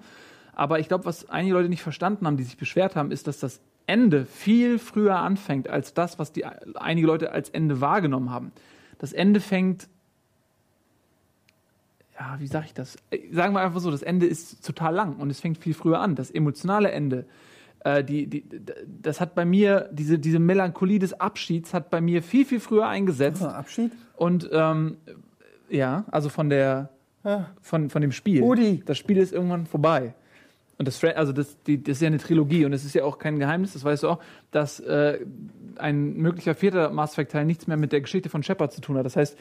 Aber 0.54 0.80
ich 0.80 0.88
glaube, 0.88 1.06
was 1.06 1.30
einige 1.30 1.56
Leute 1.56 1.70
nicht 1.70 1.82
verstanden 1.82 2.28
haben, 2.28 2.38
die 2.38 2.44
sich 2.44 2.58
beschwert 2.58 2.96
haben, 2.96 3.12
ist, 3.12 3.26
dass 3.26 3.40
das 3.40 3.60
Ende 3.88 4.26
viel 4.26 4.78
früher 4.78 5.18
anfängt 5.18 5.68
als 5.68 5.96
das, 5.96 6.20
was 6.20 6.32
die 6.32 6.46
einige 6.46 7.08
Leute 7.08 7.32
als 7.32 7.50
Ende 7.50 7.82
wahrgenommen 7.82 8.30
haben. 8.30 8.52
Das 9.00 9.14
Ende 9.14 9.40
fängt 9.40 9.90
ja, 12.20 12.36
wie 12.40 12.48
sage 12.48 12.66
ich 12.68 12.74
das? 12.74 12.98
Äh, 13.12 13.20
Sagen 13.32 13.54
wir 13.54 13.62
einfach 13.62 13.80
so, 13.80 13.92
das 13.92 14.02
Ende 14.02 14.26
ist 14.26 14.66
total 14.66 14.94
lang 14.94 15.16
und 15.18 15.30
es 15.30 15.40
fängt 15.40 15.58
viel 15.58 15.74
früher 15.74 16.00
an. 16.00 16.16
Das 16.16 16.30
emotionale 16.30 16.92
Ende, 16.92 17.26
äh, 17.80 18.04
die, 18.04 18.28
die, 18.28 18.44
das 19.02 19.22
hat 19.22 19.36
bei 19.36 19.46
mir, 19.46 19.90
diese, 19.92 20.20
diese 20.20 20.40
Melancholie 20.40 21.00
des 21.00 21.20
Abschieds 21.20 21.74
hat 21.74 21.90
bei 21.90 22.02
mir 22.02 22.22
viel, 22.22 22.46
viel 22.46 22.60
früher 22.60 22.88
eingesetzt. 22.88 23.44
Abschied? 23.44 23.92
Und 24.18 24.50
ähm, 24.52 24.98
ja, 25.70 26.06
also 26.12 26.30
von 26.30 26.50
der, 26.50 26.90
von, 27.62 27.90
von 27.90 28.02
dem 28.02 28.12
Spiel. 28.12 28.42
Udi. 28.42 28.82
Das 28.86 28.98
Spiel 28.98 29.18
ist 29.18 29.34
irgendwann 29.34 29.66
vorbei. 29.66 30.14
Und 30.78 30.88
das, 30.88 31.04
also 31.04 31.34
das, 31.34 31.62
die, 31.64 31.84
das 31.84 31.98
ist 31.98 32.02
ja 32.02 32.08
eine 32.08 32.18
Trilogie 32.18 32.64
und 32.64 32.72
es 32.72 32.86
ist 32.86 32.96
ja 32.96 33.04
auch 33.04 33.20
kein 33.20 33.38
Geheimnis, 33.38 33.74
das 33.74 33.84
weißt 33.84 34.04
du 34.04 34.08
auch, 34.08 34.20
dass 34.52 34.80
äh, 34.80 35.20
ein 35.76 36.16
möglicher 36.16 36.56
vierter 36.56 36.90
Mass 36.90 37.12
Effect 37.12 37.34
Teil 37.34 37.46
nichts 37.46 37.68
mehr 37.68 37.76
mit 37.76 37.92
der 37.92 38.00
Geschichte 38.00 38.30
von 38.30 38.44
Shepard 38.44 38.72
zu 38.72 38.80
tun 38.80 38.98
hat. 38.98 39.06
Das 39.06 39.18
heißt, 39.18 39.38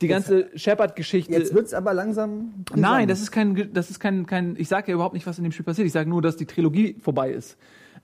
die 0.00 0.08
ganze 0.08 0.48
Shepard-Geschichte. 0.54 1.32
Jetzt 1.32 1.54
wird 1.54 1.66
es 1.66 1.74
aber 1.74 1.94
langsam. 1.94 2.64
Nein, 2.74 3.08
das 3.08 3.20
ist 3.20 3.30
kein, 3.30 3.72
das 3.72 3.90
ist 3.90 3.98
kein, 4.00 4.26
kein 4.26 4.56
ich 4.58 4.68
sage 4.68 4.88
ja 4.88 4.94
überhaupt 4.94 5.14
nicht, 5.14 5.26
was 5.26 5.38
in 5.38 5.44
dem 5.44 5.52
Spiel 5.52 5.64
passiert. 5.64 5.86
Ich 5.86 5.92
sage 5.92 6.08
nur, 6.08 6.22
dass 6.22 6.36
die 6.36 6.46
Trilogie 6.46 6.96
vorbei 7.00 7.30
ist. 7.30 7.56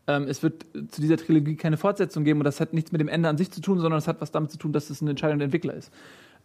Ähm, 0.07 0.26
es 0.28 0.42
wird 0.42 0.66
zu 0.90 1.00
dieser 1.00 1.16
Trilogie 1.16 1.57
keine 1.57 1.76
Fortsetzung 1.76 2.24
geben 2.24 2.40
und 2.40 2.44
das 2.44 2.61
hat 2.61 2.74
nichts 2.74 2.92
mit 2.92 3.00
dem 3.00 3.09
Ende 3.09 3.28
an 3.28 3.38
sich 3.38 3.50
zu 3.50 3.61
tun, 3.61 3.78
sondern 3.78 3.98
es 3.98 4.09
hat 4.09 4.20
was 4.20 4.30
damit 4.30 4.50
zu 4.50 4.59
tun, 4.59 4.72
dass 4.72 4.90
es 4.90 5.00
eine 5.00 5.11
Entscheidung 5.11 5.38
der 5.38 5.46
Entwickler 5.46 5.74
ist. 5.74 5.92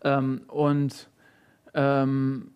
Ähm, 0.04 0.42
und 0.48 1.10
ähm, 1.74 2.52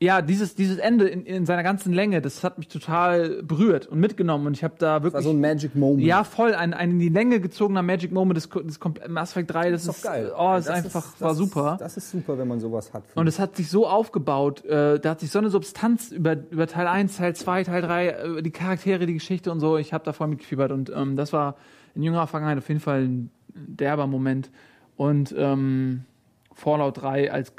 ja, 0.00 0.22
dieses, 0.22 0.54
dieses 0.54 0.78
Ende 0.78 1.08
in, 1.08 1.26
in 1.26 1.44
seiner 1.44 1.64
ganzen 1.64 1.92
Länge, 1.92 2.20
das 2.22 2.44
hat 2.44 2.56
mich 2.58 2.68
total 2.68 3.42
berührt 3.42 3.88
und 3.88 3.98
mitgenommen 3.98 4.46
und 4.46 4.54
ich 4.56 4.62
habe 4.62 4.74
da 4.78 4.86
war 4.92 5.02
wirklich 5.02 5.24
so 5.24 5.30
ein 5.30 5.40
Magic 5.40 5.74
Moment. 5.74 6.06
ja, 6.06 6.22
voll. 6.22 6.54
Ein, 6.54 6.72
ein 6.72 6.92
in 6.92 6.98
die 7.00 7.08
Länge 7.08 7.40
gezogener 7.40 7.82
Magic 7.82 8.12
Moment 8.12 8.36
des, 8.36 8.48
des 8.48 8.78
Mass 9.08 9.32
Effect 9.32 9.52
3, 9.52 9.70
das, 9.72 9.86
ist 9.86 10.04
doch 10.04 10.10
geil. 10.10 10.32
Oh, 10.38 10.54
ist 10.54 10.68
Das 10.68 10.74
einfach, 10.76 11.12
das 11.12 11.20
war 11.20 11.32
ist- 11.32 11.38
super. 11.38 11.76
Das 11.80 11.96
ist 11.96 12.10
super, 12.12 12.38
wenn 12.38 12.46
man 12.46 12.60
sowas 12.60 12.94
hat. 12.94 13.02
Und 13.16 13.26
es 13.26 13.40
hat 13.40 13.56
sich 13.56 13.68
so 13.70 13.88
aufgebaut, 13.88 14.64
äh, 14.66 15.00
da 15.00 15.10
hat 15.10 15.20
sich 15.20 15.32
so 15.32 15.40
eine 15.40 15.50
Substanz 15.50 16.12
über, 16.12 16.36
über 16.50 16.68
Teil 16.68 16.86
1, 16.86 17.16
Teil 17.16 17.34
2, 17.34 17.64
Teil 17.64 17.82
3, 17.82 18.24
über 18.28 18.42
die 18.42 18.52
Charaktere, 18.52 19.04
die 19.06 19.14
Geschichte 19.14 19.50
und 19.50 19.58
so. 19.58 19.78
Ich 19.78 19.92
habe 19.92 20.04
da 20.04 20.12
voll 20.12 20.28
mitgefiebert 20.28 20.70
und 20.70 20.92
ähm, 20.94 21.16
das 21.16 21.32
war 21.32 21.56
in 21.96 22.04
jüngerer 22.04 22.28
Vergangenheit 22.28 22.58
auf 22.58 22.68
jeden 22.68 22.80
Fall 22.80 23.02
ein 23.02 23.30
derber 23.52 24.06
Moment. 24.06 24.50
Und 24.96 25.34
ähm, 25.36 26.04
Fallout 26.54 27.02
3 27.02 27.32
als 27.32 27.56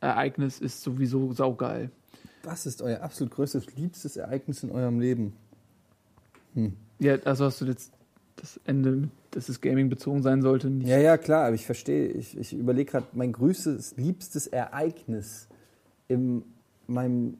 Gesamtereignis 0.00 0.60
ist 0.60 0.82
sowieso 0.82 1.32
saugeil. 1.32 1.90
Was 2.44 2.66
ist 2.66 2.82
euer 2.82 3.02
absolut 3.02 3.34
größtes, 3.34 3.76
liebstes 3.76 4.16
Ereignis 4.16 4.62
in 4.62 4.70
eurem 4.70 5.00
Leben? 5.00 5.32
Ja, 6.98 7.16
also 7.24 7.44
hast 7.44 7.60
du 7.60 7.66
jetzt 7.66 7.92
das 8.36 8.60
Ende, 8.64 9.08
dass 9.32 9.48
es 9.48 9.60
Gaming 9.60 9.88
bezogen 9.88 10.22
sein 10.22 10.42
sollte, 10.42 10.70
nicht. 10.70 10.88
Ja, 10.88 10.98
ja, 10.98 11.16
klar, 11.18 11.46
aber 11.46 11.54
ich 11.54 11.66
verstehe, 11.66 12.08
ich, 12.08 12.38
ich 12.38 12.52
überlege 12.54 12.92
gerade, 12.92 13.06
mein 13.12 13.32
größtes, 13.32 13.96
liebstes 13.96 14.46
Ereignis 14.46 15.48
in 16.06 16.44
meinem 16.86 17.36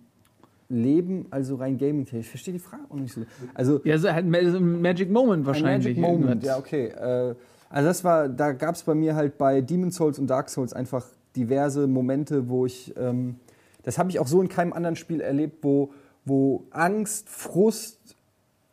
Leben, 0.69 1.27
also 1.31 1.57
rein 1.57 1.79
gaming 1.79 2.05
-technisch. 2.05 2.21
Ich 2.21 2.29
verstehe 2.29 2.53
die 2.53 2.61
Frage 2.61 2.83
auch 2.91 2.97
nicht 2.97 3.15
so. 3.15 3.23
Also, 3.55 3.81
Ja, 3.85 3.97
so 3.99 4.13
halt 4.13 4.27
ein 4.27 4.83
Magic 4.83 5.11
Moment 5.11 5.43
ein 5.43 5.47
wahrscheinlich. 5.47 5.97
Magic 5.97 6.21
Moment, 6.21 6.45
ja, 6.45 6.59
okay. 6.59 6.89
Äh, 6.89 7.35
also 7.71 7.89
das 7.89 8.05
war, 8.05 8.29
da 8.29 8.53
gab 8.53 8.75
es 8.75 8.83
bei 8.83 8.95
mir 8.95 9.15
halt 9.15 9.39
bei 9.39 9.61
Demon's 9.61 9.97
Souls 9.97 10.19
und 10.19 10.27
Dark 10.27 10.51
Souls 10.51 10.73
einfach 10.73 11.07
diverse 11.39 11.87
Momente, 11.87 12.49
wo 12.49 12.67
ich, 12.67 12.95
ähm, 12.97 13.37
das 13.83 13.99
habe 13.99 14.11
ich 14.11 14.19
auch 14.19 14.27
so 14.27 14.41
in 14.41 14.49
keinem 14.49 14.73
anderen 14.73 14.97
Spiel 14.97 15.21
erlebt, 15.21 15.59
wo, 15.63 15.93
wo 16.25 16.65
Angst, 16.71 17.29
Frust, 17.29 18.17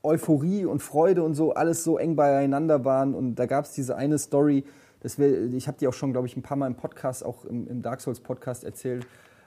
Euphorie 0.03 0.65
und 0.65 0.81
Freude 0.81 1.23
und 1.23 1.35
so 1.35 1.53
alles 1.53 1.83
so 1.83 1.97
eng 1.97 2.15
beieinander 2.15 2.85
waren. 2.85 3.13
Und 3.13 3.35
da 3.35 3.45
gab 3.45 3.65
es 3.65 3.71
diese 3.71 3.95
eine 3.95 4.17
Story, 4.17 4.63
das 5.01 5.19
wär, 5.19 5.53
ich 5.53 5.67
habe 5.67 5.77
die 5.77 5.87
auch 5.87 5.93
schon, 5.93 6.11
glaube 6.11 6.27
ich, 6.27 6.35
ein 6.35 6.41
paar 6.41 6.57
Mal 6.57 6.67
im 6.67 6.75
Podcast, 6.75 7.23
auch 7.23 7.45
im, 7.45 7.67
im 7.67 7.81
Dark 7.81 8.01
Souls 8.01 8.19
Podcast 8.19 8.63
erzählt, 8.63 9.05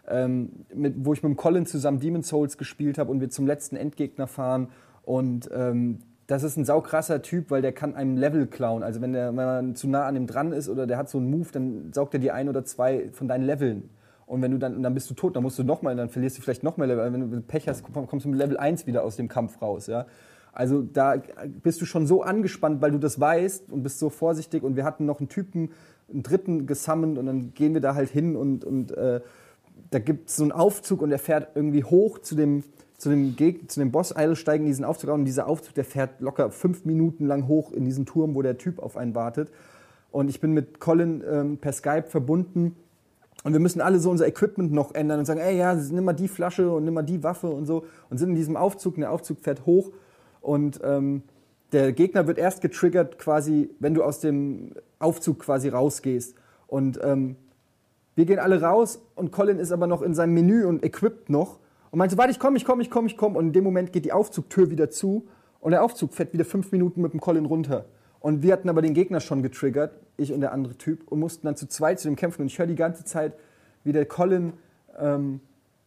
ähm, 0.08 0.64
mit, 0.74 0.94
wo 1.04 1.12
ich 1.12 1.22
mit 1.22 1.30
dem 1.30 1.36
Colin 1.36 1.66
zusammen 1.66 2.00
Demon's 2.00 2.28
Souls 2.28 2.58
gespielt 2.58 2.98
habe 2.98 3.10
und 3.10 3.20
wir 3.20 3.30
zum 3.30 3.46
letzten 3.46 3.76
Endgegner 3.76 4.26
fahren. 4.26 4.68
Und 5.02 5.48
ähm, 5.52 5.98
das 6.28 6.42
ist 6.42 6.58
ein 6.58 6.66
saukrasser 6.66 7.22
Typ, 7.22 7.50
weil 7.50 7.62
der 7.62 7.72
kann 7.72 7.96
einem 7.96 8.18
Level 8.18 8.46
klauen. 8.46 8.82
Also 8.82 9.00
wenn, 9.00 9.14
der, 9.14 9.28
wenn 9.28 9.34
man 9.34 9.74
zu 9.74 9.88
nah 9.88 10.04
an 10.04 10.14
ihm 10.14 10.26
dran 10.26 10.52
ist 10.52 10.68
oder 10.68 10.86
der 10.86 10.98
hat 10.98 11.08
so 11.08 11.16
einen 11.16 11.30
Move, 11.30 11.48
dann 11.50 11.90
saugt 11.92 12.12
er 12.12 12.20
dir 12.20 12.34
ein 12.34 12.50
oder 12.50 12.66
zwei 12.66 13.08
von 13.12 13.28
deinen 13.28 13.46
Leveln. 13.46 13.88
Und 14.26 14.42
wenn 14.42 14.50
du 14.50 14.58
dann, 14.58 14.82
dann 14.82 14.92
bist 14.92 15.08
du 15.08 15.14
tot, 15.14 15.36
dann 15.36 15.42
musst 15.42 15.58
du 15.58 15.64
nochmal, 15.64 15.96
dann 15.96 16.10
verlierst 16.10 16.36
du 16.36 16.42
vielleicht 16.42 16.62
nochmal 16.62 16.86
Level. 16.86 17.10
Wenn 17.14 17.30
du 17.30 17.40
Pech 17.40 17.66
hast, 17.66 17.82
kommst 17.82 18.26
du 18.26 18.28
mit 18.28 18.38
Level 18.38 18.58
1 18.58 18.86
wieder 18.86 19.04
aus 19.04 19.16
dem 19.16 19.26
Kampf 19.26 19.62
raus. 19.62 19.86
Ja? 19.86 20.04
Also 20.52 20.82
da 20.82 21.16
bist 21.62 21.80
du 21.80 21.86
schon 21.86 22.06
so 22.06 22.22
angespannt, 22.22 22.82
weil 22.82 22.90
du 22.90 22.98
das 22.98 23.18
weißt 23.18 23.72
und 23.72 23.82
bist 23.82 23.98
so 23.98 24.10
vorsichtig. 24.10 24.62
Und 24.64 24.76
wir 24.76 24.84
hatten 24.84 25.06
noch 25.06 25.20
einen 25.20 25.30
Typen, 25.30 25.70
einen 26.12 26.22
dritten 26.22 26.66
gesammelt 26.66 27.16
und 27.16 27.24
dann 27.24 27.54
gehen 27.54 27.72
wir 27.72 27.80
da 27.80 27.94
halt 27.94 28.10
hin 28.10 28.36
und, 28.36 28.66
und 28.66 28.94
äh, 28.94 29.22
da 29.90 29.98
gibt 29.98 30.28
es 30.28 30.36
so 30.36 30.42
einen 30.42 30.52
Aufzug 30.52 31.00
und 31.00 31.08
der 31.08 31.18
fährt 31.18 31.52
irgendwie 31.54 31.84
hoch 31.84 32.18
zu 32.18 32.34
dem, 32.34 32.64
zu 32.98 33.08
dem, 33.08 33.36
Geg 33.36 33.70
zu 33.70 33.80
dem 33.80 33.90
Boss 33.90 34.12
Idol, 34.16 34.36
steigen 34.36 34.64
in 34.64 34.70
diesen 34.70 34.84
Aufzug 34.84 35.10
auf 35.10 35.18
und 35.18 35.24
dieser 35.24 35.46
Aufzug, 35.46 35.74
der 35.74 35.84
fährt 35.84 36.20
locker 36.20 36.50
fünf 36.50 36.84
Minuten 36.84 37.26
lang 37.26 37.48
hoch 37.48 37.72
in 37.72 37.84
diesen 37.84 38.06
Turm, 38.06 38.34
wo 38.34 38.42
der 38.42 38.58
Typ 38.58 38.80
auf 38.80 38.96
einen 38.96 39.14
wartet. 39.14 39.50
Und 40.10 40.28
ich 40.28 40.40
bin 40.40 40.52
mit 40.52 40.80
Colin 40.80 41.22
ähm, 41.30 41.58
per 41.58 41.72
Skype 41.72 42.08
verbunden 42.08 42.76
und 43.44 43.52
wir 43.52 43.60
müssen 43.60 43.80
alle 43.80 44.00
so 44.00 44.10
unser 44.10 44.26
Equipment 44.26 44.72
noch 44.72 44.94
ändern 44.94 45.20
und 45.20 45.24
sagen, 45.24 45.40
ey, 45.40 45.56
ja, 45.56 45.74
nimm 45.74 46.04
mal 46.04 46.12
die 46.12 46.28
Flasche 46.28 46.72
und 46.72 46.84
nimm 46.84 46.94
mal 46.94 47.02
die 47.02 47.22
Waffe 47.22 47.48
und 47.48 47.66
so. 47.66 47.84
Und 48.10 48.18
sind 48.18 48.30
in 48.30 48.34
diesem 48.34 48.56
Aufzug 48.56 48.94
und 48.96 49.02
der 49.02 49.12
Aufzug 49.12 49.40
fährt 49.40 49.64
hoch 49.64 49.92
und 50.40 50.80
ähm, 50.82 51.22
der 51.72 51.92
Gegner 51.92 52.26
wird 52.26 52.38
erst 52.38 52.62
getriggert 52.62 53.18
quasi, 53.18 53.70
wenn 53.78 53.94
du 53.94 54.02
aus 54.02 54.20
dem 54.20 54.72
Aufzug 54.98 55.40
quasi 55.40 55.68
rausgehst. 55.68 56.34
Und 56.66 56.98
ähm, 57.02 57.36
wir 58.16 58.24
gehen 58.24 58.38
alle 58.38 58.60
raus 58.60 59.00
und 59.14 59.30
Colin 59.30 59.58
ist 59.58 59.70
aber 59.70 59.86
noch 59.86 60.02
in 60.02 60.14
seinem 60.14 60.34
Menü 60.34 60.64
und 60.64 60.82
equipped 60.82 61.30
noch. 61.30 61.58
Und 61.90 61.98
meinte, 61.98 62.18
warte, 62.18 62.30
ich 62.30 62.38
komme, 62.38 62.56
ich 62.56 62.64
komme, 62.64 62.82
ich 62.82 62.90
komme, 62.90 63.06
ich 63.06 63.16
komme. 63.16 63.38
Und 63.38 63.46
in 63.46 63.52
dem 63.52 63.64
Moment 63.64 63.92
geht 63.92 64.04
die 64.04 64.12
Aufzugtür 64.12 64.70
wieder 64.70 64.90
zu 64.90 65.26
und 65.60 65.72
der 65.72 65.82
Aufzug 65.82 66.14
fährt 66.14 66.32
wieder 66.32 66.44
fünf 66.44 66.72
Minuten 66.72 67.02
mit 67.02 67.12
dem 67.12 67.20
Colin 67.20 67.46
runter. 67.46 67.86
Und 68.20 68.42
wir 68.42 68.52
hatten 68.52 68.68
aber 68.68 68.82
den 68.82 68.94
Gegner 68.94 69.20
schon 69.20 69.42
getriggert, 69.42 69.98
ich 70.16 70.32
und 70.32 70.40
der 70.40 70.52
andere 70.52 70.76
Typ, 70.76 71.06
und 71.10 71.20
mussten 71.20 71.46
dann 71.46 71.56
zu 71.56 71.68
zweit 71.68 72.00
zu 72.00 72.08
dem 72.08 72.16
kämpfen. 72.16 72.42
Und 72.42 72.48
ich 72.48 72.58
höre 72.58 72.66
die 72.66 72.74
ganze 72.74 73.04
Zeit, 73.04 73.34
wie 73.84 73.92
der 73.92 74.06
Colin 74.06 74.52
ähm, 74.98 75.40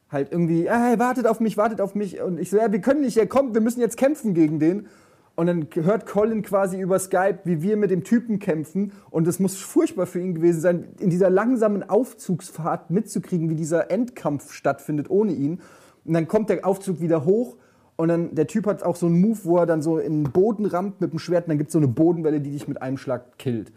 halt 0.10 0.32
irgendwie, 0.32 0.70
ah, 0.70 0.88
hey, 0.88 1.00
wartet 1.00 1.28
auf 1.28 1.40
mich, 1.40 1.58
wartet 1.58 1.82
auf 1.82 1.96
mich. 1.96 2.22
Und 2.22 2.40
ich 2.40 2.50
so, 2.50 2.58
ja, 2.58 2.72
wir 2.72 2.82
können 2.82 3.02
nicht, 3.02 3.18
er 3.18 3.28
kommt, 3.28 3.54
wir 3.54 3.62
müssen 3.62 3.82
jetzt 3.82 3.98
kämpfen 3.98 4.34
gegen 4.34 4.60
den. 4.60 4.88
Und 5.36 5.48
dann 5.48 5.68
hört 5.74 6.06
Colin 6.06 6.42
quasi 6.42 6.80
über 6.80 7.00
Skype, 7.00 7.40
wie 7.46 7.62
wir 7.62 7.78
mit 7.78 7.90
dem 7.90 8.04
Typen 8.04 8.40
kämpfen. 8.40 8.92
Und 9.10 9.28
es 9.28 9.40
muss 9.40 9.58
furchtbar 9.58 10.06
für 10.06 10.20
ihn 10.20 10.36
gewesen 10.36 10.60
sein, 10.60 10.88
in 11.00 11.10
dieser 11.10 11.30
langsamen 11.30 11.90
Aufzugsfahrt 11.90 12.90
mitzukriegen, 12.92 13.50
wie 13.50 13.56
dieser 13.56 13.90
Endkampf 13.92 14.52
stattfindet 14.52 15.10
ohne 15.10 15.32
ihn. 15.32 15.62
Und 16.06 16.14
dann 16.14 16.28
kommt 16.28 16.50
der 16.50 16.66
Aufzug 16.66 17.00
wieder 17.02 17.26
hoch. 17.26 17.58
Und 17.96 18.08
dann, 18.08 18.34
der 18.36 18.48
Typ 18.48 18.66
hat 18.66 18.84
auch 18.84 18.96
so 18.96 19.06
einen 19.06 19.22
Move, 19.22 19.40
wo 19.44 19.58
er 19.58 19.66
dann 19.66 19.82
so 19.82 19.98
in 19.98 20.24
den 20.24 20.32
Boden 20.32 20.66
rammt 20.66 21.02
mit 21.02 21.12
dem 21.12 21.20
Schwert. 21.20 21.46
Und 21.46 21.50
dann 21.50 21.58
gibt 21.58 21.70
es 21.70 21.74
so 21.74 21.80
eine 21.80 21.88
Bodenwelle, 21.88 22.42
die 22.42 22.52
dich 22.52 22.68
mit 22.68 22.82
einem 22.82 22.98
Schlag 22.98 23.38
killt. 23.38 23.72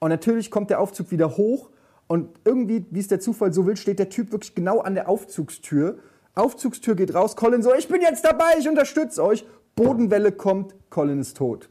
Und 0.00 0.10
natürlich 0.10 0.50
kommt 0.50 0.70
der 0.70 0.80
Aufzug 0.80 1.10
wieder 1.10 1.36
hoch. 1.36 1.70
Und 2.06 2.28
irgendwie, 2.44 2.84
wie 2.90 3.00
es 3.00 3.08
der 3.08 3.20
Zufall 3.20 3.52
so 3.52 3.66
will, 3.66 3.76
steht 3.76 3.98
der 3.98 4.10
Typ 4.10 4.32
wirklich 4.32 4.54
genau 4.54 4.80
an 4.80 4.94
der 4.94 5.08
Aufzugstür. 5.08 5.98
Aufzugstür 6.34 6.94
geht 6.94 7.14
raus, 7.14 7.36
Colin 7.36 7.62
so, 7.62 7.72
ich 7.74 7.88
bin 7.88 8.02
jetzt 8.02 8.24
dabei, 8.24 8.56
ich 8.58 8.68
unterstütze 8.68 9.24
euch. 9.24 9.46
Bodenwelle 9.76 10.32
kommt, 10.32 10.74
Colin 10.90 11.20
ist 11.20 11.36
tot. 11.36 11.70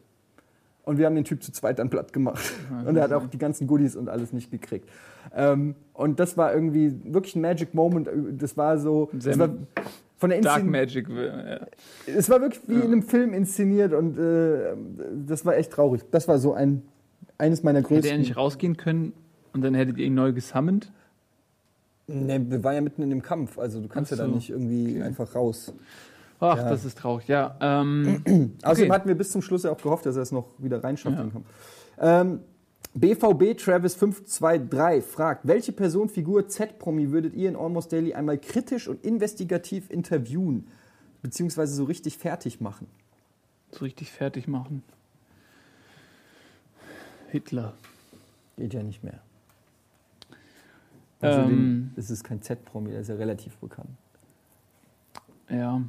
Und 0.84 0.98
wir 0.98 1.06
haben 1.06 1.15
den 1.15 1.24
Typ 1.24 1.41
zu 1.41 1.52
zweit 1.54 1.80
dann 1.80 1.89
platt 1.89 2.12
gemacht. 2.13 2.43
Und 2.86 2.98
er 2.98 3.04
hat 3.04 3.13
auch 3.13 3.28
die 3.28 3.38
ganzen 3.38 3.67
Goodies 3.67 3.96
und 3.96 4.10
alles 4.10 4.34
nicht 4.34 4.52
gekriegt. 4.52 4.89
Ähm, 5.34 5.76
und 5.93 6.19
das 6.19 6.36
war 6.38 6.54
irgendwie 6.54 6.93
wirklich 7.06 7.36
ein 7.36 7.41
Magic 7.41 7.74
Moment. 7.74 8.10
Das 8.41 8.58
war 8.58 8.78
so. 8.78 9.10
Das 9.13 9.39
war 9.39 9.50
von 10.17 10.30
der 10.30 10.41
Dark 10.41 10.62
Inszen- 10.63 10.69
Magic. 10.72 11.08
Ja. 11.10 11.60
es 12.06 12.30
war 12.30 12.41
wirklich 12.41 12.62
wie 12.67 12.74
in 12.76 12.82
einem 12.84 13.04
Film 13.04 13.34
inszeniert 13.34 13.93
und 13.93 14.17
äh, 14.17 14.74
das 15.26 15.46
war 15.46 15.56
echt 15.56 15.72
traurig. 15.72 16.02
Das 16.12 16.28
war 16.28 16.38
so 16.39 16.54
ein 16.54 16.82
eines 17.38 17.63
meiner 17.63 17.82
größten. 17.82 17.96
Hätte 18.04 18.10
er 18.10 18.17
nicht 18.19 18.36
rausgehen 18.38 18.76
können 18.78 19.13
und 19.54 19.62
dann 19.63 19.74
hättet 19.74 19.98
ihr 19.98 20.06
ihn 20.06 20.13
neu 20.15 20.32
gesammelt? 20.34 20.91
Nee, 22.08 22.39
wir 22.50 22.63
waren 22.63 22.76
ja 22.76 22.82
mitten 22.82 23.02
in 23.02 23.10
dem 23.10 23.22
Kampf, 23.22 23.58
also 23.58 23.80
du 23.80 23.88
kannst 23.88 24.12
Ach 24.13 24.17
ja 24.17 24.24
da 24.26 24.30
so. 24.30 24.36
nicht 24.36 24.50
irgendwie 24.50 25.02
einfach 25.02 25.34
raus. 25.36 25.74
Ach, 26.43 26.58
Ja. 26.58 26.69
das 26.69 26.84
ist 26.84 26.97
traurig. 26.97 27.27
Ja, 27.29 27.56
ähm, 27.62 28.21
Außerdem 28.63 28.84
Okay. 28.86 28.91
hatten 28.91 29.08
wir 29.08 29.15
bis 29.15 29.32
zum 29.32 29.41
Schluss 29.41 29.63
ja 29.63 29.71
auch 29.71 29.82
gehofft, 29.82 30.06
dass 30.06 30.15
er 30.17 30.23
es 30.23 30.32
noch 30.34 30.47
wieder 30.58 30.84
reinschafft. 30.84 31.17
Ja. 31.17 32.21
Ähm, 32.21 32.39
BVB 32.95 33.58
Travis 33.58 33.95
523 33.95 35.03
fragt, 35.10 35.47
welche 35.47 35.71
Person, 35.71 36.10
Figur, 36.10 36.47
Z-Promi 36.47 37.12
würdet 37.12 37.34
ihr 37.34 37.47
in 37.49 37.56
Almost 37.56 37.91
Daily 37.93 38.13
einmal 38.13 38.38
kritisch 38.38 38.88
und 38.88 39.03
investigativ 39.06 39.89
interviewen, 39.89 40.67
beziehungsweise 41.21 41.73
so 41.73 41.86
richtig 41.86 42.17
fertig 42.17 42.60
machen? 42.62 42.88
so 43.71 43.86
richtig 43.86 44.12
fertig 44.12 44.47
machen. 44.47 44.84
Hitler. 47.29 47.73
Geht 48.58 48.73
ja 48.75 48.84
nicht 48.84 49.03
mehr. 49.03 49.19
Ähm. 51.23 51.29
Außerdem 51.29 51.91
ist 51.95 52.10
es 52.12 52.23
kein 52.23 52.41
Z-Promi, 52.43 52.91
der 52.91 52.99
ist 53.01 53.08
ja 53.08 53.15
relativ 53.15 53.56
bekannt. 53.58 53.89
Ja. 55.49 55.82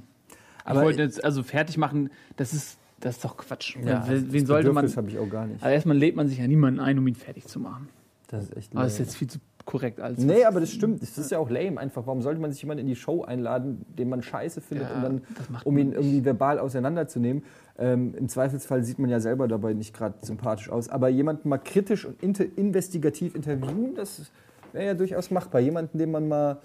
Aber- 0.64 0.80
ich 0.80 0.84
wollte 0.86 1.02
jetzt, 1.02 1.22
also 1.24 1.42
fertig 1.42 1.76
machen, 1.78 2.10
das 2.36 2.52
ist, 2.52 2.78
das 3.00 3.16
ist 3.16 3.24
doch 3.24 3.36
Quatsch. 3.36 3.76
Ja, 3.84 4.04
wen, 4.08 4.30
das 4.32 4.46
sollte 4.48 4.72
man. 4.72 4.86
Bedürfnis 4.86 4.96
habe 4.96 5.08
ich 5.10 5.18
auch 5.18 5.28
gar 5.28 5.46
nicht. 5.46 5.62
Also 5.62 5.72
erstmal 5.74 5.96
lädt 5.96 6.16
man 6.16 6.28
sich 6.28 6.38
ja 6.38 6.46
niemanden 6.46 6.80
ein, 6.80 6.98
um 6.98 7.06
ihn 7.06 7.14
fertig 7.14 7.46
zu 7.46 7.60
machen. 7.60 7.88
Das 8.28 8.44
ist 8.44 8.56
echt 8.56 8.72
Aber 8.72 8.84
das 8.84 8.94
ist 8.94 8.98
lame. 8.98 9.06
jetzt 9.08 9.16
viel 9.16 9.28
zu 9.28 9.38
korrekt 9.66 10.00
als. 10.00 10.18
Nee, 10.22 10.44
aber 10.44 10.60
das 10.60 10.70
stimmt. 10.70 11.02
Das 11.02 11.16
ist 11.18 11.30
ja 11.30 11.38
auch 11.38 11.48
lame 11.50 11.78
einfach. 11.78 12.06
Warum 12.06 12.20
sollte 12.22 12.40
man 12.40 12.52
sich 12.52 12.60
jemanden 12.62 12.82
in 12.82 12.86
die 12.86 12.96
Show 12.96 13.22
einladen, 13.22 13.84
den 13.98 14.08
man 14.08 14.22
scheiße 14.22 14.60
findet, 14.60 14.88
Ja, 14.90 15.00
dann, 15.00 15.22
das 15.36 15.62
um 15.64 15.76
ihn 15.78 15.92
irgendwie 15.92 16.24
verbal 16.24 16.58
auseinanderzunehmen? 16.58 17.42
Ähm, 17.78 18.14
Im 18.16 18.28
Zweifelsfall 18.28 18.84
sieht 18.84 18.98
man 18.98 19.10
ja 19.10 19.20
selber 19.20 19.48
dabei 19.48 19.72
nicht 19.74 19.94
gerade 19.94 20.14
sympathisch 20.22 20.68
aus. 20.70 20.88
Aber 20.88 21.08
jemanden 21.08 21.48
mal 21.48 21.58
kritisch 21.58 22.04
und 22.06 22.22
inter 22.22 22.44
investigativ 22.56 23.34
interviewen, 23.34 23.94
das 23.94 24.30
wäre 24.74 24.86
ja 24.86 24.94
durchaus 24.94 25.30
machbar. 25.30 25.60
Jemanden, 25.60 25.98
den 25.98 26.10
man 26.10 26.28
mal 26.28 26.60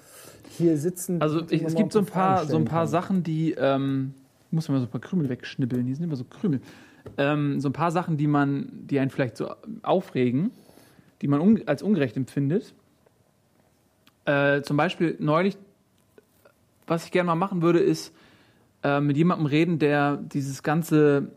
hier 0.58 0.78
sitzen. 0.78 1.22
Also 1.22 1.42
ich, 1.50 1.62
man 1.62 1.72
es 1.72 1.76
gibt 1.76 1.94
so 1.94 2.00
ein 2.00 2.06
paar, 2.06 2.46
so 2.46 2.58
ein 2.58 2.66
paar 2.66 2.82
kann. 2.82 2.88
Sachen, 2.90 3.24
die 3.24 3.54
ähm, 3.54 4.14
ich 4.50 4.54
muss 4.54 4.68
mal 4.68 4.80
so 4.80 4.88
ein 4.88 4.90
paar 4.90 5.00
Krümel 5.00 5.30
wegschnibbeln. 5.30 5.86
Die 5.86 5.94
sind 5.94 6.04
immer 6.04 6.16
so 6.16 6.24
Krümel. 6.24 6.60
Ähm, 7.18 7.60
so 7.60 7.70
ein 7.70 7.74
paar 7.74 7.92
Sachen, 7.92 8.18
die 8.18 8.26
man, 8.26 8.68
die 8.72 9.00
einen 9.00 9.12
vielleicht 9.12 9.38
so 9.38 9.54
aufregen, 9.84 10.50
die 11.22 11.28
man 11.28 11.40
un 11.40 11.62
als 11.68 11.84
ungerecht 11.84 12.18
empfindet. 12.18 12.74
Äh, 14.26 14.64
zum 14.64 14.76
Beispiel 14.76 15.16
neulich, 15.20 15.56
was 16.88 17.06
ich 17.06 17.12
gerne 17.12 17.28
mal 17.28 17.36
machen 17.36 17.62
würde, 17.62 17.80
ist 17.80 18.12
äh, 18.84 19.00
mit 19.00 19.18
jemandem 19.18 19.46
reden, 19.46 19.78
der 19.78 20.18
dieses 20.18 20.64
ganze 20.64 21.32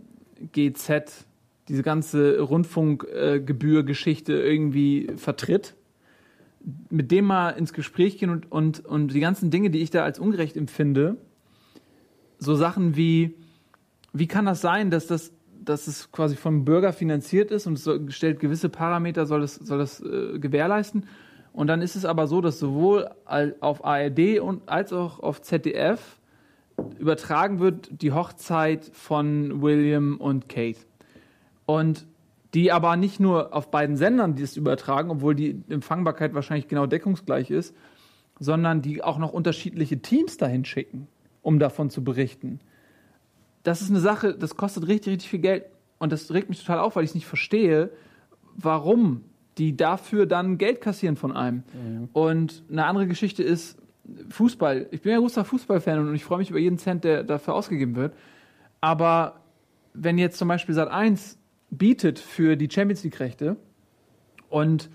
GZ, 0.53 1.27
diese 1.69 1.83
ganze 1.83 2.41
Rundfunkgebühr-Geschichte 2.41 4.33
irgendwie 4.33 5.11
vertritt 5.17 5.75
mit 6.91 7.11
dem 7.11 7.27
mal 7.27 7.51
ins 7.51 7.73
Gespräch 7.73 8.19
gehen 8.19 8.31
und, 8.31 8.51
und, 8.51 8.85
und 8.85 9.13
die 9.13 9.21
ganzen 9.21 9.51
Dinge, 9.51 9.71
die 9.71 9.81
ich 9.81 9.91
da 9.91 10.05
als 10.05 10.19
ungerecht 10.19 10.57
empfinde, 10.57 11.17
so 12.39 12.55
Sachen 12.55 12.97
wie, 12.97 13.35
wie 14.13 14.27
kann 14.27 14.45
das 14.45 14.61
sein, 14.61 14.91
dass 14.91 15.07
das, 15.07 15.33
dass 15.61 15.87
es 15.87 16.11
quasi 16.13 16.37
vom 16.37 16.65
Bürger 16.65 16.93
finanziert 16.93 17.51
ist 17.51 17.67
und 17.67 17.75
es 17.75 18.15
stellt 18.15 18.41
gewisse 18.41 18.69
Parameter, 18.69 19.27
soll 19.27 19.41
das, 19.41 19.55
soll 19.55 19.79
das 19.79 20.01
äh, 20.01 20.39
gewährleisten. 20.39 21.07
Und 21.53 21.67
dann 21.67 21.83
ist 21.83 21.97
es 21.97 22.05
aber 22.05 22.27
so, 22.27 22.41
dass 22.41 22.59
sowohl 22.59 23.11
auf 23.61 23.85
ARD 23.85 24.41
und 24.41 24.69
als 24.69 24.93
auch 24.93 25.21
auf 25.21 25.43
ZDF 25.43 26.19
übertragen 26.99 27.61
wird 27.61 28.03
die 28.03 28.13
Hochzeit 28.13 28.91
von 28.93 29.61
William 29.61 30.17
und 30.17 30.49
Kate. 30.49 30.79
Und 31.67 32.07
die 32.55 32.71
aber 32.71 32.97
nicht 32.97 33.19
nur 33.21 33.55
auf 33.55 33.71
beiden 33.71 33.97
Sendern 33.97 34.37
es 34.39 34.57
übertragen, 34.57 35.11
obwohl 35.11 35.35
die 35.35 35.63
Empfangbarkeit 35.69 36.35
wahrscheinlich 36.35 36.69
genau 36.69 36.87
deckungsgleich 36.87 37.51
ist, 37.51 37.75
sondern 38.39 38.83
die 38.83 39.03
auch 39.03 39.19
noch 39.19 39.33
unterschiedliche 39.33 40.01
Teams 40.01 40.37
dahin 40.37 40.65
schicken, 40.65 41.09
um 41.41 41.59
davon 41.59 41.91
zu 41.91 42.05
berichten. 42.05 42.61
Das 43.63 43.81
ist 43.81 43.91
eine 43.91 44.01
Sache, 44.01 44.35
das 44.35 44.57
kostet 44.57 44.89
richtig, 44.89 45.13
richtig 45.13 45.31
viel 45.31 45.41
Geld. 45.41 45.65
Und 45.99 46.13
das 46.13 46.33
regt 46.33 46.49
mich 46.49 46.59
total 46.59 46.81
auf, 46.81 46.97
weil 46.97 47.05
ich 47.05 47.11
es 47.11 47.15
nicht 47.15 47.27
verstehe, 47.27 47.91
warum 48.57 49.25
die 49.59 49.77
dafür 49.77 50.27
dann 50.27 50.59
Geld 50.59 50.81
kassieren 50.81 51.17
von 51.17 51.33
einem. 51.33 51.63
Und 52.13 52.65
eine 52.71 52.87
andere 52.87 53.07
Geschichte 53.07 53.43
ist, 53.43 53.79
Fußball, 54.31 54.89
ich 54.91 55.03
bin 55.03 55.13
ja 55.13 55.19
großer 55.19 55.45
Fußballfan 55.45 56.09
und 56.09 56.15
ich 56.15 56.25
freue 56.25 56.39
mich 56.39 56.51
über 56.51 56.59
jeden 56.59 56.79
Cent, 56.79 57.05
der 57.05 57.23
dafür 57.23 57.55
ausgegeben 57.55 57.95
wird. 57.95 58.15
Aber 58.81 59.41
wenn 59.95 60.19
jetzt 60.19 60.39
zum 60.39 60.49
Beispiel 60.49 60.75
Sat 60.75 60.89
1 60.89 61.39
bietet 61.73 62.19
für 62.19 62.57
die 62.57 62.71
Champions 62.71 63.03
League-Rechte 63.03 63.57
und 64.49 64.91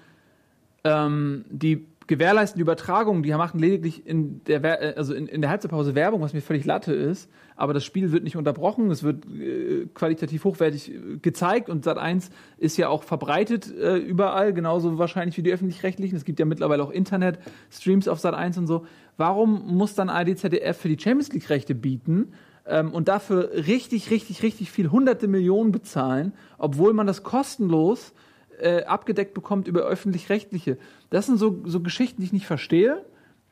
ähm, 0.83 1.43
die 1.49 1.87
gewährleisten 2.05 2.57
die 2.57 2.61
Übertragung, 2.61 3.21
die 3.21 3.31
machen 3.31 3.59
lediglich 3.59 4.07
in 4.07 4.41
der, 4.45 4.63
äh, 4.63 4.93
also 4.95 5.13
in, 5.13 5.27
in 5.27 5.41
der 5.41 5.49
Halbzeitpause 5.49 5.93
Werbung, 5.93 6.21
was 6.21 6.33
mir 6.33 6.41
völlig 6.41 6.65
Latte 6.65 6.93
ist, 6.93 7.29
aber 7.55 7.73
das 7.73 7.83
Spiel 7.83 8.11
wird 8.11 8.23
nicht 8.23 8.37
unterbrochen, 8.37 8.89
es 8.91 9.03
wird 9.03 9.25
äh, 9.25 9.87
qualitativ 9.93 10.45
hochwertig 10.45 10.93
äh, 10.93 11.17
gezeigt 11.21 11.69
und 11.69 11.85
Sat1 11.85 12.29
ist 12.57 12.77
ja 12.77 12.87
auch 12.89 13.03
verbreitet 13.03 13.75
äh, 13.75 13.97
überall, 13.97 14.53
genauso 14.53 14.97
wahrscheinlich 14.97 15.35
wie 15.37 15.43
die 15.43 15.51
öffentlich-rechtlichen. 15.51 16.15
Es 16.15 16.23
gibt 16.23 16.39
ja 16.39 16.45
mittlerweile 16.45 16.83
auch 16.83 16.91
Internet-Streams 16.91 18.07
auf 18.07 18.23
Sat1 18.23 18.59
und 18.59 18.67
so. 18.67 18.85
Warum 19.17 19.75
muss 19.75 19.95
dann 19.95 20.09
ARD 20.09 20.37
ZDF 20.37 20.77
für 20.77 20.89
die 20.89 20.99
Champions 20.99 21.33
League-Rechte 21.33 21.75
bieten? 21.75 22.33
Ähm, 22.67 22.91
und 22.91 23.07
dafür 23.07 23.51
richtig, 23.53 24.11
richtig, 24.11 24.43
richtig 24.43 24.71
viel, 24.71 24.91
hunderte 24.91 25.27
Millionen 25.27 25.71
bezahlen, 25.71 26.33
obwohl 26.57 26.93
man 26.93 27.07
das 27.07 27.23
kostenlos 27.23 28.13
äh, 28.59 28.83
abgedeckt 28.83 29.33
bekommt 29.33 29.67
über 29.67 29.81
öffentlich-rechtliche. 29.81 30.77
Das 31.09 31.27
sind 31.27 31.37
so, 31.37 31.61
so 31.65 31.79
Geschichten, 31.81 32.21
die 32.21 32.25
ich 32.25 32.33
nicht 32.33 32.47
verstehe. 32.47 33.05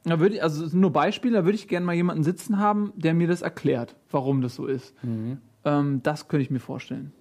Da 0.03 0.19
würde 0.19 0.35
ich, 0.35 0.43
also 0.43 0.61
das 0.61 0.71
sind 0.71 0.81
nur 0.81 0.91
Beispiele, 0.91 1.35
da 1.35 1.45
würde 1.45 1.55
ich 1.55 1.67
gerne 1.67 1.85
mal 1.85 1.95
jemanden 1.95 2.23
sitzen 2.23 2.59
haben, 2.59 2.93
der 2.95 3.13
mir 3.13 3.27
das 3.27 3.41
erklärt, 3.41 3.95
warum 4.11 4.41
das 4.41 4.55
so 4.55 4.67
ist. 4.67 4.93
Mhm. 5.03 5.39
Ähm, 5.63 6.01
das 6.03 6.27
könnte 6.27 6.43
ich 6.43 6.51
mir 6.51 6.59
vorstellen. 6.59 7.11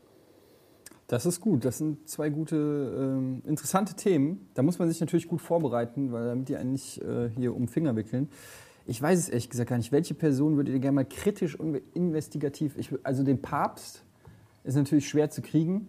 Das 1.06 1.26
ist 1.26 1.40
gut. 1.40 1.64
Das 1.64 1.78
sind 1.78 2.08
zwei 2.08 2.30
gute, 2.30 2.56
ähm, 2.56 3.42
interessante 3.46 3.94
Themen. 3.94 4.48
Da 4.54 4.62
muss 4.62 4.78
man 4.78 4.88
sich 4.88 5.00
natürlich 5.00 5.28
gut 5.28 5.40
vorbereiten, 5.40 6.12
weil 6.12 6.26
damit 6.26 6.48
die 6.48 6.56
einen 6.56 6.72
nicht 6.72 7.00
äh, 7.02 7.28
hier 7.36 7.54
um 7.54 7.68
Finger 7.68 7.94
wickeln. 7.96 8.28
Ich 8.86 9.00
weiß 9.00 9.18
es 9.18 9.28
ehrlich 9.28 9.48
gesagt 9.48 9.70
gar 9.70 9.76
nicht. 9.76 9.92
Welche 9.92 10.14
Person 10.14 10.56
würdet 10.56 10.74
ihr 10.74 10.80
gerne 10.80 10.96
mal 10.96 11.04
kritisch 11.04 11.58
und 11.58 11.80
investigativ? 11.94 12.76
Ich, 12.76 12.90
also 13.02 13.22
den 13.22 13.40
Papst 13.40 14.04
ist 14.64 14.76
natürlich 14.76 15.08
schwer 15.08 15.30
zu 15.30 15.42
kriegen, 15.42 15.88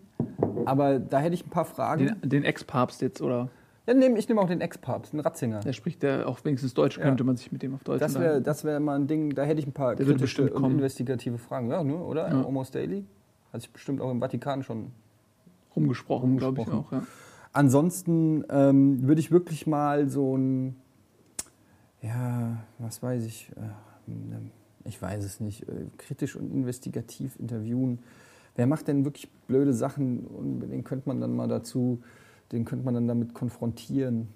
aber 0.65 0.99
da 0.99 1.19
hätte 1.19 1.33
ich 1.33 1.45
ein 1.45 1.49
paar 1.49 1.65
Fragen. 1.65 2.15
Den, 2.21 2.29
den 2.29 2.43
Ex-Papst 2.43 3.01
jetzt, 3.01 3.21
oder? 3.21 3.49
Ja, 3.87 3.93
nehm, 3.93 4.15
ich 4.15 4.27
nehme 4.27 4.41
auch 4.41 4.47
den 4.47 4.61
Ex-Papst, 4.61 5.13
den 5.13 5.19
Ratzinger. 5.19 5.59
Der 5.59 5.73
spricht 5.73 6.01
ja 6.03 6.25
auch 6.25 6.43
wenigstens 6.43 6.73
Deutsch, 6.73 6.99
könnte 6.99 7.23
ja. 7.23 7.25
man 7.25 7.37
sich 7.37 7.51
mit 7.51 7.61
dem 7.61 7.75
auf 7.75 7.83
Deutsch 7.83 7.99
Das 7.99 8.19
wäre 8.19 8.41
das 8.41 8.63
wär 8.63 8.79
mal 8.79 8.97
ein 8.97 9.07
Ding, 9.07 9.35
da 9.35 9.43
hätte 9.43 9.59
ich 9.59 9.67
ein 9.67 9.73
paar 9.73 9.95
Der 9.95 10.05
kritische 10.05 10.51
und 10.51 10.71
investigative 10.71 11.37
Fragen. 11.37 11.69
Ja, 11.69 11.83
ne, 11.83 11.95
oder? 11.95 12.29
Ja. 12.29 12.43
Almost 12.43 12.73
Daily. 12.73 13.05
Hat 13.53 13.61
sich 13.61 13.71
bestimmt 13.71 14.01
auch 14.01 14.09
im 14.09 14.19
Vatikan 14.19 14.63
schon 14.63 14.91
rumgesprochen, 15.75 16.31
rumgesprochen. 16.31 16.65
glaube 16.65 16.71
ich 16.71 16.87
auch. 16.87 16.91
Ja. 16.91 17.03
Ansonsten 17.53 18.43
ähm, 18.49 19.07
würde 19.07 19.21
ich 19.21 19.31
wirklich 19.31 19.67
mal 19.67 20.09
so 20.09 20.35
ein, 20.35 20.75
ja, 22.05 22.57
was 22.79 23.01
weiß 23.01 23.25
ich, 23.25 23.51
äh, 23.55 24.87
ich 24.87 25.01
weiß 25.01 25.23
es 25.23 25.39
nicht, 25.39 25.63
äh, 25.63 25.87
kritisch 25.97 26.35
und 26.35 26.51
investigativ 26.51 27.39
interviewen. 27.39 27.99
Wer 28.55 28.67
macht 28.67 28.87
denn 28.87 29.03
wirklich 29.03 29.29
blöde 29.47 29.73
Sachen 29.73 30.25
und 30.25 30.59
den 30.61 30.83
könnte 30.83 31.09
man 31.09 31.19
dann 31.19 31.35
mal 31.35 31.47
dazu 31.47 32.01
den 32.51 32.65
könnte 32.65 32.85
man 32.85 32.93
dann 32.93 33.07
damit 33.07 33.33
konfrontieren. 33.33 34.27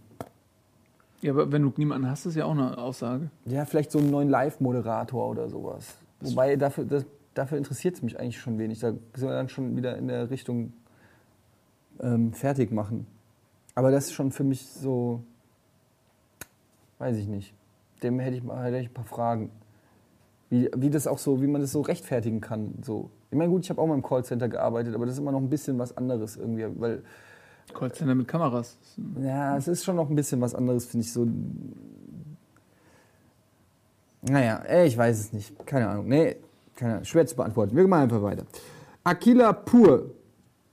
Ja, 1.22 1.32
aber 1.32 1.51
wenn 1.51 1.63
du 1.63 1.74
niemanden 1.76 2.09
hast, 2.09 2.26
ist 2.26 2.36
ja 2.36 2.45
auch 2.45 2.51
eine 2.51 2.78
Aussage. 2.78 3.30
Ja, 3.45 3.65
vielleicht 3.65 3.91
so 3.91 3.99
einen 3.99 4.09
neuen 4.09 4.30
Live-Moderator 4.30 5.30
oder 5.30 5.49
sowas. 5.49 5.97
Das 6.20 6.32
Wobei 6.32 6.55
dafür, 6.55 6.86
das, 6.86 7.05
dafür 7.34 7.57
interessiert 7.57 7.95
es 7.95 8.01
mich 8.01 8.20
eigentlich 8.20 8.39
schon 8.39 8.57
wenig. 8.57 8.80
Da 8.80 8.91
sind 8.91 9.28
wir 9.28 9.32
dann 9.32 9.49
schon 9.49 9.76
wieder 9.76 9.97
in 9.97 10.07
der 10.07 10.30
Richtung 10.30 10.74
ähm, 11.99 12.34
fertig 12.34 12.72
machen. 12.72 13.05
Aber 13.76 13.91
das 13.91 14.05
ist 14.05 14.13
schon 14.13 14.32
für 14.32 14.43
mich 14.43 14.65
so, 14.65 15.24
weiß 16.99 17.17
ich 17.17 17.28
nicht. 17.28 17.53
Dem 18.03 18.19
hätte 18.19 18.37
ich, 18.37 18.43
hätte 18.43 18.77
ich 18.77 18.89
ein 18.89 18.93
paar 18.93 19.05
Fragen. 19.05 19.51
Wie, 20.49 20.69
wie 20.75 20.89
das 20.89 21.05
auch 21.07 21.19
so, 21.19 21.41
wie 21.41 21.47
man 21.47 21.61
das 21.61 21.71
so 21.71 21.81
rechtfertigen 21.81 22.41
kann. 22.41 22.73
So. 22.81 23.11
Ich 23.29 23.37
meine, 23.37 23.51
gut, 23.51 23.63
ich 23.63 23.69
habe 23.69 23.79
auch 23.81 23.87
mal 23.87 23.93
im 23.93 24.01
Callcenter 24.01 24.49
gearbeitet, 24.49 24.95
aber 24.95 25.05
das 25.05 25.13
ist 25.13 25.19
immer 25.19 25.31
noch 25.31 25.39
ein 25.39 25.49
bisschen 25.49 25.77
was 25.77 25.95
anderes 25.95 26.37
irgendwie, 26.37 26.65
weil 26.79 27.03
Callcenter 27.73 28.15
mit 28.15 28.27
Kameras. 28.27 28.77
Ja, 29.21 29.55
es 29.57 29.67
ist 29.67 29.83
schon 29.83 29.95
noch 29.95 30.09
ein 30.09 30.15
bisschen 30.15 30.41
was 30.41 30.55
anderes, 30.55 30.85
finde 30.85 31.05
ich 31.05 31.13
so. 31.13 31.27
Naja, 34.21 34.63
ich 34.83 34.97
weiß 34.97 35.19
es 35.19 35.33
nicht. 35.33 35.65
Keine 35.65 35.87
Ahnung. 35.87 36.07
Nee, 36.07 36.37
keine 36.75 36.93
Ahnung. 36.93 37.05
Schwer 37.05 37.25
zu 37.27 37.35
beantworten. 37.35 37.75
Wir 37.75 37.87
machen 37.87 38.03
einfach 38.03 38.21
weiter. 38.23 38.45
Aquila 39.03 39.53
Pur, 39.53 40.11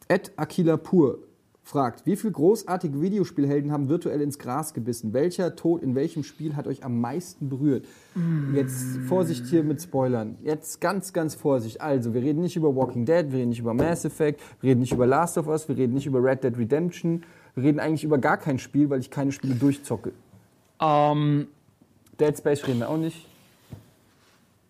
at 0.09 0.33
Aquila 0.37 0.77
Pur, 0.77 1.19
fragt, 1.67 2.07
wie 2.07 2.15
viele 2.15 2.33
großartige 2.33 3.03
Videospielhelden 3.03 3.73
haben 3.73 3.89
virtuell 3.89 4.21
ins 4.21 4.39
Gras 4.39 4.73
gebissen? 4.73 5.13
Welcher 5.13 5.57
Tod 5.57 5.83
in 5.83 5.97
welchem 5.97 6.23
Spiel 6.23 6.55
hat 6.55 6.69
euch 6.69 6.85
am 6.85 7.01
meisten 7.01 7.49
berührt? 7.49 7.85
Mm. 8.15 8.55
Jetzt 8.55 8.99
Vorsicht 9.09 9.47
hier 9.47 9.65
mit 9.65 9.83
Spoilern. 9.83 10.37
Jetzt 10.45 10.81
ganz, 10.81 11.13
ganz 11.13 11.35
Vorsicht. 11.35 11.81
Also, 11.81 12.15
wir 12.15 12.23
reden 12.23 12.41
nicht 12.41 12.55
über 12.55 12.77
Walking 12.77 13.05
Dead, 13.05 13.33
wir 13.33 13.41
reden 13.41 13.49
nicht 13.49 13.59
über 13.59 13.75
Mass 13.75 14.05
Effect, 14.05 14.41
wir 14.61 14.71
reden 14.71 14.81
nicht 14.81 14.93
über 14.93 15.09
Last 15.09 15.39
of 15.39 15.49
Us, 15.49 15.69
wir 15.69 15.77
reden 15.77 15.95
nicht 15.95 16.07
über 16.07 16.23
Red 16.23 16.45
Dead 16.45 16.57
Redemption, 16.57 17.25
wir 17.57 17.65
reden 17.65 17.81
eigentlich 17.81 18.05
über 18.05 18.19
gar 18.19 18.37
kein 18.37 18.61
Spiel, 18.61 18.89
weil 18.89 19.01
ich 19.01 19.11
keine 19.11 19.33
Spiele 19.33 19.57
durchzocke. 19.57 20.13
Um, 20.79 20.87
ähm. 20.89 21.47
Dead 22.21 22.39
Space 22.39 22.65
reden 22.67 22.79
wir 22.79 22.89
auch 22.89 22.97
nicht. 22.97 23.27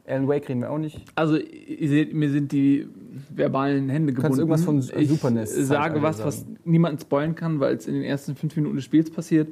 Alan 0.07 0.29
Wake 0.29 0.49
reden 0.49 0.63
wir 0.63 0.71
auch 0.71 0.79
nicht. 0.79 1.03
Also, 1.15 1.37
ihr 1.37 1.89
seht, 1.89 2.15
mir 2.15 2.31
sind 2.31 2.53
die 2.53 2.89
verbalen 3.31 3.89
Hände 3.89 4.13
gebunden. 4.13 4.23
Kannst 4.23 4.39
irgendwas 4.39 4.65
von 4.65 5.35
NES 5.35 5.57
Ich 5.57 5.67
sage 5.67 6.03
was, 6.03 6.19
sagen. 6.19 6.29
was 6.29 6.47
niemanden 6.65 7.01
spoilen 7.01 7.35
kann, 7.35 7.61
weil 7.61 7.77
es 7.77 7.87
in 7.87 7.95
den 7.95 8.03
ersten 8.03 8.37
fünf 8.37 8.57
Minuten 8.57 8.77
des 8.77 8.85
Spiels 8.85 9.11
passiert. 9.11 9.49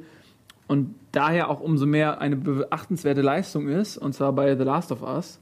Und 0.67 0.95
daher 1.11 1.49
auch 1.49 1.61
umso 1.61 1.85
mehr 1.85 2.19
eine 2.19 2.35
beachtenswerte 2.35 3.21
Leistung 3.21 3.67
ist, 3.67 3.97
und 3.97 4.13
zwar 4.13 4.33
bei 4.33 4.55
The 4.57 4.63
Last 4.63 4.91
of 4.91 5.03
Us. 5.03 5.39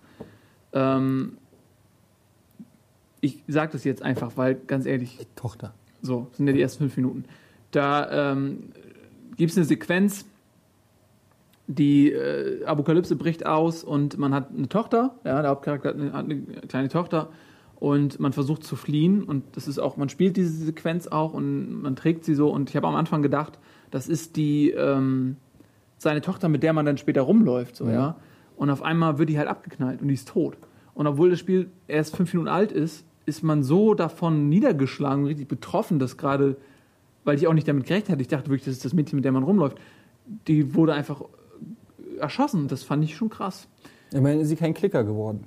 Ähm, 0.73 1.37
ich 3.21 3.41
sage 3.47 3.71
das 3.71 3.85
jetzt 3.85 4.01
einfach, 4.01 4.33
weil 4.35 4.55
ganz 4.55 4.85
ehrlich. 4.85 5.17
Die 5.17 5.27
Tochter. 5.35 5.73
So, 6.01 6.27
sind 6.33 6.47
ja 6.47 6.53
die 6.53 6.61
ersten 6.61 6.79
fünf 6.79 6.97
Minuten. 6.97 7.23
Da 7.71 8.33
ähm, 8.33 8.71
gibt 9.37 9.51
es 9.51 9.57
eine 9.57 9.65
Sequenz, 9.65 10.25
die 11.67 12.11
äh, 12.11 12.65
Apokalypse 12.65 13.15
bricht 13.15 13.45
aus 13.45 13.83
und 13.83 14.17
man 14.17 14.33
hat 14.33 14.49
eine 14.55 14.67
Tochter, 14.67 15.15
ja, 15.23 15.41
der 15.41 15.51
Hauptcharakter 15.51 15.89
hat 15.89 15.95
eine, 15.95 16.13
hat 16.13 16.25
eine, 16.25 16.41
kleine 16.67 16.89
Tochter 16.89 17.29
und 17.83 18.17
man 18.17 18.31
versucht 18.31 18.63
zu 18.63 18.77
fliehen 18.77 19.25
und 19.25 19.43
das 19.57 19.67
ist 19.67 19.77
auch, 19.77 19.97
man 19.97 20.07
spielt 20.07 20.37
diese 20.37 20.51
Sequenz 20.51 21.05
auch 21.07 21.33
und 21.33 21.81
man 21.81 21.97
trägt 21.97 22.23
sie 22.23 22.33
so 22.33 22.49
und 22.49 22.69
ich 22.69 22.77
habe 22.77 22.87
am 22.87 22.95
Anfang 22.95 23.21
gedacht, 23.21 23.59
das 23.91 24.07
ist 24.07 24.37
die 24.37 24.69
ähm, 24.69 25.35
seine 25.97 26.21
Tochter, 26.21 26.47
mit 26.47 26.63
der 26.63 26.71
man 26.71 26.85
dann 26.85 26.97
später 26.97 27.23
rumläuft, 27.23 27.75
so, 27.75 27.87
ja. 27.87 27.91
ja. 27.91 28.15
Und 28.55 28.69
auf 28.69 28.83
einmal 28.83 29.17
wird 29.17 29.27
die 29.27 29.37
halt 29.37 29.49
abgeknallt 29.49 30.01
und 30.01 30.07
die 30.07 30.13
ist 30.13 30.29
tot. 30.29 30.55
Und 30.93 31.07
obwohl 31.07 31.29
das 31.29 31.39
Spiel 31.39 31.71
erst 31.89 32.15
fünf 32.15 32.31
Minuten 32.33 32.47
alt 32.47 32.71
ist, 32.71 33.05
ist 33.25 33.43
man 33.43 33.63
so 33.63 33.95
davon 33.95 34.47
niedergeschlagen, 34.47 35.25
richtig 35.25 35.49
betroffen, 35.49 35.99
dass 35.99 36.15
gerade, 36.15 36.55
weil 37.25 37.35
ich 37.35 37.47
auch 37.47 37.53
nicht 37.53 37.67
damit 37.67 37.85
gerechnet 37.85 38.11
hatte, 38.11 38.21
ich 38.21 38.29
dachte 38.29 38.49
wirklich, 38.49 38.63
das 38.63 38.75
ist 38.75 38.85
das 38.85 38.93
Mädchen, 38.93 39.17
mit 39.17 39.25
der 39.25 39.33
man 39.33 39.43
rumläuft, 39.43 39.77
die 40.47 40.73
wurde 40.73 40.93
einfach 40.93 41.21
erschossen. 42.17 42.69
Das 42.69 42.83
fand 42.83 43.03
ich 43.03 43.17
schon 43.17 43.29
krass. 43.29 43.67
Ich 44.13 44.21
meine, 44.21 44.39
ist 44.39 44.47
sie 44.47 44.55
kein 44.55 44.73
Klicker 44.73 45.03
geworden? 45.03 45.43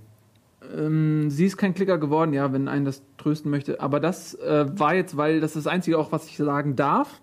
Ähm, 0.75 1.31
sie 1.31 1.47
ist 1.47 1.57
kein 1.57 1.75
Klicker 1.75 1.99
geworden, 1.99 2.33
ja, 2.33 2.53
wenn 2.53 2.69
einen 2.69 2.85
das 2.85 3.03
trösten 3.19 3.51
möchte. 3.51 3.81
Aber 3.81 4.01
das 4.01 4.35
äh, 4.35 4.67
war 4.79 4.95
jetzt, 4.95 5.17
weil 5.17 5.41
das 5.41 5.57
ist 5.57 5.67
das 5.67 5.73
Einzige 5.73 5.99
auch, 5.99 6.13
was 6.13 6.27
ich 6.27 6.37
sagen 6.37 6.77
darf. 6.77 7.21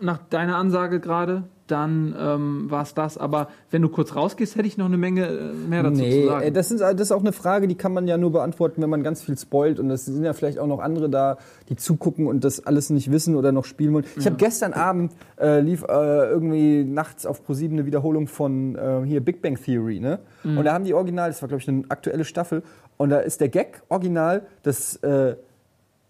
Nach 0.00 0.18
deiner 0.18 0.56
Ansage 0.56 1.00
gerade 1.00 1.44
dann 1.66 2.14
ähm, 2.18 2.70
war 2.70 2.82
es 2.82 2.94
das. 2.94 3.18
Aber 3.18 3.48
wenn 3.70 3.82
du 3.82 3.88
kurz 3.88 4.14
rausgehst, 4.14 4.56
hätte 4.56 4.66
ich 4.66 4.78
noch 4.78 4.86
eine 4.86 4.96
Menge 4.96 5.26
äh, 5.26 5.52
mehr 5.52 5.82
dazu 5.82 6.00
nee, 6.00 6.22
zu 6.22 6.28
sagen. 6.28 6.46
Äh, 6.46 6.52
das 6.52 6.70
ist, 6.70 6.80
das 6.80 7.00
ist 7.00 7.12
auch 7.12 7.20
eine 7.20 7.32
Frage, 7.32 7.68
die 7.68 7.74
kann 7.74 7.92
man 7.92 8.06
ja 8.06 8.16
nur 8.16 8.32
beantworten, 8.32 8.82
wenn 8.82 8.90
man 8.90 9.02
ganz 9.02 9.22
viel 9.22 9.36
spoilt. 9.36 9.80
Und 9.80 9.90
es 9.90 10.06
sind 10.06 10.24
ja 10.24 10.32
vielleicht 10.32 10.58
auch 10.58 10.66
noch 10.66 10.80
andere 10.80 11.08
da, 11.08 11.38
die 11.68 11.76
zugucken 11.76 12.26
und 12.26 12.44
das 12.44 12.66
alles 12.66 12.90
nicht 12.90 13.10
wissen 13.10 13.36
oder 13.36 13.52
noch 13.52 13.64
spielen 13.64 13.94
wollen. 13.94 14.04
Ich 14.16 14.24
ja. 14.24 14.30
habe 14.30 14.36
gestern 14.36 14.72
Abend, 14.72 15.12
äh, 15.40 15.60
lief 15.60 15.82
äh, 15.82 16.30
irgendwie 16.30 16.84
nachts 16.84 17.26
auf 17.26 17.44
ProSieben 17.44 17.78
eine 17.78 17.86
Wiederholung 17.86 18.28
von 18.28 18.76
äh, 18.76 19.02
hier 19.04 19.20
Big 19.20 19.42
Bang 19.42 19.56
Theory. 19.56 20.00
Ne? 20.00 20.18
Mhm. 20.44 20.58
Und 20.58 20.64
da 20.64 20.72
haben 20.72 20.84
die 20.84 20.94
Original, 20.94 21.30
das 21.30 21.42
war 21.42 21.48
glaube 21.48 21.62
ich 21.62 21.68
eine 21.68 21.84
aktuelle 21.88 22.24
Staffel, 22.24 22.62
und 22.96 23.10
da 23.10 23.18
ist 23.18 23.40
der 23.40 23.48
Gag 23.48 23.82
original, 23.88 24.46
dass 24.62 24.96
äh, 24.96 25.36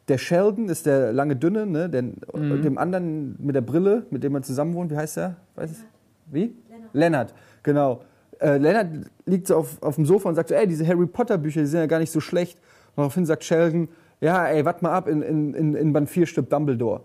der 0.08 0.18
Sheldon 0.18 0.68
ist 0.68 0.86
der 0.86 1.12
lange 1.12 1.36
dünne, 1.36 1.66
ne? 1.66 1.90
Der, 1.90 2.02
mhm. 2.02 2.62
dem 2.62 2.78
anderen 2.78 3.36
mit 3.38 3.54
der 3.54 3.60
Brille, 3.60 4.06
mit 4.10 4.22
dem 4.22 4.32
man 4.32 4.42
zusammen 4.42 4.74
wohnt, 4.74 4.90
wie 4.90 4.96
heißt 4.96 5.16
der? 5.16 5.36
Weiß 5.56 5.70
es? 5.70 5.84
Wie? 6.26 6.54
Lennart. 6.68 6.90
Lennart, 6.92 7.34
genau. 7.62 8.02
Äh, 8.38 8.58
Lennart 8.58 8.88
liegt 9.24 9.46
so 9.48 9.56
auf, 9.56 9.82
auf 9.82 9.96
dem 9.96 10.06
Sofa 10.06 10.28
und 10.28 10.34
sagt 10.34 10.50
so, 10.50 10.54
ey, 10.54 10.66
diese 10.66 10.86
Harry 10.86 11.06
Potter 11.06 11.38
Bücher, 11.38 11.60
die 11.60 11.66
sind 11.66 11.80
ja 11.80 11.86
gar 11.86 11.98
nicht 11.98 12.12
so 12.12 12.20
schlecht. 12.20 12.58
Und 12.90 12.98
daraufhin 12.98 13.26
sagt 13.26 13.44
Sheldon, 13.44 13.88
ja, 14.20 14.46
ey, 14.46 14.64
warte 14.64 14.84
mal 14.84 14.92
ab, 14.92 15.08
in, 15.08 15.22
in, 15.22 15.74
in 15.74 15.92
Band 15.92 16.08
4 16.08 16.26
stirbt 16.26 16.52
Dumbledore. 16.52 17.02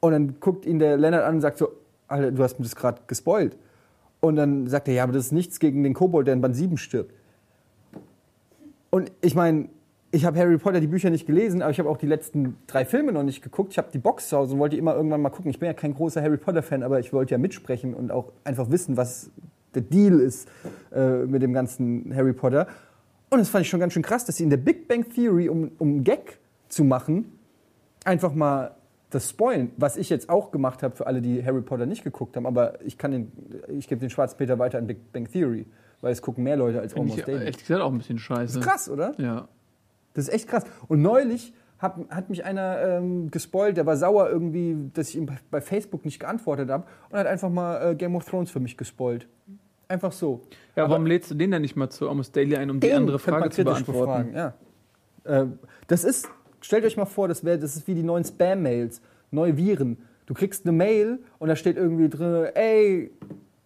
Und 0.00 0.12
dann 0.12 0.40
guckt 0.40 0.64
ihn 0.64 0.78
der 0.78 0.96
Lennart 0.96 1.24
an 1.24 1.36
und 1.36 1.40
sagt 1.40 1.58
so, 1.58 1.68
Alter, 2.06 2.32
du 2.32 2.42
hast 2.42 2.58
mir 2.58 2.64
das 2.64 2.76
gerade 2.76 3.02
gespoilt. 3.06 3.56
Und 4.20 4.36
dann 4.36 4.66
sagt 4.66 4.88
er, 4.88 4.94
ja, 4.94 5.02
aber 5.02 5.12
das 5.12 5.26
ist 5.26 5.32
nichts 5.32 5.60
gegen 5.60 5.82
den 5.82 5.94
Kobold, 5.94 6.26
der 6.26 6.34
in 6.34 6.40
Band 6.40 6.56
7 6.56 6.76
stirbt. 6.76 7.12
Und 8.90 9.12
ich 9.20 9.34
meine, 9.34 9.68
ich 10.10 10.24
habe 10.24 10.38
Harry 10.38 10.56
Potter 10.58 10.80
die 10.80 10.86
Bücher 10.86 11.10
nicht 11.10 11.26
gelesen, 11.26 11.60
aber 11.60 11.70
ich 11.70 11.78
habe 11.78 11.88
auch 11.88 11.98
die 11.98 12.06
letzten 12.06 12.56
drei 12.66 12.84
Filme 12.84 13.12
noch 13.12 13.22
nicht 13.22 13.42
geguckt. 13.42 13.72
Ich 13.72 13.78
habe 13.78 13.88
die 13.92 13.98
Box 13.98 14.28
zu 14.28 14.36
Hause 14.36 14.54
und 14.54 14.60
wollte 14.60 14.76
immer 14.76 14.94
irgendwann 14.94 15.20
mal 15.20 15.30
gucken. 15.30 15.50
Ich 15.50 15.58
bin 15.58 15.66
ja 15.66 15.74
kein 15.74 15.94
großer 15.94 16.22
Harry 16.22 16.38
Potter-Fan, 16.38 16.82
aber 16.82 16.98
ich 16.98 17.12
wollte 17.12 17.32
ja 17.32 17.38
mitsprechen 17.38 17.94
und 17.94 18.10
auch 18.10 18.32
einfach 18.44 18.70
wissen, 18.70 18.96
was 18.96 19.30
der 19.74 19.82
Deal 19.82 20.18
ist 20.20 20.48
äh, 20.94 21.24
mit 21.26 21.42
dem 21.42 21.52
ganzen 21.52 22.14
Harry 22.14 22.32
Potter. 22.32 22.68
Und 23.30 23.40
das 23.40 23.50
fand 23.50 23.62
ich 23.64 23.68
schon 23.68 23.80
ganz 23.80 23.92
schön 23.92 24.02
krass, 24.02 24.24
dass 24.24 24.36
sie 24.36 24.44
in 24.44 24.50
der 24.50 24.56
Big 24.56 24.88
Bang 24.88 25.06
Theory, 25.12 25.50
um, 25.50 25.72
um 25.78 26.04
Gag 26.04 26.38
zu 26.68 26.84
machen, 26.84 27.38
einfach 28.04 28.32
mal 28.32 28.76
das 29.10 29.30
spoilen, 29.30 29.72
was 29.76 29.96
ich 29.96 30.08
jetzt 30.10 30.28
auch 30.28 30.50
gemacht 30.50 30.82
habe 30.82 30.96
für 30.96 31.06
alle, 31.06 31.20
die 31.20 31.44
Harry 31.44 31.62
Potter 31.62 31.86
nicht 31.86 32.04
geguckt 32.04 32.36
haben, 32.36 32.46
aber 32.46 32.82
ich 32.84 32.98
kann 32.98 33.10
den, 33.10 33.32
ich 33.68 33.88
gebe 33.88 34.00
den 34.00 34.10
Schwarzpeter 34.10 34.58
weiter 34.58 34.78
an 34.78 34.86
Big 34.86 35.12
Bang 35.12 35.30
Theory, 35.30 35.66
weil 36.00 36.12
es 36.12 36.22
gucken 36.22 36.44
mehr 36.44 36.56
Leute 36.56 36.80
als 36.80 36.92
Finde 36.92 37.12
Almost 37.12 37.18
ich 37.20 37.24
Daily. 37.24 37.44
ehrlich 37.44 37.58
gesagt 37.58 37.80
auch 37.80 37.90
ein 37.90 37.98
bisschen 37.98 38.18
scheiße. 38.18 38.54
Das 38.54 38.56
ist 38.56 38.70
krass, 38.70 38.88
oder? 38.90 39.14
Ja. 39.18 39.48
Das 40.18 40.28
ist 40.28 40.34
echt 40.34 40.48
krass. 40.48 40.64
Und 40.88 41.00
neulich 41.00 41.52
hat, 41.78 41.96
hat 42.10 42.28
mich 42.28 42.44
einer 42.44 42.80
ähm, 42.82 43.30
gespoilt, 43.30 43.76
der 43.76 43.86
war 43.86 43.96
sauer 43.96 44.28
irgendwie, 44.28 44.76
dass 44.94 45.10
ich 45.10 45.16
ihm 45.16 45.28
bei- 45.50 45.60
Facebook 45.60 46.04
nicht 46.04 46.18
geantwortet 46.18 46.70
habe 46.70 46.84
und 47.10 47.18
hat 47.18 47.26
einfach 47.28 47.50
mal 47.50 47.92
äh, 47.92 47.94
Game 47.94 48.16
of 48.16 48.24
Thrones 48.24 48.50
für 48.50 48.58
mich 48.58 48.76
gespoilt. 48.76 49.28
Einfach 49.86 50.10
so. 50.12 50.42
Ja, 50.76 50.90
warum 50.90 51.06
lädst 51.06 51.30
du 51.30 51.34
den 51.34 51.50
denn 51.52 51.62
nicht 51.62 51.76
mal 51.76 51.88
zu 51.88 52.08
Almost 52.08 52.34
Daily 52.36 52.56
ein, 52.56 52.68
um 52.70 52.80
die 52.80 52.92
andere 52.92 53.18
Frage 53.18 53.48
zu 53.50 53.62
beantworten? 53.64 54.32
befragen, 54.32 54.54
Ja. 55.24 55.42
Äh, 55.42 55.46
das 55.86 56.02
ist, 56.04 56.28
stellt 56.60 56.84
euch 56.84 56.96
mal 56.96 57.06
vor, 57.06 57.28
das, 57.28 57.44
wär, 57.44 57.56
das 57.58 57.76
ist 57.76 57.86
wie 57.86 57.94
die 57.94 58.02
neuen 58.02 58.24
Spam-Mails, 58.24 59.00
neue 59.30 59.56
Viren. 59.56 59.98
Du 60.26 60.34
kriegst 60.34 60.66
eine 60.66 60.72
Mail 60.76 61.20
und 61.38 61.48
da 61.48 61.54
steht 61.56 61.76
irgendwie 61.76 62.08
drin, 62.08 62.48
ey, 62.54 63.12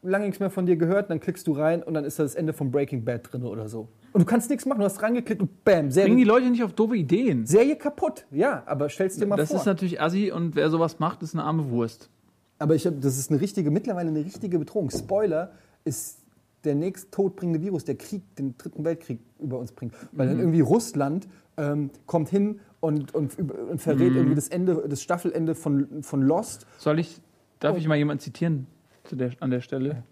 lange 0.02 0.26
nichts 0.26 0.38
mehr 0.38 0.50
von 0.50 0.66
dir 0.66 0.76
gehört, 0.76 1.08
dann 1.10 1.18
klickst 1.18 1.46
du 1.46 1.52
rein 1.52 1.82
und 1.82 1.94
dann 1.94 2.04
ist 2.04 2.18
da 2.18 2.22
das 2.24 2.34
Ende 2.34 2.52
von 2.52 2.70
Breaking 2.70 3.04
Bad 3.04 3.32
drin 3.32 3.42
oder 3.44 3.68
so. 3.68 3.88
Und 4.12 4.20
du 4.20 4.24
kannst 4.26 4.50
nichts 4.50 4.66
machen, 4.66 4.80
du 4.80 4.84
hast 4.84 5.00
reingeklickt 5.02 5.40
und 5.40 5.64
bam, 5.64 5.74
Bringen 5.74 5.88
die 5.88 5.92
Serie, 5.94 6.24
Leute 6.24 6.50
nicht 6.50 6.62
auf 6.62 6.72
doofe 6.74 6.96
Ideen? 6.96 7.46
Serie 7.46 7.76
kaputt. 7.76 8.26
Ja, 8.30 8.62
aber 8.66 8.88
stell's 8.88 9.16
dir 9.16 9.26
mal 9.26 9.36
Das 9.36 9.48
vor. 9.50 9.58
ist 9.60 9.66
natürlich 9.66 10.00
assi 10.00 10.30
und 10.30 10.54
wer 10.54 10.68
sowas 10.70 10.98
macht, 10.98 11.22
ist 11.22 11.34
eine 11.34 11.44
arme 11.44 11.70
Wurst. 11.70 12.10
Aber 12.58 12.74
ich 12.74 12.86
hab, 12.86 13.00
das 13.00 13.18
ist 13.18 13.30
eine 13.30 13.40
richtige, 13.40 13.70
mittlerweile 13.70 14.08
eine 14.10 14.24
richtige 14.24 14.58
Bedrohung. 14.58 14.90
Spoiler 14.90 15.52
ist 15.84 16.18
der 16.64 16.74
nächst 16.74 17.10
todbringende 17.10 17.60
Virus, 17.62 17.84
der 17.84 17.96
Krieg, 17.96 18.22
den 18.36 18.56
dritten 18.56 18.84
Weltkrieg 18.84 19.18
über 19.40 19.58
uns 19.58 19.72
bringt. 19.72 19.94
Weil 20.12 20.26
Mhm. 20.26 20.30
dann 20.30 20.38
irgendwie 20.40 20.60
Russland 20.60 21.26
ähm, 21.56 21.90
kommt 22.06 22.28
hin 22.28 22.60
und, 22.80 23.14
und, 23.14 23.36
und 23.38 23.80
verrät 23.80 24.10
Mhm. 24.12 24.16
irgendwie 24.16 24.34
das 24.36 24.48
Ende, 24.48 24.84
das 24.88 25.02
Staffelende 25.02 25.54
von, 25.54 26.02
von 26.02 26.22
Lost. 26.22 26.66
Soll 26.78 26.98
ich, 27.00 27.20
darf 27.60 27.74
Oh. 27.74 27.78
ich 27.78 27.88
mal 27.88 27.96
jemanden 27.96 28.20
zitieren 28.20 28.66
zu 29.04 29.16
der, 29.16 29.30
an 29.40 29.50
der 29.50 29.60
Stelle? 29.60 30.04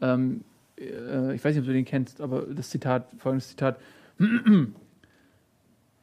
Ähm, 0.00 0.42
äh, 0.78 1.34
ich 1.34 1.44
weiß 1.44 1.54
nicht, 1.54 1.60
ob 1.62 1.66
du 1.66 1.72
den 1.72 1.84
kennst, 1.84 2.20
aber 2.20 2.42
das 2.42 2.70
Zitat, 2.70 3.06
folgendes 3.18 3.48
Zitat. 3.48 3.78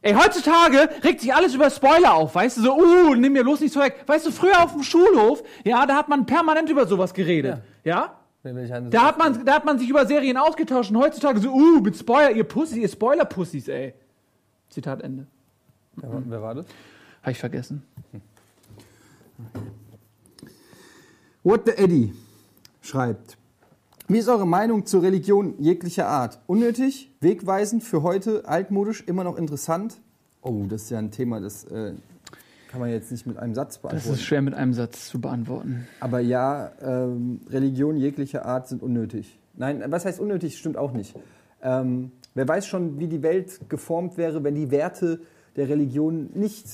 Ey, 0.03 0.13
heutzutage 0.13 0.89
regt 1.03 1.21
sich 1.21 1.31
alles 1.33 1.53
über 1.53 1.69
Spoiler 1.69 2.15
auf, 2.15 2.33
weißt 2.33 2.57
du, 2.57 2.61
so, 2.63 2.75
uh, 2.75 3.13
nimm 3.13 3.33
mir 3.33 3.43
bloß 3.43 3.59
nichts 3.59 3.75
vorweg. 3.75 4.03
Weißt 4.07 4.25
du, 4.25 4.31
früher 4.31 4.63
auf 4.63 4.71
dem 4.73 4.81
Schulhof, 4.81 5.43
ja, 5.63 5.85
da 5.85 5.95
hat 5.95 6.09
man 6.09 6.25
permanent 6.25 6.69
über 6.71 6.87
sowas 6.87 7.13
geredet, 7.13 7.59
ja? 7.83 8.17
Da 8.89 9.03
hat 9.05 9.19
man, 9.19 9.45
da 9.45 9.53
hat 9.53 9.65
man 9.65 9.77
sich 9.77 9.87
über 9.87 10.07
Serien 10.07 10.37
ausgetauscht 10.37 10.89
und 10.89 10.97
heutzutage 10.97 11.39
so, 11.39 11.51
uh, 11.51 11.79
mit 11.81 11.95
Spoiler, 11.95 12.31
ihr 12.31 12.43
Pussys, 12.45 12.77
ihr 12.77 12.89
Spoiler-Pussys, 12.89 13.67
ey. 13.67 13.93
Zitat 14.69 15.01
Ende. 15.03 15.27
Wer, 15.97 16.11
war- 16.11 16.23
wer 16.25 16.41
war 16.41 16.55
das? 16.55 16.65
Habe 17.21 17.31
ich 17.33 17.37
vergessen. 17.37 17.83
What 21.43 21.65
the 21.65 21.73
Eddie 21.77 22.13
schreibt. 22.81 23.37
Wie 24.11 24.17
ist 24.17 24.27
eure 24.27 24.45
Meinung 24.45 24.85
zur 24.85 25.03
Religion 25.03 25.53
jeglicher 25.57 26.05
Art? 26.05 26.41
Unnötig, 26.45 27.15
wegweisend, 27.21 27.81
für 27.81 28.03
heute, 28.03 28.45
altmodisch, 28.45 29.05
immer 29.07 29.23
noch 29.23 29.37
interessant? 29.37 30.01
Oh, 30.41 30.65
das 30.67 30.81
ist 30.81 30.89
ja 30.89 30.99
ein 30.99 31.11
Thema, 31.11 31.39
das 31.39 31.63
äh, 31.63 31.93
kann 32.69 32.81
man 32.81 32.89
jetzt 32.89 33.09
nicht 33.09 33.25
mit 33.25 33.37
einem 33.37 33.55
Satz 33.55 33.75
Das 33.75 33.81
beantworten. 33.83 34.13
ist 34.15 34.23
schwer 34.23 34.41
mit 34.41 34.53
einem 34.53 34.73
Satz 34.73 35.07
zu 35.07 35.21
beantworten. 35.21 35.87
Aber 36.01 36.19
ja, 36.19 36.73
ähm, 36.81 37.39
Religionen 37.49 37.99
jeglicher 37.99 38.45
Art 38.45 38.67
sind 38.67 38.83
unnötig. 38.83 39.39
Nein, 39.55 39.81
was 39.87 40.03
heißt 40.03 40.19
unnötig, 40.19 40.57
stimmt 40.57 40.75
auch 40.75 40.91
nicht. 40.91 41.15
Ähm, 41.63 42.11
wer 42.33 42.45
weiß 42.45 42.67
schon, 42.67 42.99
wie 42.99 43.07
die 43.07 43.23
Welt 43.23 43.61
geformt 43.69 44.17
wäre, 44.17 44.43
wenn 44.43 44.55
die 44.55 44.71
Werte 44.71 45.21
der 45.55 45.69
Religion 45.69 46.31
nicht 46.33 46.67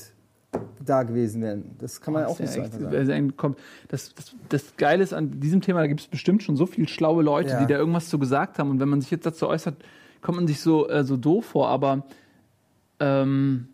da 0.84 1.04
gewesen 1.04 1.42
wären. 1.42 1.76
Das 1.80 2.02
kann 2.02 2.14
man 2.14 2.24
Das 2.24 2.32
auch 2.32 2.40
nicht 2.40 2.52
so 2.52 2.62
echt- 2.62 2.74
sagen. 2.74 3.36
Das, 3.88 4.14
das, 4.16 4.36
das 4.50 4.78
Geile 4.78 5.04
ist 5.04 5.14
an 5.14 5.40
diesem 5.40 5.62
Thema, 5.62 5.80
da 5.82 5.88
gibt 5.88 6.00
es 6.02 6.08
bestimmt 6.08 6.44
schon 6.44 6.56
so 6.56 6.66
viele 6.66 6.88
schlaue 6.88 7.24
Leute, 7.24 7.50
Ja. 7.52 7.60
die 7.60 7.72
da 7.72 7.78
irgendwas 7.80 8.10
zu 8.10 8.20
gesagt 8.20 8.60
haben. 8.60 8.70
Und 8.72 8.80
wenn 8.80 8.90
man 8.90 9.02
sich 9.02 9.12
jetzt 9.12 9.26
dazu 9.26 9.48
äußert, 9.48 9.76
kommt 10.22 10.38
man 10.38 10.48
sich 10.48 10.60
so, 10.62 10.88
äh, 10.90 11.04
so 11.04 11.18
doof 11.18 11.46
vor. 11.46 11.70
Aber 11.70 12.04
ähm, 13.00 13.68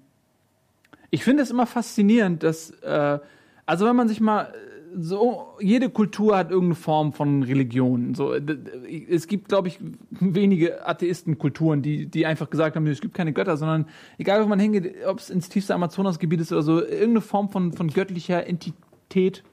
ich 1.09 1.23
finde 1.23 1.43
es 1.43 1.51
immer 1.51 1.65
faszinierend, 1.65 2.43
dass, 2.43 2.71
äh, 2.81 3.19
also 3.65 3.86
wenn 3.86 3.95
man 3.95 4.07
sich 4.07 4.19
mal 4.19 4.53
so, 4.96 5.48
jede 5.60 5.89
Kultur 5.89 6.38
hat 6.38 6.50
irgendeine 6.52 6.76
Form 6.76 7.14
von 7.14 7.44
Religion. 7.44 8.16
So, 8.16 8.34
es 8.34 9.28
gibt, 9.28 9.50
glaube 9.50 9.68
ich, 9.68 9.80
wenige 10.12 10.86
Atheistenkulturen, 10.88 11.82
die, 11.82 12.06
die 12.06 12.26
einfach 12.26 12.50
gesagt 12.50 12.76
haben, 12.76 12.86
es 12.88 13.02
gibt 13.02 13.14
keine 13.14 13.34
Götter, 13.34 13.58
sondern 13.58 13.88
egal, 14.18 14.44
wo 14.44 14.48
man 14.48 14.60
hingeht, 14.60 14.96
ob 15.08 15.20
es 15.20 15.30
ins 15.30 15.50
tiefste 15.50 15.74
Amazonasgebiet 15.76 16.41
ist 16.41 16.52
oder 16.52 16.64
so, 16.64 16.82
irgendeine 16.82 17.22
Form 17.22 17.50
von, 17.50 17.74
von 17.74 17.88
göttlicher 17.89 18.46
Entität, 18.48 19.44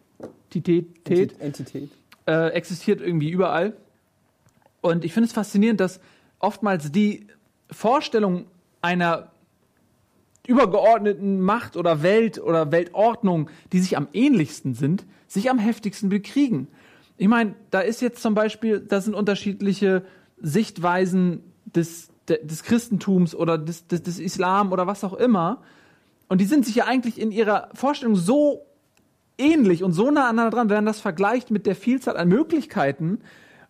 Entität, 0.53 0.87
Enti- 1.07 1.41
Entität. 1.41 1.91
äh, 2.27 2.49
existiert 2.49 3.01
irgendwie 3.01 3.31
überall. 3.31 3.75
Und 4.81 5.05
ich 5.05 5.13
finde 5.13 5.27
es 5.27 5.33
faszinierend, 5.33 5.81
dass 5.81 6.01
oftmals 6.39 6.91
die 6.91 7.27
Vorstellung 7.71 8.47
einer 8.83 9.31
übergeordneten 10.47 11.41
Macht 11.41 11.77
oder 11.77 12.03
Welt 12.03 12.41
oder 12.41 12.73
Weltordnung, 12.73 13.51
die 13.73 13.81
sich 13.81 13.97
am 13.97 14.09
ähnlichsten 14.13 14.75
sind, 14.75 15.05
sich 15.27 15.51
am 15.51 15.59
heftigsten 15.59 16.09
bekriegen. 16.09 16.69
Ich 17.17 17.29
meine, 17.29 17.55
da 17.71 17.81
ist 17.81 18.01
jetzt 18.01 18.23
zum 18.23 18.35
Beispiel, 18.35 18.81
da 18.81 19.01
sind 19.01 19.15
unterschiedliche 19.15 20.03
Sichtweisen 20.39 21.43
des, 21.67 22.09
de- 22.29 22.45
des 22.45 22.63
Christentums 22.63 23.35
oder 23.35 23.59
des, 23.59 23.87
des, 23.87 24.03
des 24.03 24.19
Islam 24.19 24.73
oder 24.73 24.87
was 24.87 25.05
auch 25.05 25.13
immer. 25.15 25.63
Und 26.29 26.41
die 26.41 26.47
sind 26.47 26.65
sich 26.65 26.77
ja 26.77 26.87
eigentlich 26.87 27.21
in 27.21 27.31
ihrer 27.31 27.69
Vorstellung 27.75 28.17
so 28.17 28.67
ähnlich 29.37 29.83
und 29.85 29.93
so 29.93 30.11
nah 30.11 30.29
aneinander 30.29 30.57
dran, 30.57 30.69
wenn 30.71 30.77
man 30.77 30.87
das 30.87 31.01
vergleicht 31.01 31.51
mit 31.51 31.67
der 31.67 31.75
Vielzahl 31.77 32.17
an 32.17 32.29
Möglichkeiten, 32.29 33.21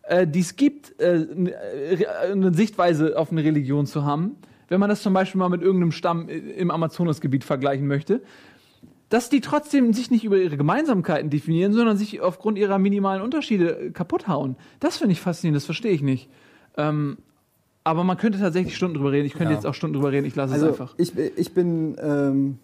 äh, 0.03 0.27
die 0.27 0.41
es 0.41 0.57
gibt, 0.57 1.01
äh, 1.01 1.23
äh, 1.23 2.07
eine 2.33 2.55
Sichtweise 2.55 3.18
auf 3.18 3.33
eine 3.33 3.43
Religion 3.45 3.87
zu 3.87 4.05
haben, 4.05 4.37
wenn 4.71 4.81
man 4.81 4.89
das 4.89 5.03
zum 5.03 5.12
Beispiel 5.12 5.39
mal 5.39 5.51
mit 5.51 5.61
irgendeinem 5.61 5.93
Stamm 5.93 6.29
im 6.29 6.71
Amazonasgebiet 6.71 7.45
vergleichen 7.45 7.87
möchte, 7.87 8.23
dass 9.11 9.29
die 9.29 9.41
trotzdem 9.41 9.93
sich 9.93 10.11
nicht 10.12 10.25
über 10.25 10.39
ihre 10.39 10.57
Gemeinsamkeiten 10.57 11.29
definieren, 11.29 11.73
sondern 11.73 11.97
sich 11.97 12.21
aufgrund 12.21 12.57
ihrer 12.57 12.79
minimalen 12.79 13.21
Unterschiede 13.23 13.77
äh, 13.79 13.91
kaputt 13.91 14.29
hauen. 14.29 14.57
Das 14.79 14.97
finde 14.99 15.12
ich 15.12 15.21
faszinierend, 15.21 15.57
das 15.57 15.64
verstehe 15.66 15.91
ich 15.91 16.03
nicht. 16.03 16.31
Ähm, 16.77 17.18
aber 17.83 18.05
man 18.05 18.16
könnte 18.16 18.39
tatsächlich 18.39 18.77
Stunden 18.77 18.95
drüber 18.97 19.11
reden. 19.11 19.27
Ich 19.27 19.33
könnte 19.33 19.53
Ja. 19.53 19.57
jetzt 19.59 19.66
auch 19.66 19.75
Stunden 19.75 19.95
drüber 19.97 20.12
reden. 20.12 20.27
Ich 20.27 20.37
lasse 20.37 20.55
Also 20.55 20.66
es 20.66 20.73
einfach. 20.81 20.95
ich, 20.99 21.18
ich 21.18 21.53
bin 21.53 21.97
ähm, 22.01 22.59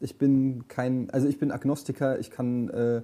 ich 0.00 0.16
bin 0.18 0.64
kein, 0.68 1.08
also 1.10 1.28
ich 1.28 1.38
bin 1.38 1.50
Agnostiker. 1.50 2.18
Ich 2.18 2.30
kann 2.30 2.68
äh, 2.68 3.00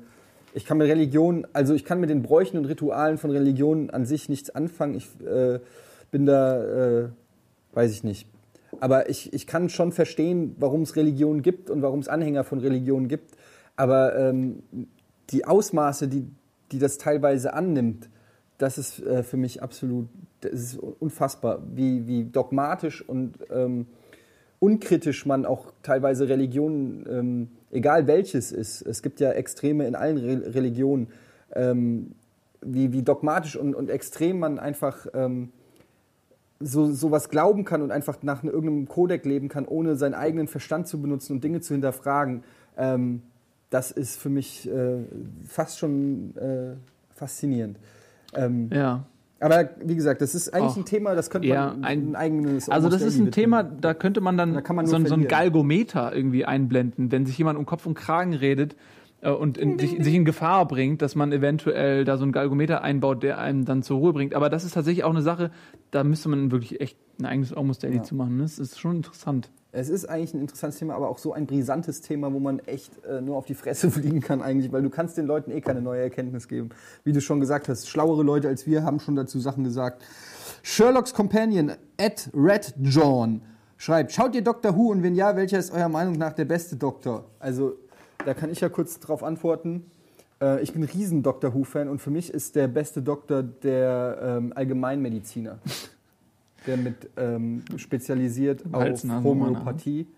ich 0.52 0.64
kann 0.66 0.78
mit 0.78 0.88
Religion, 0.88 1.46
also 1.54 1.72
ich 1.74 1.84
kann 1.84 2.00
mit 2.00 2.10
den 2.10 2.22
Bräuchen 2.22 2.58
und 2.58 2.64
Ritualen 2.66 3.16
von 3.18 3.30
Religion 3.30 3.88
an 3.90 4.04
sich 4.04 4.28
nichts 4.28 4.50
anfangen. 4.50 4.94
Ich 4.94 5.06
äh, 5.26 5.60
bin 6.10 6.26
da, 6.26 7.02
äh, 7.04 7.08
weiß 7.76 7.92
ich 7.92 8.02
nicht. 8.02 8.26
Aber 8.80 9.08
ich, 9.08 9.32
ich 9.32 9.46
kann 9.46 9.68
schon 9.68 9.92
verstehen, 9.92 10.56
warum 10.58 10.82
es 10.82 10.96
Religionen 10.96 11.42
gibt 11.42 11.70
und 11.70 11.82
warum 11.82 12.00
es 12.00 12.08
Anhänger 12.08 12.44
von 12.44 12.58
Religionen 12.58 13.08
gibt. 13.08 13.36
Aber 13.76 14.16
ähm, 14.18 14.62
die 15.30 15.44
Ausmaße, 15.44 16.08
die, 16.08 16.26
die 16.72 16.78
das 16.78 16.98
teilweise 16.98 17.54
annimmt, 17.54 18.08
das 18.58 18.78
ist 18.78 19.00
äh, 19.00 19.22
für 19.22 19.36
mich 19.36 19.62
absolut, 19.62 20.08
das 20.40 20.52
ist 20.52 20.78
unfassbar, 20.78 21.62
wie, 21.74 22.06
wie 22.06 22.24
dogmatisch 22.24 23.06
und 23.06 23.38
ähm, 23.50 23.86
unkritisch 24.58 25.26
man 25.26 25.44
auch 25.44 25.72
teilweise 25.82 26.28
Religionen, 26.28 27.04
ähm, 27.08 27.48
egal 27.70 28.06
welches 28.06 28.52
ist, 28.52 28.82
es 28.82 29.02
gibt 29.02 29.20
ja 29.20 29.32
Extreme 29.32 29.86
in 29.86 29.94
allen 29.94 30.16
Re 30.16 30.54
Religionen, 30.54 31.08
ähm, 31.54 32.12
wie, 32.62 32.92
wie 32.92 33.02
dogmatisch 33.02 33.56
und, 33.56 33.74
und 33.74 33.90
extrem 33.90 34.38
man 34.38 34.58
einfach 34.58 35.06
ähm, 35.12 35.52
so 36.60 36.90
sowas 36.90 37.28
glauben 37.28 37.64
kann 37.64 37.82
und 37.82 37.90
einfach 37.90 38.22
nach 38.22 38.42
ne- 38.42 38.50
irgendeinem 38.50 38.88
Kodex 38.88 39.24
leben 39.26 39.48
kann, 39.48 39.66
ohne 39.66 39.96
seinen 39.96 40.14
eigenen 40.14 40.48
Verstand 40.48 40.88
zu 40.88 41.00
benutzen 41.02 41.32
und 41.34 41.44
Dinge 41.44 41.60
zu 41.60 41.74
hinterfragen, 41.74 42.42
ähm, 42.78 43.22
das 43.70 43.90
ist 43.90 44.18
für 44.18 44.30
mich 44.30 44.68
äh, 44.70 44.98
fast 45.46 45.78
schon 45.78 46.34
äh, 46.36 46.76
faszinierend. 47.14 47.78
Ähm, 48.34 48.70
Ja. 48.72 49.04
aber 49.40 49.70
wie 49.84 49.96
gesagt, 49.96 50.20
das 50.22 50.34
ist 50.34 50.54
eigentlich 50.54 50.72
Ach, 50.72 50.76
ein 50.78 50.84
Thema, 50.86 51.14
das 51.14 51.28
könnte 51.30 51.48
ja, 51.48 51.66
man 51.72 51.84
ein- 51.84 52.08
ein 52.10 52.16
eigenes 52.16 52.68
Also 52.70 52.88
das 52.88 53.02
ist 53.02 53.18
ein 53.18 53.30
Thema, 53.32 53.62
da 53.62 53.92
könnte 53.92 54.20
man 54.20 54.36
dann 54.38 54.54
Da 54.54 54.60
kann 54.62 54.76
man 54.76 54.86
so, 54.86 54.98
so 55.04 55.14
ein. 55.14 55.28
Galgometer 55.28 56.14
irgendwie 56.14 56.44
einblenden, 56.44 57.10
wenn 57.12 57.26
sich 57.26 57.36
jemand 57.38 57.58
um 57.58 57.66
Kopf 57.66 57.86
und 57.86 57.94
Kragen 57.94 58.32
redet 58.34 58.76
und 59.22 59.58
in, 59.58 59.78
sich, 59.78 59.96
sich 60.02 60.14
in 60.14 60.24
Gefahr 60.24 60.66
bringt, 60.68 61.02
dass 61.02 61.14
man 61.14 61.32
eventuell 61.32 62.04
da 62.04 62.16
so 62.16 62.24
ein 62.24 62.32
Galgometer 62.32 62.82
einbaut, 62.82 63.22
der 63.22 63.38
einem 63.38 63.64
dann 63.64 63.82
zur 63.82 63.98
Ruhe 63.98 64.12
bringt. 64.12 64.34
Aber 64.34 64.50
das 64.50 64.64
ist 64.64 64.74
tatsächlich 64.74 65.04
auch 65.04 65.10
eine 65.10 65.22
Sache, 65.22 65.50
da 65.90 66.04
müsste 66.04 66.28
man 66.28 66.50
wirklich 66.50 66.80
echt 66.80 66.98
ein 67.18 67.24
eigenes 67.26 67.52
Almost 67.52 67.82
Daily 67.82 67.96
Ja. 67.96 68.02
zu 68.02 68.14
machen. 68.14 68.38
Das 68.38 68.58
ist 68.58 68.78
schon 68.78 68.96
interessant. 68.96 69.50
Es 69.72 69.88
ist 69.90 70.06
eigentlich 70.06 70.32
ein 70.32 70.40
interessantes 70.40 70.78
Thema, 70.78 70.94
aber 70.94 71.08
auch 71.10 71.18
so 71.18 71.32
ein 71.34 71.46
brisantes 71.46 72.00
Thema, 72.00 72.32
wo 72.32 72.38
man 72.38 72.60
echt 72.60 73.04
äh, 73.04 73.20
nur 73.20 73.36
auf 73.36 73.44
die 73.46 73.54
Fresse 73.54 73.90
fliegen 73.92 74.20
kann 74.20 74.40
eigentlich, 74.42 74.72
weil 74.72 74.82
du 74.82 74.90
kannst 74.90 75.18
den 75.18 75.26
Leuten 75.26 75.50
eh 75.50 75.60
keine 75.60 75.82
neue 75.82 76.00
Erkenntnis 76.02 76.48
geben. 76.48 76.70
Wie 77.04 77.12
du 77.12 77.20
schon 77.20 77.40
gesagt 77.40 77.68
hast, 77.68 77.88
schlauere 77.88 78.22
Leute 78.22 78.48
als 78.48 78.66
wir 78.66 78.84
haben 78.84 79.00
schon 79.00 79.16
dazu 79.16 79.38
Sachen 79.38 79.64
gesagt. 79.64 80.02
Sherlock's 80.62 81.12
Companion 81.14 81.72
at 82.00 82.30
Red 82.34 82.74
John 82.80 83.42
schreibt, 83.76 84.12
schaut 84.12 84.34
ihr 84.34 84.42
Doctor 84.42 84.76
Who 84.76 84.90
und 84.90 85.02
wenn 85.02 85.14
ja, 85.14 85.36
welcher 85.36 85.58
ist 85.58 85.70
eurer 85.72 85.88
Meinung 85.90 86.14
nach 86.16 86.32
der 86.32 86.46
beste 86.46 86.76
Doktor? 86.76 87.26
Also 87.38 87.74
da 88.26 88.34
kann 88.34 88.50
ich 88.50 88.60
ja 88.60 88.68
kurz 88.68 88.98
drauf 88.98 89.22
antworten. 89.22 89.84
Äh, 90.42 90.62
ich 90.62 90.72
bin 90.72 90.82
ein 90.82 90.88
riesen 90.88 91.22
Doctor 91.22 91.54
Who-Fan 91.54 91.88
und 91.88 92.00
für 92.00 92.10
mich 92.10 92.30
ist 92.30 92.56
der 92.56 92.68
beste 92.68 93.00
Doktor 93.00 93.42
der 93.42 94.18
ähm, 94.20 94.52
Allgemeinmediziner. 94.54 95.58
der 96.66 96.76
mit 96.76 97.10
ähm, 97.16 97.62
spezialisiert 97.76 98.64
auf 98.72 99.04
Homöopathie, 99.22 100.08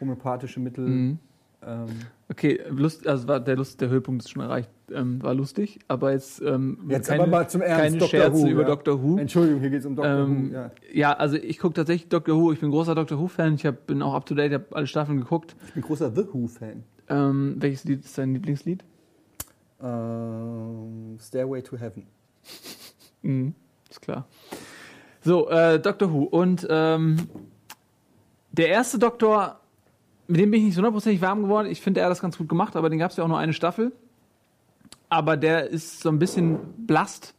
homöopathische 0.00 0.58
Mittel. 0.58 0.88
Mhm. 0.88 1.18
Ähm, 1.62 1.88
okay, 2.30 2.58
Lust, 2.70 3.06
also 3.06 3.28
war 3.28 3.38
der, 3.38 3.56
Lust, 3.56 3.82
der 3.82 3.90
Höhepunkt 3.90 4.22
ist 4.22 4.30
schon 4.30 4.40
erreicht, 4.40 4.70
ähm, 4.90 5.22
war 5.22 5.34
lustig, 5.34 5.78
aber 5.88 6.12
jetzt, 6.12 6.40
ähm, 6.40 6.78
jetzt 6.88 7.08
keine, 7.08 7.24
aber 7.24 7.30
mal 7.30 7.50
zum 7.50 7.60
Ernst, 7.60 7.82
keine 7.82 7.98
Dr. 7.98 8.08
Scherze 8.08 8.42
Who, 8.42 8.48
über 8.48 8.62
ja. 8.62 8.68
Dr. 8.68 9.02
Who. 9.02 9.18
Entschuldigung, 9.18 9.60
hier 9.60 9.68
geht 9.68 9.80
es 9.80 9.86
um 9.86 9.94
Dr. 9.94 10.10
Who. 10.10 10.32
Ähm, 10.32 10.52
ja. 10.54 10.70
ja. 10.90 11.12
also 11.12 11.36
ich 11.36 11.58
gucke 11.58 11.74
tatsächlich 11.74 12.08
Dr. 12.08 12.34
Who, 12.34 12.52
ich 12.52 12.60
bin 12.60 12.70
großer 12.70 12.94
Dr. 12.94 13.18
Who-Fan, 13.18 13.56
ich 13.56 13.66
hab, 13.66 13.86
bin 13.86 14.00
auch 14.00 14.14
up 14.14 14.24
to 14.24 14.34
date, 14.34 14.54
habe 14.54 14.64
alle 14.70 14.86
Staffeln 14.86 15.18
geguckt. 15.18 15.54
Ich 15.66 15.74
bin 15.74 15.82
großer 15.82 16.10
The 16.10 16.24
Who-Fan. 16.32 16.82
Ähm, 17.10 17.56
welches 17.58 17.84
Lied 17.84 18.04
ist 18.04 18.16
dein 18.16 18.32
Lieblingslied? 18.32 18.84
Ähm, 19.82 21.18
Stairway 21.20 21.60
to 21.62 21.76
Heaven. 21.76 22.06
mhm, 23.22 23.54
ist 23.90 24.00
klar. 24.00 24.26
So, 25.22 25.50
äh, 25.50 25.80
Doctor 25.80 26.12
Who. 26.12 26.22
Und 26.22 26.66
ähm, 26.70 27.28
der 28.52 28.68
erste 28.68 28.98
Doktor, 28.98 29.60
mit 30.28 30.40
dem 30.40 30.50
bin 30.50 30.60
ich 30.60 30.66
nicht 30.66 30.76
hundertprozentig 30.76 31.20
warm 31.20 31.42
geworden. 31.42 31.68
Ich 31.68 31.80
finde, 31.80 32.00
er 32.00 32.06
hat 32.06 32.12
das 32.12 32.20
ganz 32.20 32.38
gut 32.38 32.48
gemacht, 32.48 32.76
aber 32.76 32.88
den 32.88 32.98
gab 32.98 33.10
es 33.10 33.16
ja 33.16 33.24
auch 33.24 33.28
nur 33.28 33.38
eine 33.38 33.52
Staffel. 33.52 33.92
Aber 35.08 35.36
der 35.36 35.68
ist 35.68 36.00
so 36.00 36.08
ein 36.08 36.20
bisschen 36.20 36.58
blast. 36.86 37.34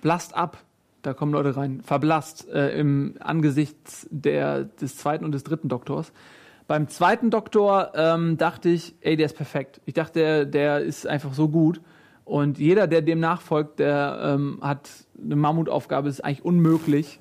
Blast 0.00 0.34
ab. 0.34 0.58
Da 1.02 1.14
kommen 1.14 1.32
Leute 1.32 1.56
rein. 1.56 1.82
Verblasst 1.82 2.48
äh, 2.48 2.78
im 2.78 3.16
Angesicht 3.18 3.76
der, 4.10 4.64
des 4.64 4.96
zweiten 4.96 5.24
und 5.24 5.32
des 5.32 5.42
dritten 5.42 5.68
Doktors. 5.68 6.12
Beim 6.68 6.88
zweiten 6.88 7.30
Doktor 7.30 7.92
ähm, 7.94 8.36
dachte 8.36 8.68
ich, 8.68 8.94
ey, 9.00 9.16
der 9.16 9.26
ist 9.26 9.36
perfekt. 9.36 9.80
Ich 9.86 9.94
dachte, 9.94 10.20
der, 10.20 10.44
der 10.44 10.80
ist 10.80 11.06
einfach 11.06 11.32
so 11.32 11.48
gut. 11.48 11.80
Und 12.26 12.58
jeder, 12.58 12.86
der 12.86 13.00
dem 13.00 13.20
nachfolgt, 13.20 13.78
der 13.78 14.20
ähm, 14.22 14.58
hat 14.60 14.90
eine 15.18 15.34
Mammutaufgabe. 15.34 16.10
Es 16.10 16.16
ist 16.16 16.24
eigentlich 16.26 16.44
unmöglich, 16.44 17.20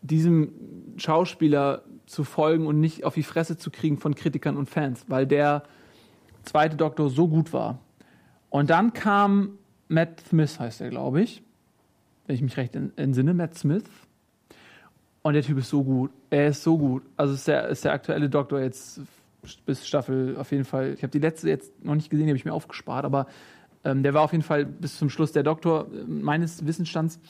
diesem 0.00 0.52
Schauspieler 0.96 1.82
zu 2.06 2.24
folgen 2.24 2.66
und 2.66 2.80
nicht 2.80 3.04
auf 3.04 3.12
die 3.12 3.22
Fresse 3.22 3.58
zu 3.58 3.70
kriegen 3.70 3.98
von 3.98 4.14
Kritikern 4.14 4.56
und 4.56 4.70
Fans, 4.70 5.04
weil 5.08 5.26
der 5.26 5.64
zweite 6.44 6.76
Doktor 6.76 7.10
so 7.10 7.28
gut 7.28 7.52
war. 7.52 7.80
Und 8.48 8.70
dann 8.70 8.94
kam 8.94 9.58
Matt 9.88 10.22
Smith, 10.26 10.58
heißt 10.58 10.80
er, 10.80 10.88
glaube 10.88 11.20
ich, 11.20 11.42
wenn 12.26 12.36
ich 12.36 12.42
mich 12.42 12.56
recht 12.56 12.74
entsinne, 12.74 13.34
Matt 13.34 13.54
Smith. 13.58 13.84
Und 15.28 15.34
der 15.34 15.42
Typ 15.42 15.58
ist 15.58 15.68
so 15.68 15.84
gut. 15.84 16.10
Er 16.30 16.48
ist 16.48 16.62
so 16.62 16.78
gut. 16.78 17.02
Also 17.18 17.34
ist 17.34 17.46
der, 17.46 17.68
ist 17.68 17.84
der 17.84 17.92
aktuelle 17.92 18.30
Doktor 18.30 18.60
jetzt 18.60 19.02
bis 19.66 19.86
Staffel 19.86 20.38
auf 20.38 20.52
jeden 20.52 20.64
Fall. 20.64 20.94
Ich 20.94 21.02
habe 21.02 21.10
die 21.10 21.18
letzte 21.18 21.50
jetzt 21.50 21.84
noch 21.84 21.94
nicht 21.94 22.08
gesehen, 22.08 22.24
die 22.24 22.30
habe 22.30 22.38
ich 22.38 22.46
mir 22.46 22.54
aufgespart, 22.54 23.04
aber 23.04 23.26
ähm, 23.84 24.02
der 24.02 24.14
war 24.14 24.22
auf 24.22 24.32
jeden 24.32 24.42
Fall 24.42 24.64
bis 24.64 24.96
zum 24.96 25.10
Schluss 25.10 25.32
der 25.32 25.42
Doktor 25.42 25.88
äh, 25.92 26.04
meines 26.06 26.66
Wissensstands. 26.66 27.20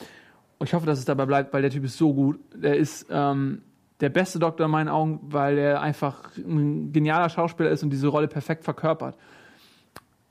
Und 0.58 0.68
ich 0.68 0.74
hoffe, 0.74 0.86
dass 0.86 1.00
es 1.00 1.06
dabei 1.06 1.26
bleibt, 1.26 1.52
weil 1.52 1.60
der 1.60 1.72
Typ 1.72 1.82
ist 1.82 1.98
so 1.98 2.14
gut. 2.14 2.38
Der 2.54 2.76
ist 2.76 3.06
ähm, 3.10 3.62
der 3.98 4.10
beste 4.10 4.38
Doktor 4.38 4.66
in 4.66 4.70
meinen 4.70 4.88
Augen, 4.88 5.18
weil 5.24 5.58
er 5.58 5.80
einfach 5.80 6.36
ein 6.36 6.92
genialer 6.92 7.30
Schauspieler 7.30 7.70
ist 7.70 7.82
und 7.82 7.90
diese 7.90 8.06
Rolle 8.06 8.28
perfekt 8.28 8.62
verkörpert. 8.62 9.16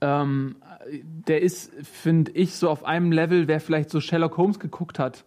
Ähm, 0.00 0.56
der 0.90 1.42
ist, 1.42 1.70
finde 1.82 2.30
ich, 2.32 2.54
so 2.54 2.70
auf 2.70 2.84
einem 2.84 3.12
Level, 3.12 3.46
wer 3.46 3.60
vielleicht 3.60 3.90
so 3.90 4.00
Sherlock 4.00 4.38
Holmes 4.38 4.58
geguckt 4.58 4.98
hat 4.98 5.26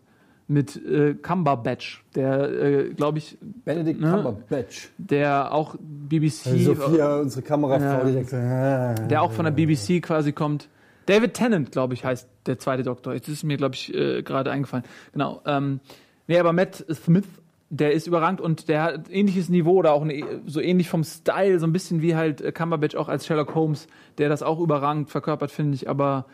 mit 0.52 0.76
äh, 0.86 1.14
Cumberbatch, 1.14 2.04
der, 2.14 2.50
äh, 2.50 2.90
glaube 2.90 3.20
ich. 3.20 3.38
Benedict 3.64 4.02
ne, 4.02 4.12
Cumberbatch. 4.12 4.90
Der 4.98 5.54
auch 5.54 5.76
BBC. 5.80 6.48
Also 6.48 6.76
Sophia, 6.76 7.20
unsere 7.20 7.42
Kamerafrau, 7.42 8.08
ja, 8.08 8.24
die 8.24 8.36
ah, 8.36 8.94
Der 9.08 9.22
auch 9.22 9.32
von 9.32 9.46
der 9.46 9.52
BBC 9.52 10.02
quasi 10.02 10.34
kommt. 10.34 10.68
David 11.06 11.34
Tennant, 11.34 11.72
glaube 11.72 11.94
ich, 11.94 12.04
heißt 12.04 12.28
der 12.46 12.60
zweite 12.60 12.84
Doktor. 12.84 13.14
Jetzt 13.14 13.30
ist 13.30 13.44
mir, 13.44 13.58
glaube 13.58 13.76
ich, 13.76 13.94
äh, 13.94 14.22
gerade 14.24 14.52
eingefallen. 14.52 14.84
Genau. 15.14 15.42
Ähm, 15.46 15.80
nee, 16.28 16.38
aber 16.38 16.52
Matt 16.52 16.86
Smith, 16.92 17.26
der 17.70 17.94
ist 17.94 18.06
überrangt 18.06 18.42
und 18.42 18.68
der 18.68 18.84
hat 18.84 19.10
ähnliches 19.10 19.48
Niveau 19.48 19.78
oder 19.78 19.94
auch 19.94 20.02
eine, 20.02 20.42
so 20.46 20.60
ähnlich 20.60 20.90
vom 20.90 21.06
Style, 21.06 21.60
so 21.60 21.66
ein 21.66 21.72
bisschen 21.72 22.02
wie 22.02 22.16
halt 22.16 22.42
äh, 22.42 22.52
Cumberbatch 22.52 22.96
auch 22.96 23.08
als 23.08 23.26
Sherlock 23.26 23.56
Holmes, 23.56 23.88
der 24.18 24.28
das 24.28 24.44
auch 24.44 24.60
überragend 24.60 25.10
verkörpert, 25.10 25.50
finde 25.50 25.76
ich. 25.76 25.90
Aber 25.90 26.26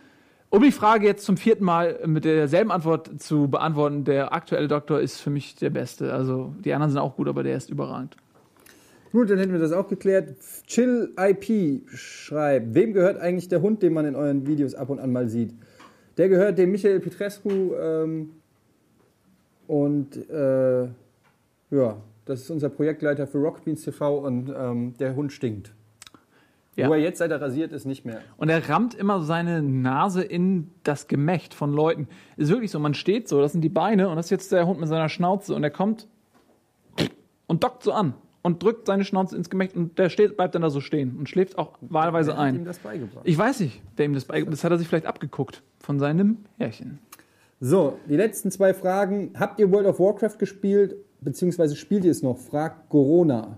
um 0.49 0.61
die 0.61 0.71
Frage 0.71 1.05
jetzt 1.05 1.25
zum 1.25 1.37
vierten 1.37 1.65
Mal 1.65 1.99
mit 2.05 2.25
derselben 2.25 2.71
Antwort 2.71 3.21
zu 3.21 3.49
beantworten, 3.49 4.05
der 4.05 4.33
aktuelle 4.33 4.67
Doktor 4.67 4.99
ist 5.01 5.19
für 5.19 5.29
mich 5.29 5.55
der 5.55 5.69
beste. 5.69 6.13
Also 6.13 6.53
die 6.63 6.73
anderen 6.73 6.91
sind 6.91 7.01
auch 7.01 7.15
gut, 7.15 7.27
aber 7.27 7.43
der 7.43 7.57
ist 7.57 7.69
überragend. 7.69 8.15
Gut, 9.11 9.29
dann 9.29 9.39
hätten 9.39 9.51
wir 9.51 9.59
das 9.59 9.71
auch 9.71 9.87
geklärt. 9.87 10.35
Chill 10.67 11.13
IP 11.17 11.89
schreibt, 11.89 12.73
wem 12.73 12.93
gehört 12.93 13.19
eigentlich 13.19 13.47
der 13.47 13.61
Hund, 13.61 13.81
den 13.81 13.93
man 13.93 14.05
in 14.05 14.15
euren 14.15 14.47
Videos 14.47 14.75
ab 14.75 14.89
und 14.89 14.99
an 14.99 15.11
mal 15.11 15.27
sieht? 15.27 15.53
Der 16.17 16.29
gehört 16.29 16.57
dem 16.57 16.71
Michael 16.71 16.99
Petrescu 16.99 17.73
ähm, 17.79 18.31
und 19.67 20.29
äh, 20.29 20.83
ja, 21.71 21.97
das 22.25 22.41
ist 22.41 22.49
unser 22.49 22.69
Projektleiter 22.69 23.27
für 23.27 23.37
Rockbeans 23.37 23.83
TV 23.83 24.19
und 24.19 24.53
ähm, 24.55 24.93
der 24.99 25.15
Hund 25.15 25.31
stinkt. 25.31 25.73
Ja. 26.77 26.89
Wo 26.89 26.93
er 26.93 26.99
jetzt, 26.99 27.17
seit 27.17 27.31
er 27.31 27.41
rasiert 27.41 27.73
ist, 27.73 27.85
nicht 27.85 28.05
mehr. 28.05 28.21
Und 28.37 28.49
er 28.49 28.69
rammt 28.69 28.93
immer 28.93 29.23
seine 29.23 29.63
Nase 29.63 30.21
in 30.21 30.69
das 30.83 31.07
Gemächt 31.07 31.55
von 31.55 31.73
Leuten. 31.73 32.07
Ist 32.37 32.51
wirklich 32.51 32.69
so, 32.69 32.79
man 32.79 32.93
steht 32.93 33.27
so, 33.27 33.41
das 33.41 33.51
sind 33.51 33.61
die 33.61 33.69
Beine 33.69 34.09
und 34.09 34.15
das 34.15 34.27
ist 34.27 34.29
jetzt 34.29 34.51
der 34.51 34.67
Hund 34.67 34.79
mit 34.79 34.87
seiner 34.87 35.09
Schnauze 35.09 35.55
und 35.55 35.63
er 35.63 35.71
kommt 35.71 36.07
und 37.47 37.63
dockt 37.63 37.81
so 37.81 37.93
an 37.93 38.13
und 38.43 38.61
drückt 38.61 38.85
seine 38.85 39.03
Schnauze 39.03 39.35
ins 39.35 39.49
Gemächt 39.49 39.75
und 39.75 39.97
der 39.97 40.09
steht, 40.09 40.37
bleibt 40.37 40.53
dann 40.53 40.61
da 40.61 40.69
so 40.69 40.79
stehen 40.79 41.17
und 41.17 41.27
schläft 41.27 41.57
auch 41.57 41.79
wahlweise 41.81 42.33
wer 42.33 42.39
ein. 42.39 42.53
Hat 42.53 42.61
ihm 42.61 42.65
das 42.65 42.77
beigebracht? 42.77 43.23
Ich 43.25 43.37
weiß 43.37 43.59
nicht, 43.61 43.81
wer 43.95 44.05
ihm 44.05 44.13
das 44.13 44.25
beigebracht 44.25 44.53
Das 44.53 44.63
hat 44.63 44.71
er 44.71 44.77
sich 44.77 44.87
vielleicht 44.87 45.07
abgeguckt 45.07 45.63
von 45.79 45.97
seinem 45.97 46.37
Härchen. 46.59 46.99
So, 47.59 47.97
die 48.07 48.17
letzten 48.17 48.51
zwei 48.51 48.75
Fragen. 48.75 49.31
Habt 49.35 49.59
ihr 49.59 49.71
World 49.71 49.87
of 49.87 49.99
Warcraft 49.99 50.37
gespielt, 50.37 50.95
beziehungsweise 51.21 51.75
spielt 51.75 52.05
ihr 52.05 52.11
es 52.11 52.21
noch? 52.21 52.37
Fragt 52.37 52.87
Corona. 52.89 53.57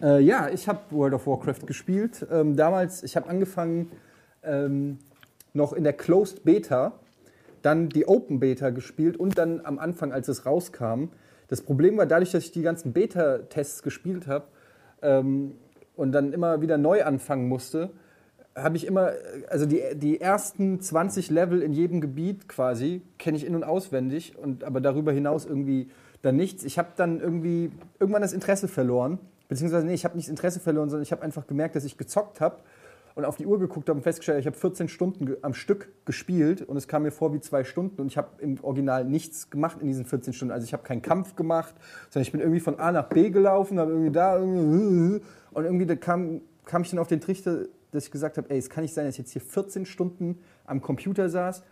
Äh, 0.00 0.20
ja, 0.20 0.48
ich 0.48 0.68
habe 0.68 0.80
World 0.90 1.14
of 1.14 1.26
Warcraft 1.26 1.66
gespielt. 1.66 2.26
Ähm, 2.30 2.56
damals, 2.56 3.02
ich 3.02 3.16
habe 3.16 3.28
angefangen 3.28 3.90
ähm, 4.42 4.98
noch 5.52 5.72
in 5.72 5.84
der 5.84 5.92
Closed 5.92 6.44
Beta, 6.44 6.92
dann 7.62 7.88
die 7.88 8.06
Open 8.06 8.38
Beta 8.38 8.70
gespielt 8.70 9.16
und 9.16 9.38
dann 9.38 9.64
am 9.64 9.78
Anfang, 9.78 10.12
als 10.12 10.28
es 10.28 10.46
rauskam. 10.46 11.08
Das 11.48 11.62
Problem 11.62 11.96
war 11.96 12.06
dadurch, 12.06 12.30
dass 12.30 12.44
ich 12.44 12.52
die 12.52 12.62
ganzen 12.62 12.92
Beta-Tests 12.92 13.82
gespielt 13.82 14.26
habe 14.28 14.44
ähm, 15.02 15.54
und 15.96 16.12
dann 16.12 16.32
immer 16.32 16.60
wieder 16.60 16.78
neu 16.78 17.02
anfangen 17.04 17.48
musste, 17.48 17.90
habe 18.54 18.76
ich 18.76 18.86
immer, 18.86 19.12
also 19.48 19.66
die, 19.66 19.82
die 19.94 20.20
ersten 20.20 20.80
20 20.80 21.30
Level 21.30 21.62
in 21.62 21.72
jedem 21.72 22.00
Gebiet 22.00 22.48
quasi, 22.48 23.02
kenne 23.18 23.36
ich 23.36 23.46
in- 23.46 23.54
und 23.54 23.64
auswendig, 23.64 24.36
und, 24.36 24.64
aber 24.64 24.80
darüber 24.80 25.12
hinaus 25.12 25.44
irgendwie 25.44 25.90
dann 26.22 26.36
nichts. 26.36 26.64
Ich 26.64 26.78
habe 26.78 26.88
dann 26.96 27.20
irgendwie 27.20 27.70
irgendwann 28.00 28.22
das 28.22 28.32
Interesse 28.32 28.68
verloren, 28.68 29.18
beziehungsweise 29.48 29.86
nee, 29.86 29.94
ich 29.94 30.04
habe 30.04 30.16
nicht 30.16 30.28
das 30.28 30.30
Interesse 30.30 30.60
verloren, 30.60 30.90
sondern 30.90 31.02
ich 31.02 31.12
habe 31.12 31.22
einfach 31.22 31.46
gemerkt, 31.46 31.76
dass 31.76 31.84
ich 31.84 31.96
gezockt 31.96 32.40
habe 32.40 32.58
und 33.18 33.24
auf 33.24 33.36
die 33.36 33.46
Uhr 33.46 33.58
geguckt 33.58 33.88
habe 33.88 33.96
und 33.96 34.04
festgestellt, 34.04 34.38
ich 34.38 34.46
habe 34.46 34.56
14 34.56 34.88
Stunden 34.88 35.36
am 35.42 35.52
Stück 35.52 35.92
gespielt 36.04 36.62
und 36.62 36.76
es 36.76 36.86
kam 36.86 37.02
mir 37.02 37.10
vor 37.10 37.34
wie 37.34 37.40
zwei 37.40 37.64
Stunden 37.64 38.00
und 38.00 38.06
ich 38.06 38.16
habe 38.16 38.40
im 38.40 38.62
Original 38.62 39.04
nichts 39.04 39.50
gemacht 39.50 39.78
in 39.80 39.88
diesen 39.88 40.04
14 40.04 40.32
Stunden. 40.32 40.52
Also 40.52 40.64
ich 40.64 40.72
habe 40.72 40.84
keinen 40.84 41.02
Kampf 41.02 41.34
gemacht, 41.34 41.74
sondern 42.10 42.22
ich 42.22 42.30
bin 42.30 42.40
irgendwie 42.40 42.60
von 42.60 42.78
A 42.78 42.92
nach 42.92 43.08
B 43.08 43.30
gelaufen, 43.30 43.80
habe 43.80 43.90
irgendwie 43.90 44.12
da 44.12 44.38
irgendwie 44.38 45.20
und 45.50 45.64
irgendwie 45.64 45.86
da 45.86 45.96
kam, 45.96 46.42
kam 46.64 46.82
ich 46.82 46.90
dann 46.90 47.00
auf 47.00 47.08
den 47.08 47.20
Trichter, 47.20 47.64
dass 47.90 48.04
ich 48.04 48.12
gesagt 48.12 48.36
habe, 48.36 48.48
ey, 48.50 48.58
es 48.58 48.70
kann 48.70 48.82
nicht 48.82 48.94
sein, 48.94 49.06
dass 49.06 49.14
ich 49.14 49.18
jetzt 49.18 49.32
hier 49.32 49.42
14 49.42 49.84
Stunden 49.84 50.38
am 50.64 50.80
Computer 50.80 51.28
saß, 51.28 51.64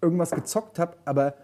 irgendwas 0.00 0.30
gezockt 0.30 0.78
habe, 0.78 0.96
aber 1.04 1.34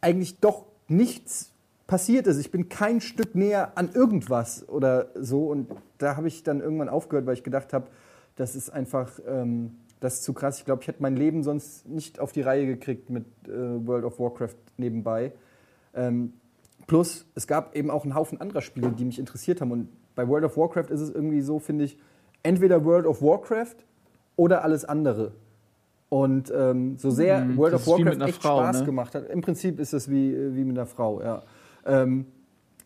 eigentlich 0.00 0.40
doch 0.40 0.66
nichts 0.88 1.53
passiert 1.86 2.26
ist. 2.26 2.38
Ich 2.38 2.50
bin 2.50 2.68
kein 2.68 3.00
Stück 3.00 3.34
näher 3.34 3.76
an 3.76 3.90
irgendwas 3.92 4.68
oder 4.68 5.08
so. 5.14 5.46
Und 5.46 5.70
da 5.98 6.16
habe 6.16 6.28
ich 6.28 6.42
dann 6.42 6.60
irgendwann 6.60 6.88
aufgehört, 6.88 7.26
weil 7.26 7.34
ich 7.34 7.42
gedacht 7.42 7.72
habe, 7.72 7.88
das 8.36 8.56
ist 8.56 8.70
einfach, 8.70 9.18
ähm, 9.26 9.76
das 10.00 10.14
ist 10.14 10.24
zu 10.24 10.32
krass. 10.32 10.58
Ich 10.58 10.64
glaube, 10.64 10.82
ich 10.82 10.88
hätte 10.88 11.02
mein 11.02 11.16
Leben 11.16 11.42
sonst 11.42 11.88
nicht 11.88 12.20
auf 12.20 12.32
die 12.32 12.42
Reihe 12.42 12.66
gekriegt 12.66 13.10
mit 13.10 13.24
äh, 13.46 13.86
World 13.86 14.04
of 14.04 14.18
Warcraft 14.18 14.56
nebenbei. 14.76 15.32
Ähm, 15.94 16.32
plus, 16.86 17.26
es 17.34 17.46
gab 17.46 17.76
eben 17.76 17.90
auch 17.90 18.04
einen 18.04 18.14
Haufen 18.14 18.40
anderer 18.40 18.60
Spiele, 18.60 18.90
die 18.90 19.04
mich 19.04 19.18
interessiert 19.18 19.60
haben. 19.60 19.70
Und 19.70 19.88
bei 20.14 20.26
World 20.28 20.44
of 20.44 20.56
Warcraft 20.56 20.90
ist 20.90 21.00
es 21.00 21.10
irgendwie 21.10 21.40
so, 21.40 21.58
finde 21.58 21.84
ich, 21.84 21.98
entweder 22.42 22.84
World 22.84 23.06
of 23.06 23.22
Warcraft 23.22 23.76
oder 24.36 24.64
alles 24.64 24.84
andere. 24.84 25.32
Und 26.08 26.52
ähm, 26.54 26.96
so 26.98 27.10
sehr 27.10 27.44
mhm, 27.44 27.56
World 27.56 27.74
of 27.74 27.86
Warcraft 27.86 28.26
echt 28.26 28.42
Frau, 28.42 28.58
Spaß 28.58 28.80
ne? 28.80 28.86
gemacht 28.86 29.14
hat, 29.14 29.28
im 29.30 29.40
Prinzip 29.40 29.80
ist 29.80 29.92
es 29.92 30.08
wie, 30.10 30.54
wie 30.54 30.64
mit 30.64 30.76
einer 30.76 30.86
Frau, 30.86 31.20
ja. 31.20 31.42
Ähm, 31.86 32.26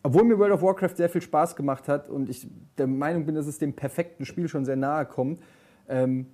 obwohl 0.01 0.23
mir 0.23 0.39
World 0.39 0.53
of 0.53 0.61
Warcraft 0.61 0.95
sehr 0.95 1.09
viel 1.09 1.21
Spaß 1.21 1.55
gemacht 1.55 1.87
hat 1.87 2.09
und 2.09 2.29
ich 2.29 2.47
der 2.77 2.87
Meinung 2.87 3.25
bin, 3.25 3.35
dass 3.35 3.47
es 3.47 3.57
dem 3.57 3.73
perfekten 3.73 4.25
Spiel 4.25 4.47
schon 4.47 4.65
sehr 4.65 4.77
nahe 4.77 5.05
kommt, 5.05 5.41
ähm, 5.89 6.27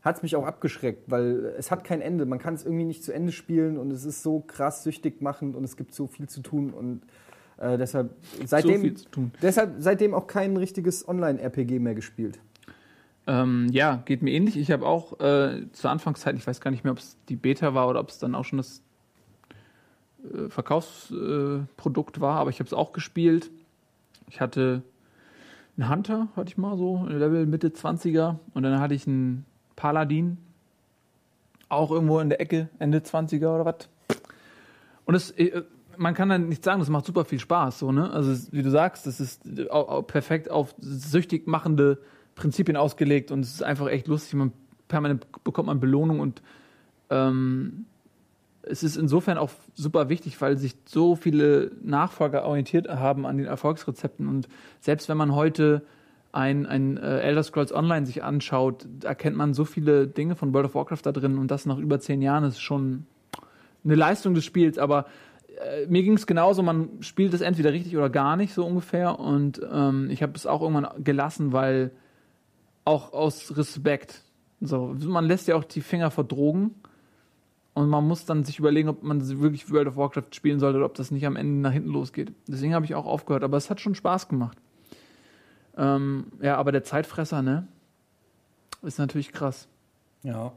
hat 0.00 0.16
es 0.16 0.22
mich 0.22 0.34
auch 0.34 0.44
abgeschreckt, 0.44 1.10
weil 1.10 1.54
es 1.56 1.70
hat 1.70 1.84
kein 1.84 2.00
Ende. 2.00 2.26
Man 2.26 2.40
kann 2.40 2.54
es 2.54 2.64
irgendwie 2.64 2.84
nicht 2.84 3.04
zu 3.04 3.12
Ende 3.12 3.30
spielen 3.30 3.78
und 3.78 3.92
es 3.92 4.04
ist 4.04 4.22
so 4.22 4.40
krass 4.40 4.82
süchtig 4.82 5.22
machend 5.22 5.54
und 5.54 5.62
es 5.62 5.76
gibt 5.76 5.94
so 5.94 6.08
viel 6.08 6.28
zu 6.28 6.42
tun 6.42 6.70
und 6.70 7.02
äh, 7.58 7.78
deshalb 7.78 8.10
seitdem, 8.44 8.96
so 8.96 9.30
deshalb 9.40 9.74
seitdem 9.78 10.14
auch 10.14 10.26
kein 10.26 10.56
richtiges 10.56 11.06
Online-RPG 11.06 11.78
mehr 11.78 11.94
gespielt. 11.94 12.40
Ähm, 13.28 13.68
ja, 13.70 14.02
geht 14.04 14.22
mir 14.22 14.32
ähnlich. 14.32 14.56
Ich 14.56 14.72
habe 14.72 14.84
auch 14.84 15.20
äh, 15.20 15.70
zur 15.70 15.90
Anfangszeit, 15.90 16.34
ich 16.34 16.44
weiß 16.44 16.60
gar 16.60 16.72
nicht 16.72 16.82
mehr, 16.82 16.92
ob 16.92 16.98
es 16.98 17.16
die 17.28 17.36
Beta 17.36 17.72
war 17.72 17.88
oder 17.88 18.00
ob 18.00 18.08
es 18.08 18.18
dann 18.18 18.34
auch 18.34 18.44
schon 18.44 18.56
das 18.56 18.82
äh, 20.24 20.48
Verkaufsprodukt 20.48 22.20
war, 22.20 22.38
aber 22.38 22.50
ich 22.50 22.58
habe 22.58 22.66
es 22.66 22.74
auch 22.74 22.92
gespielt. 22.92 23.50
Ich 24.28 24.40
hatte 24.40 24.82
einen 25.76 25.88
Hunter, 25.88 26.28
hatte 26.36 26.48
ich 26.48 26.58
mal 26.58 26.76
so, 26.76 27.06
Level 27.06 27.46
Mitte 27.46 27.68
20er 27.68 28.36
und 28.54 28.62
dann 28.62 28.80
hatte 28.80 28.94
ich 28.94 29.06
einen 29.06 29.46
Paladin, 29.76 30.38
auch 31.68 31.90
irgendwo 31.90 32.20
in 32.20 32.28
der 32.28 32.40
Ecke, 32.40 32.68
Ende 32.78 32.98
20er 32.98 33.54
oder 33.54 33.64
was. 33.64 33.88
Und 35.04 35.14
es, 35.14 35.30
äh, 35.32 35.62
man 35.96 36.14
kann 36.14 36.28
dann 36.28 36.48
nicht 36.48 36.64
sagen, 36.64 36.80
das 36.80 36.88
macht 36.88 37.06
super 37.06 37.24
viel 37.24 37.38
Spaß, 37.38 37.78
so, 37.78 37.92
ne? 37.92 38.10
Also, 38.10 38.52
wie 38.52 38.62
du 38.62 38.70
sagst, 38.70 39.06
das 39.06 39.20
ist 39.20 39.42
perfekt 40.06 40.50
auf 40.50 40.74
süchtig 40.78 41.46
machende 41.46 41.98
Prinzipien 42.34 42.76
ausgelegt 42.76 43.30
und 43.30 43.40
es 43.40 43.54
ist 43.54 43.62
einfach 43.62 43.88
echt 43.88 44.08
lustig. 44.08 44.34
Man 44.34 44.52
permanent 44.88 45.26
bekommt 45.44 45.66
man 45.66 45.80
Belohnung 45.80 46.20
und 46.20 46.42
ähm, 47.10 47.86
es 48.62 48.82
ist 48.82 48.96
insofern 48.96 49.38
auch 49.38 49.50
super 49.74 50.08
wichtig, 50.08 50.40
weil 50.40 50.56
sich 50.56 50.74
so 50.84 51.16
viele 51.16 51.72
Nachfolger 51.82 52.44
orientiert 52.44 52.88
haben 52.88 53.26
an 53.26 53.36
den 53.36 53.46
Erfolgsrezepten 53.46 54.28
und 54.28 54.48
selbst 54.80 55.08
wenn 55.08 55.16
man 55.16 55.34
heute 55.34 55.82
ein, 56.32 56.64
ein 56.66 56.96
äh, 56.96 57.20
Elder 57.20 57.42
Scrolls 57.42 57.74
Online 57.74 58.06
sich 58.06 58.22
anschaut, 58.22 58.86
erkennt 59.04 59.36
man 59.36 59.52
so 59.52 59.64
viele 59.64 60.06
Dinge 60.06 60.34
von 60.34 60.54
World 60.54 60.66
of 60.66 60.74
Warcraft 60.74 61.02
da 61.02 61.12
drin 61.12 61.38
und 61.38 61.50
das 61.50 61.66
nach 61.66 61.78
über 61.78 62.00
zehn 62.00 62.22
Jahren 62.22 62.44
ist 62.44 62.60
schon 62.60 63.06
eine 63.84 63.94
Leistung 63.96 64.34
des 64.34 64.44
Spiels, 64.44 64.78
aber 64.78 65.06
äh, 65.60 65.86
mir 65.86 66.02
ging 66.02 66.14
es 66.14 66.26
genauso, 66.26 66.62
man 66.62 66.88
spielt 67.00 67.34
es 67.34 67.40
entweder 67.40 67.72
richtig 67.72 67.96
oder 67.96 68.10
gar 68.10 68.36
nicht, 68.36 68.54
so 68.54 68.64
ungefähr. 68.64 69.18
Und 69.18 69.60
ähm, 69.70 70.08
ich 70.10 70.22
habe 70.22 70.32
es 70.34 70.46
auch 70.46 70.62
irgendwann 70.62 71.04
gelassen, 71.04 71.52
weil 71.52 71.90
auch 72.84 73.12
aus 73.12 73.56
Respekt. 73.56 74.22
So, 74.60 74.94
man 75.04 75.26
lässt 75.26 75.48
ja 75.48 75.56
auch 75.56 75.64
die 75.64 75.80
Finger 75.80 76.10
vor 76.10 76.24
Drogen. 76.24 76.74
Und 77.74 77.88
man 77.88 78.06
muss 78.06 78.26
dann 78.26 78.44
sich 78.44 78.58
überlegen, 78.58 78.88
ob 78.88 79.02
man 79.02 79.26
wirklich 79.40 79.70
World 79.70 79.88
of 79.88 79.96
Warcraft 79.96 80.32
spielen 80.32 80.60
sollte 80.60 80.76
oder 80.76 80.86
ob 80.86 80.94
das 80.94 81.10
nicht 81.10 81.26
am 81.26 81.36
Ende 81.36 81.60
nach 81.60 81.72
hinten 81.72 81.88
losgeht. 81.88 82.32
Deswegen 82.46 82.74
habe 82.74 82.84
ich 82.84 82.94
auch 82.94 83.06
aufgehört. 83.06 83.44
Aber 83.44 83.56
es 83.56 83.70
hat 83.70 83.80
schon 83.80 83.94
Spaß 83.94 84.28
gemacht. 84.28 84.58
Ähm, 85.76 86.26
ja, 86.42 86.56
aber 86.56 86.70
der 86.70 86.84
Zeitfresser, 86.84 87.40
ne? 87.40 87.66
Ist 88.82 88.98
natürlich 88.98 89.32
krass. 89.32 89.68
Ja, 90.22 90.52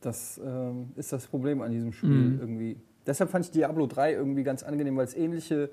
das 0.00 0.40
ähm, 0.44 0.90
ist 0.96 1.12
das 1.12 1.26
Problem 1.26 1.62
an 1.62 1.70
diesem 1.70 1.92
Spiel 1.92 2.10
mhm. 2.10 2.40
irgendwie. 2.40 2.76
Deshalb 3.06 3.30
fand 3.30 3.44
ich 3.44 3.50
Diablo 3.50 3.86
3 3.86 4.14
irgendwie 4.14 4.42
ganz 4.42 4.62
angenehm, 4.62 4.96
weil 4.96 5.04
es 5.04 5.14
ähnliche 5.14 5.70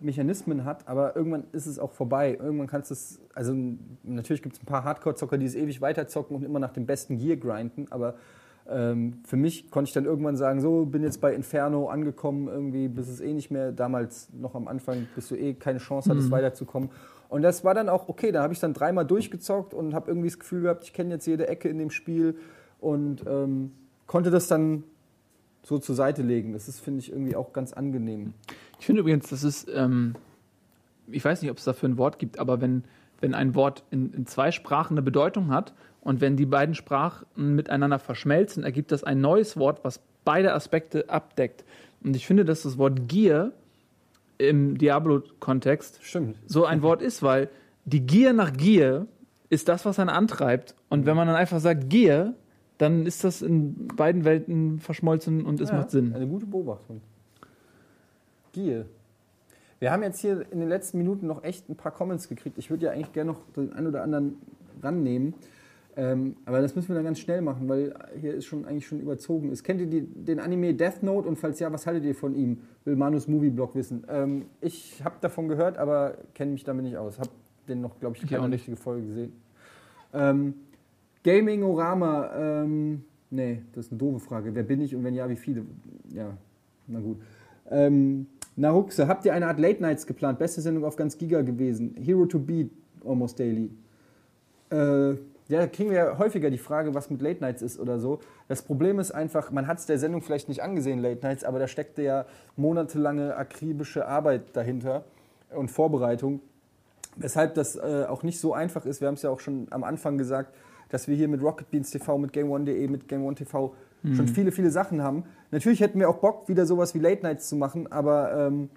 Mechanismen 0.00 0.64
hat, 0.64 0.88
aber 0.88 1.14
irgendwann 1.16 1.44
ist 1.52 1.66
es 1.66 1.78
auch 1.78 1.92
vorbei. 1.92 2.36
Irgendwann 2.40 2.66
kannst 2.66 2.90
du 2.90 2.94
es, 2.94 3.20
also 3.34 3.54
natürlich 4.02 4.42
gibt 4.42 4.56
es 4.56 4.62
ein 4.62 4.66
paar 4.66 4.84
Hardcore-Zocker, 4.84 5.38
die 5.38 5.46
es 5.46 5.54
ewig 5.54 5.80
weiterzocken 5.80 6.36
und 6.36 6.42
immer 6.42 6.58
nach 6.58 6.72
dem 6.72 6.86
besten 6.86 7.18
Gear 7.18 7.36
grinden, 7.36 7.86
aber 7.90 8.16
für 8.64 9.36
mich 9.36 9.70
konnte 9.70 9.88
ich 9.88 9.94
dann 9.94 10.04
irgendwann 10.04 10.36
sagen, 10.36 10.60
so, 10.60 10.86
bin 10.86 11.02
jetzt 11.02 11.20
bei 11.20 11.34
Inferno 11.34 11.88
angekommen, 11.88 12.48
irgendwie, 12.48 12.88
bis 12.88 13.08
es 13.08 13.20
eh 13.20 13.32
nicht 13.32 13.50
mehr, 13.50 13.72
damals 13.72 14.28
noch 14.32 14.54
am 14.54 14.68
Anfang, 14.68 15.08
bis 15.14 15.28
du 15.28 15.34
eh 15.34 15.54
keine 15.54 15.78
Chance 15.78 16.10
hattest, 16.10 16.28
mhm. 16.28 16.32
weiterzukommen. 16.32 16.90
Und 17.28 17.42
das 17.42 17.64
war 17.64 17.74
dann 17.74 17.88
auch 17.88 18.08
okay, 18.08 18.30
da 18.30 18.42
habe 18.42 18.52
ich 18.52 18.60
dann 18.60 18.74
dreimal 18.74 19.06
durchgezockt 19.06 19.74
und 19.74 19.94
habe 19.94 20.10
irgendwie 20.10 20.28
das 20.28 20.38
Gefühl 20.38 20.62
gehabt, 20.62 20.84
ich 20.84 20.92
kenne 20.92 21.14
jetzt 21.14 21.26
jede 21.26 21.48
Ecke 21.48 21.68
in 21.68 21.78
dem 21.78 21.90
Spiel 21.90 22.36
und 22.78 23.24
ähm, 23.26 23.72
konnte 24.06 24.30
das 24.30 24.48
dann 24.48 24.84
so 25.62 25.78
zur 25.78 25.94
Seite 25.94 26.22
legen. 26.22 26.52
Das 26.52 26.68
ist, 26.68 26.80
finde 26.80 27.00
ich, 27.00 27.10
irgendwie 27.10 27.34
auch 27.34 27.52
ganz 27.52 27.72
angenehm. 27.72 28.34
Ich 28.78 28.86
finde 28.86 29.00
übrigens, 29.00 29.28
das 29.28 29.44
ist, 29.44 29.68
ähm, 29.74 30.14
ich 31.06 31.24
weiß 31.24 31.42
nicht, 31.42 31.50
ob 31.50 31.58
es 31.58 31.64
dafür 31.64 31.88
ein 31.88 31.98
Wort 31.98 32.18
gibt, 32.18 32.38
aber 32.38 32.60
wenn, 32.60 32.84
wenn 33.20 33.34
ein 33.34 33.54
Wort 33.54 33.84
in, 33.90 34.12
in 34.12 34.26
zwei 34.26 34.50
Sprachen 34.50 34.94
eine 34.94 35.02
Bedeutung 35.02 35.50
hat 35.50 35.72
und 36.02 36.20
wenn 36.20 36.36
die 36.36 36.46
beiden 36.46 36.74
Sprachen 36.74 37.54
miteinander 37.54 37.98
verschmelzen, 37.98 38.64
ergibt 38.64 38.92
das 38.92 39.04
ein 39.04 39.20
neues 39.20 39.56
Wort, 39.56 39.84
was 39.84 40.00
beide 40.24 40.52
Aspekte 40.52 41.08
abdeckt. 41.08 41.64
Und 42.02 42.16
ich 42.16 42.26
finde, 42.26 42.44
dass 42.44 42.62
das 42.62 42.76
Wort 42.76 43.08
Gier 43.08 43.52
im 44.38 44.76
Diablo-Kontext 44.76 46.00
so 46.46 46.64
ein 46.64 46.82
Wort 46.82 47.02
ist, 47.02 47.22
weil 47.22 47.48
die 47.84 48.00
Gier 48.00 48.32
nach 48.32 48.52
Gier 48.52 49.06
ist 49.48 49.68
das, 49.68 49.84
was 49.84 49.98
einen 49.98 50.10
antreibt. 50.10 50.74
Und 50.88 51.06
wenn 51.06 51.16
man 51.16 51.28
dann 51.28 51.36
einfach 51.36 51.60
sagt 51.60 51.88
Gier, 51.88 52.34
dann 52.78 53.06
ist 53.06 53.22
das 53.22 53.42
in 53.42 53.86
beiden 53.88 54.24
Welten 54.24 54.80
verschmolzen 54.80 55.44
und 55.44 55.60
es 55.60 55.70
ja, 55.70 55.76
macht 55.76 55.90
Sinn. 55.90 56.12
Eine 56.14 56.26
gute 56.26 56.46
Beobachtung. 56.46 57.00
Gier. 58.52 58.86
Wir 59.78 59.92
haben 59.92 60.02
jetzt 60.02 60.20
hier 60.20 60.46
in 60.50 60.58
den 60.58 60.68
letzten 60.68 60.98
Minuten 60.98 61.26
noch 61.26 61.44
echt 61.44 61.68
ein 61.68 61.76
paar 61.76 61.92
Comments 61.92 62.28
gekriegt. 62.28 62.58
Ich 62.58 62.70
würde 62.70 62.86
ja 62.86 62.92
eigentlich 62.92 63.12
gerne 63.12 63.32
noch 63.32 63.40
den 63.56 63.72
einen 63.72 63.86
oder 63.86 64.02
anderen 64.02 64.36
rannehmen. 64.82 65.34
Ähm, 65.94 66.36
aber 66.46 66.62
das 66.62 66.74
müssen 66.74 66.88
wir 66.88 66.94
dann 66.94 67.04
ganz 67.04 67.18
schnell 67.18 67.42
machen, 67.42 67.68
weil 67.68 67.94
hier 68.18 68.34
ist 68.34 68.46
schon 68.46 68.64
eigentlich 68.64 68.86
schon 68.86 69.00
überzogen 69.00 69.50
ist. 69.50 69.62
Kennt 69.62 69.80
ihr 69.80 69.86
die, 69.86 70.00
den 70.00 70.40
Anime 70.40 70.72
Death 70.72 71.02
Note 71.02 71.28
und 71.28 71.36
falls 71.36 71.60
ja, 71.60 71.70
was 71.70 71.86
haltet 71.86 72.04
ihr 72.04 72.14
von 72.14 72.34
ihm? 72.34 72.60
Will 72.84 72.96
Manus 72.96 73.28
Movieblog 73.28 73.74
wissen. 73.74 74.04
Ähm, 74.08 74.46
ich 74.62 75.04
habe 75.04 75.16
davon 75.20 75.48
gehört, 75.48 75.76
aber 75.76 76.16
kenne 76.34 76.52
mich 76.52 76.64
damit 76.64 76.84
nicht 76.84 76.96
aus. 76.96 77.18
Habe 77.18 77.30
den 77.68 77.82
noch, 77.82 78.00
glaube 78.00 78.16
ich, 78.16 78.26
keine 78.28 78.50
richtige 78.50 78.76
Folge 78.76 79.06
gesehen. 79.06 79.32
Ähm, 80.14 80.54
Gaming-Orama, 81.24 82.62
ähm, 82.62 83.04
nee, 83.30 83.62
das 83.74 83.86
ist 83.86 83.92
eine 83.92 83.98
doofe 83.98 84.18
Frage. 84.18 84.54
Wer 84.54 84.62
bin 84.62 84.80
ich 84.80 84.94
und 84.96 85.04
wenn 85.04 85.14
ja, 85.14 85.28
wie 85.28 85.36
viele? 85.36 85.64
Ja, 86.10 86.36
na 86.86 87.00
gut. 87.00 87.18
Ähm, 87.70 88.26
Naruxe, 88.56 89.08
habt 89.08 89.24
ihr 89.24 89.34
eine 89.34 89.46
Art 89.46 89.58
Late 89.58 89.80
Nights 89.80 90.06
geplant? 90.06 90.38
Beste 90.38 90.60
Sendung 90.62 90.84
auf 90.84 90.96
ganz 90.96 91.16
Giga 91.16 91.42
gewesen. 91.42 91.94
Hero 92.00 92.26
to 92.26 92.38
Beat, 92.38 92.70
almost 93.04 93.38
daily. 93.38 93.70
Äh, 94.70 95.16
ja, 95.52 95.66
kriegen 95.66 95.90
wir 95.90 95.98
ja 95.98 96.18
häufiger 96.18 96.50
die 96.50 96.58
Frage, 96.58 96.94
was 96.94 97.10
mit 97.10 97.20
Late 97.20 97.40
Nights 97.40 97.60
ist 97.60 97.78
oder 97.78 97.98
so. 97.98 98.20
Das 98.48 98.62
Problem 98.62 98.98
ist 98.98 99.10
einfach, 99.10 99.50
man 99.50 99.66
hat 99.66 99.78
es 99.78 99.86
der 99.86 99.98
Sendung 99.98 100.22
vielleicht 100.22 100.48
nicht 100.48 100.62
angesehen, 100.62 100.98
Late 101.00 101.20
Nights, 101.26 101.44
aber 101.44 101.58
da 101.58 101.68
steckte 101.68 102.02
ja 102.02 102.24
monatelange 102.56 103.36
akribische 103.36 104.08
Arbeit 104.08 104.44
dahinter 104.54 105.04
und 105.54 105.70
Vorbereitung. 105.70 106.40
Weshalb 107.16 107.54
das 107.54 107.76
äh, 107.76 108.06
auch 108.08 108.22
nicht 108.22 108.40
so 108.40 108.54
einfach 108.54 108.86
ist. 108.86 109.02
Wir 109.02 109.08
haben 109.08 109.16
es 109.16 109.22
ja 109.22 109.28
auch 109.28 109.40
schon 109.40 109.66
am 109.70 109.84
Anfang 109.84 110.16
gesagt, 110.16 110.54
dass 110.88 111.06
wir 111.06 111.16
hier 111.16 111.28
mit 111.28 111.42
Rocket 111.42 111.70
Beans 111.70 111.90
TV, 111.90 112.16
mit 112.16 112.32
GameOne.de, 112.32 112.88
mit 112.88 113.06
GameOne 113.06 113.36
TV 113.36 113.74
mhm. 114.02 114.14
schon 114.14 114.28
viele, 114.28 114.52
viele 114.52 114.70
Sachen 114.70 115.02
haben. 115.02 115.24
Natürlich 115.50 115.80
hätten 115.80 116.00
wir 116.00 116.08
auch 116.08 116.16
Bock, 116.16 116.48
wieder 116.48 116.64
sowas 116.64 116.94
wie 116.94 116.98
Late 116.98 117.22
Nights 117.22 117.50
zu 117.50 117.56
machen, 117.56 117.92
aber 117.92 118.46
ähm, 118.46 118.70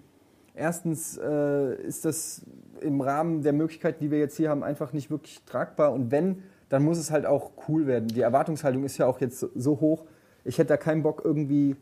erstens 0.54 1.16
äh, 1.16 1.74
ist 1.82 2.04
das 2.04 2.42
im 2.82 3.00
Rahmen 3.00 3.42
der 3.42 3.54
Möglichkeiten, 3.54 4.04
die 4.04 4.10
wir 4.10 4.18
jetzt 4.18 4.36
hier 4.36 4.50
haben, 4.50 4.62
einfach 4.62 4.92
nicht 4.92 5.10
wirklich 5.10 5.42
tragbar. 5.46 5.94
Und 5.94 6.10
wenn, 6.10 6.42
dann 6.68 6.82
muss 6.82 6.98
es 6.98 7.10
halt 7.10 7.26
auch 7.26 7.52
cool 7.68 7.86
werden. 7.86 8.08
Die 8.08 8.20
Erwartungshaltung 8.20 8.84
ist 8.84 8.98
ja 8.98 9.06
auch 9.06 9.20
jetzt 9.20 9.40
so 9.40 9.80
hoch. 9.80 10.04
Ich 10.44 10.58
hätte 10.58 10.68
da 10.68 10.76
keinen 10.76 11.02
Bock, 11.02 11.22
irgendwie 11.24 11.76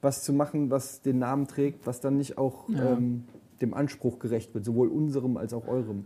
was 0.00 0.22
zu 0.22 0.32
machen, 0.32 0.70
was 0.70 1.02
den 1.02 1.18
Namen 1.18 1.48
trägt, 1.48 1.86
was 1.86 2.00
dann 2.00 2.16
nicht 2.16 2.38
auch 2.38 2.68
ja. 2.68 2.92
ähm, 2.92 3.24
dem 3.60 3.74
Anspruch 3.74 4.18
gerecht 4.18 4.54
wird, 4.54 4.64
sowohl 4.64 4.88
unserem 4.88 5.36
als 5.36 5.52
auch 5.52 5.66
eurem 5.66 6.04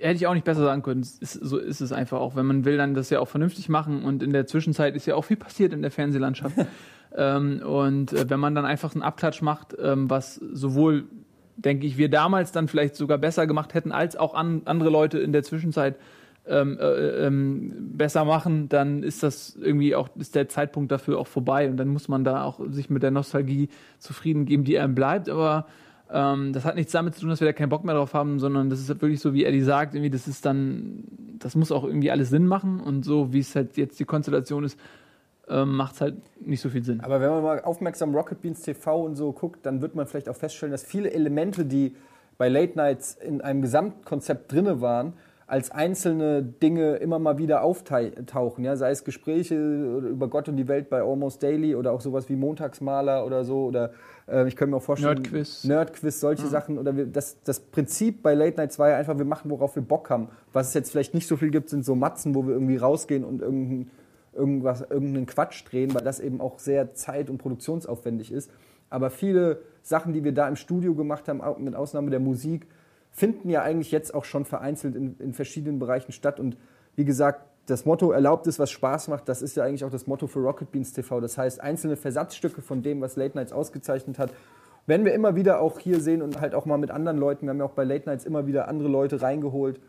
hätte 0.00 0.16
ich 0.16 0.26
auch 0.26 0.34
nicht 0.34 0.44
besser 0.44 0.62
sagen 0.62 0.82
können. 0.82 1.02
Ist, 1.02 1.32
so 1.32 1.58
ist 1.58 1.80
es 1.80 1.92
einfach 1.92 2.20
auch. 2.20 2.36
Wenn 2.36 2.46
man 2.46 2.64
will, 2.64 2.76
dann 2.76 2.94
das 2.94 3.10
ja 3.10 3.20
auch 3.20 3.28
vernünftig 3.28 3.68
machen. 3.68 4.04
Und 4.04 4.22
in 4.22 4.32
der 4.32 4.46
Zwischenzeit 4.46 4.96
ist 4.96 5.06
ja 5.06 5.14
auch 5.14 5.22
viel 5.22 5.36
passiert 5.36 5.72
in 5.72 5.82
der 5.82 5.90
Fernsehlandschaft. 5.90 6.56
ähm, 7.16 7.62
und 7.64 8.12
äh, 8.12 8.28
wenn 8.30 8.40
man 8.40 8.54
dann 8.54 8.64
einfach 8.64 8.94
einen 8.94 9.02
Abklatsch 9.02 9.42
macht, 9.42 9.76
ähm, 9.80 10.08
was 10.08 10.36
sowohl, 10.36 11.04
denke 11.56 11.86
ich, 11.86 11.98
wir 11.98 12.08
damals 12.08 12.52
dann 12.52 12.68
vielleicht 12.68 12.96
sogar 12.96 13.18
besser 13.18 13.46
gemacht 13.46 13.74
hätten, 13.74 13.92
als 13.92 14.16
auch 14.16 14.34
an, 14.34 14.62
andere 14.64 14.90
Leute 14.90 15.18
in 15.18 15.32
der 15.32 15.42
Zwischenzeit 15.42 15.96
ähm, 16.46 16.78
äh, 16.80 17.26
ähm, 17.26 17.72
besser 17.96 18.24
machen, 18.24 18.68
dann 18.68 19.02
ist 19.02 19.22
das 19.22 19.56
irgendwie 19.56 19.94
auch, 19.94 20.08
ist 20.16 20.34
der 20.34 20.48
Zeitpunkt 20.48 20.90
dafür 20.90 21.18
auch 21.18 21.26
vorbei. 21.26 21.68
Und 21.70 21.76
dann 21.76 21.88
muss 21.88 22.08
man 22.08 22.24
da 22.24 22.44
auch 22.44 22.60
sich 22.70 22.90
mit 22.90 23.02
der 23.02 23.10
Nostalgie 23.10 23.68
zufrieden 23.98 24.44
geben, 24.44 24.64
die 24.64 24.78
einem 24.78 24.94
bleibt. 24.94 25.28
Aber 25.28 25.66
ähm, 26.10 26.52
das 26.52 26.64
hat 26.64 26.74
nichts 26.74 26.92
damit 26.92 27.14
zu 27.14 27.20
tun, 27.20 27.30
dass 27.30 27.40
wir 27.40 27.46
da 27.46 27.52
keinen 27.52 27.68
Bock 27.68 27.84
mehr 27.84 27.94
drauf 27.94 28.12
haben, 28.12 28.38
sondern 28.38 28.70
das 28.70 28.80
ist 28.80 28.88
halt 28.88 29.00
wirklich 29.02 29.20
so, 29.20 29.34
wie 29.34 29.44
Eddie 29.44 29.62
sagt, 29.62 29.94
irgendwie, 29.94 30.10
das 30.10 30.28
ist 30.28 30.44
dann, 30.44 31.04
das 31.38 31.54
muss 31.54 31.70
auch 31.72 31.84
irgendwie 31.84 32.10
alles 32.10 32.30
Sinn 32.30 32.46
machen 32.46 32.80
und 32.80 33.04
so, 33.04 33.32
wie 33.32 33.38
es 33.38 33.54
halt 33.54 33.76
jetzt 33.76 33.98
die 34.00 34.04
Konstellation 34.04 34.64
ist, 34.64 34.78
ähm, 35.48 35.76
macht 35.76 35.94
es 35.94 36.00
halt 36.00 36.16
nicht 36.40 36.60
so 36.60 36.68
viel 36.68 36.84
Sinn. 36.84 37.00
Aber 37.00 37.20
wenn 37.20 37.30
man 37.30 37.42
mal 37.42 37.60
aufmerksam 37.62 38.14
Rocket 38.14 38.42
Beans 38.42 38.62
TV 38.62 39.04
und 39.04 39.16
so 39.16 39.32
guckt, 39.32 39.64
dann 39.64 39.80
wird 39.80 39.94
man 39.94 40.06
vielleicht 40.06 40.28
auch 40.28 40.36
feststellen, 40.36 40.72
dass 40.72 40.84
viele 40.84 41.12
Elemente, 41.12 41.64
die 41.64 41.94
bei 42.36 42.48
Late 42.48 42.76
Nights 42.76 43.14
in 43.14 43.40
einem 43.40 43.62
Gesamtkonzept 43.62 44.52
drinne 44.52 44.80
waren, 44.80 45.14
als 45.52 45.70
einzelne 45.70 46.42
Dinge 46.42 46.96
immer 46.96 47.18
mal 47.18 47.36
wieder 47.36 47.62
auftauchen. 47.62 48.64
Ja? 48.64 48.74
Sei 48.74 48.90
es 48.90 49.04
Gespräche 49.04 49.54
über 49.54 50.28
Gott 50.28 50.48
und 50.48 50.56
die 50.56 50.66
Welt 50.66 50.88
bei 50.88 51.02
Almost 51.02 51.42
Daily 51.42 51.74
oder 51.74 51.92
auch 51.92 52.00
sowas 52.00 52.30
wie 52.30 52.36
Montagsmaler 52.36 53.26
oder 53.26 53.44
so. 53.44 53.66
Oder 53.66 53.90
äh, 54.26 54.48
ich 54.48 54.56
könnte 54.56 54.70
mir 54.70 54.78
auch 54.78 54.82
vorstellen. 54.82 55.16
Nerdquiz. 55.16 55.64
Nerdquiz, 55.64 56.20
solche 56.20 56.44
ja. 56.44 56.48
Sachen. 56.48 56.78
Oder 56.78 56.96
wir, 56.96 57.04
das, 57.04 57.42
das 57.42 57.60
Prinzip 57.60 58.22
bei 58.22 58.32
Late 58.32 58.56
Night 58.56 58.72
2 58.72 58.96
einfach, 58.96 59.18
wir 59.18 59.26
machen, 59.26 59.50
worauf 59.50 59.76
wir 59.76 59.82
Bock 59.82 60.08
haben. 60.08 60.30
Was 60.54 60.68
es 60.68 60.74
jetzt 60.74 60.90
vielleicht 60.90 61.12
nicht 61.12 61.26
so 61.26 61.36
viel 61.36 61.50
gibt, 61.50 61.68
sind 61.68 61.84
so 61.84 61.94
Matzen, 61.94 62.34
wo 62.34 62.46
wir 62.46 62.54
irgendwie 62.54 62.78
rausgehen 62.78 63.22
und 63.22 63.42
irgendein, 63.42 63.90
irgendwas, 64.32 64.80
irgendeinen 64.80 65.26
Quatsch 65.26 65.70
drehen, 65.70 65.92
weil 65.92 66.02
das 66.02 66.18
eben 66.18 66.40
auch 66.40 66.60
sehr 66.60 66.94
zeit- 66.94 67.28
und 67.28 67.36
produktionsaufwendig 67.36 68.32
ist. 68.32 68.50
Aber 68.88 69.10
viele 69.10 69.60
Sachen, 69.82 70.14
die 70.14 70.24
wir 70.24 70.32
da 70.32 70.48
im 70.48 70.56
Studio 70.56 70.94
gemacht 70.94 71.28
haben, 71.28 71.42
mit 71.62 71.74
Ausnahme 71.74 72.08
der 72.08 72.20
Musik, 72.20 72.66
finden 73.12 73.50
ja 73.50 73.62
eigentlich 73.62 73.92
jetzt 73.92 74.14
auch 74.14 74.24
schon 74.24 74.44
vereinzelt 74.44 74.96
in, 74.96 75.16
in 75.18 75.32
verschiedenen 75.32 75.78
Bereichen 75.78 76.12
statt. 76.12 76.40
Und 76.40 76.56
wie 76.96 77.04
gesagt, 77.04 77.46
das 77.66 77.84
Motto 77.84 78.10
erlaubt 78.10 78.46
ist, 78.46 78.58
was 78.58 78.70
Spaß 78.70 79.08
macht, 79.08 79.28
das 79.28 79.40
ist 79.40 79.56
ja 79.56 79.64
eigentlich 79.64 79.84
auch 79.84 79.90
das 79.90 80.06
Motto 80.06 80.26
für 80.26 80.40
Rocket 80.40 80.72
Beans 80.72 80.92
TV. 80.92 81.20
Das 81.20 81.38
heißt, 81.38 81.60
einzelne 81.60 81.96
Versatzstücke 81.96 82.60
von 82.62 82.82
dem, 82.82 83.00
was 83.00 83.16
Late 83.16 83.36
Nights 83.36 83.52
ausgezeichnet 83.52 84.18
hat, 84.18 84.32
werden 84.86 85.06
wir 85.06 85.14
immer 85.14 85.36
wieder 85.36 85.60
auch 85.60 85.78
hier 85.78 86.00
sehen 86.00 86.22
und 86.22 86.40
halt 86.40 86.54
auch 86.54 86.66
mal 86.66 86.78
mit 86.78 86.90
anderen 86.90 87.18
Leuten. 87.18 87.46
Wir 87.46 87.50
haben 87.50 87.58
ja 87.58 87.64
auch 87.64 87.72
bei 87.72 87.84
Late 87.84 88.08
Nights 88.08 88.24
immer 88.24 88.46
wieder 88.46 88.66
andere 88.66 88.88
Leute 88.88 89.22
reingeholt. 89.22 89.80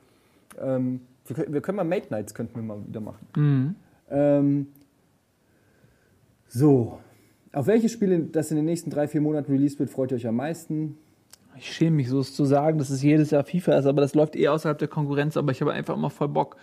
Ähm, 0.61 1.01
wir, 1.25 1.51
wir, 1.51 1.61
können 1.61 1.77
mal 1.77 1.83
Mate 1.83 2.07
Nights 2.11 2.35
könnten 2.35 2.55
wir 2.55 2.63
mal 2.63 2.85
wieder 2.85 2.99
machen. 2.99 3.27
Mhm. 3.35 3.75
Ähm, 4.11 4.67
so, 6.47 6.99
auf 7.53 7.65
welches 7.65 7.91
Spiel, 7.91 8.27
das 8.31 8.51
in 8.51 8.57
den 8.57 8.65
nächsten 8.65 8.91
drei, 8.91 9.07
vier 9.07 9.21
Monaten 9.21 9.51
released 9.51 9.79
wird, 9.79 9.89
freut 9.89 10.11
ihr 10.11 10.17
euch 10.17 10.27
am 10.27 10.35
meisten? 10.35 10.97
Ich 11.57 11.71
schäme 11.71 11.97
mich 11.97 12.09
so 12.09 12.19
es 12.19 12.35
zu 12.35 12.45
sagen, 12.45 12.77
dass 12.77 12.89
es 12.89 13.01
jedes 13.01 13.31
Jahr 13.31 13.43
FIFA 13.43 13.77
ist, 13.77 13.85
aber 13.85 14.01
das 14.01 14.15
läuft 14.15 14.35
eh 14.35 14.47
außerhalb 14.47 14.77
der 14.77 14.87
Konkurrenz. 14.87 15.37
Aber 15.37 15.51
ich 15.51 15.61
habe 15.61 15.73
einfach 15.73 15.95
immer 15.95 16.09
voll 16.09 16.29
Bock 16.29 16.57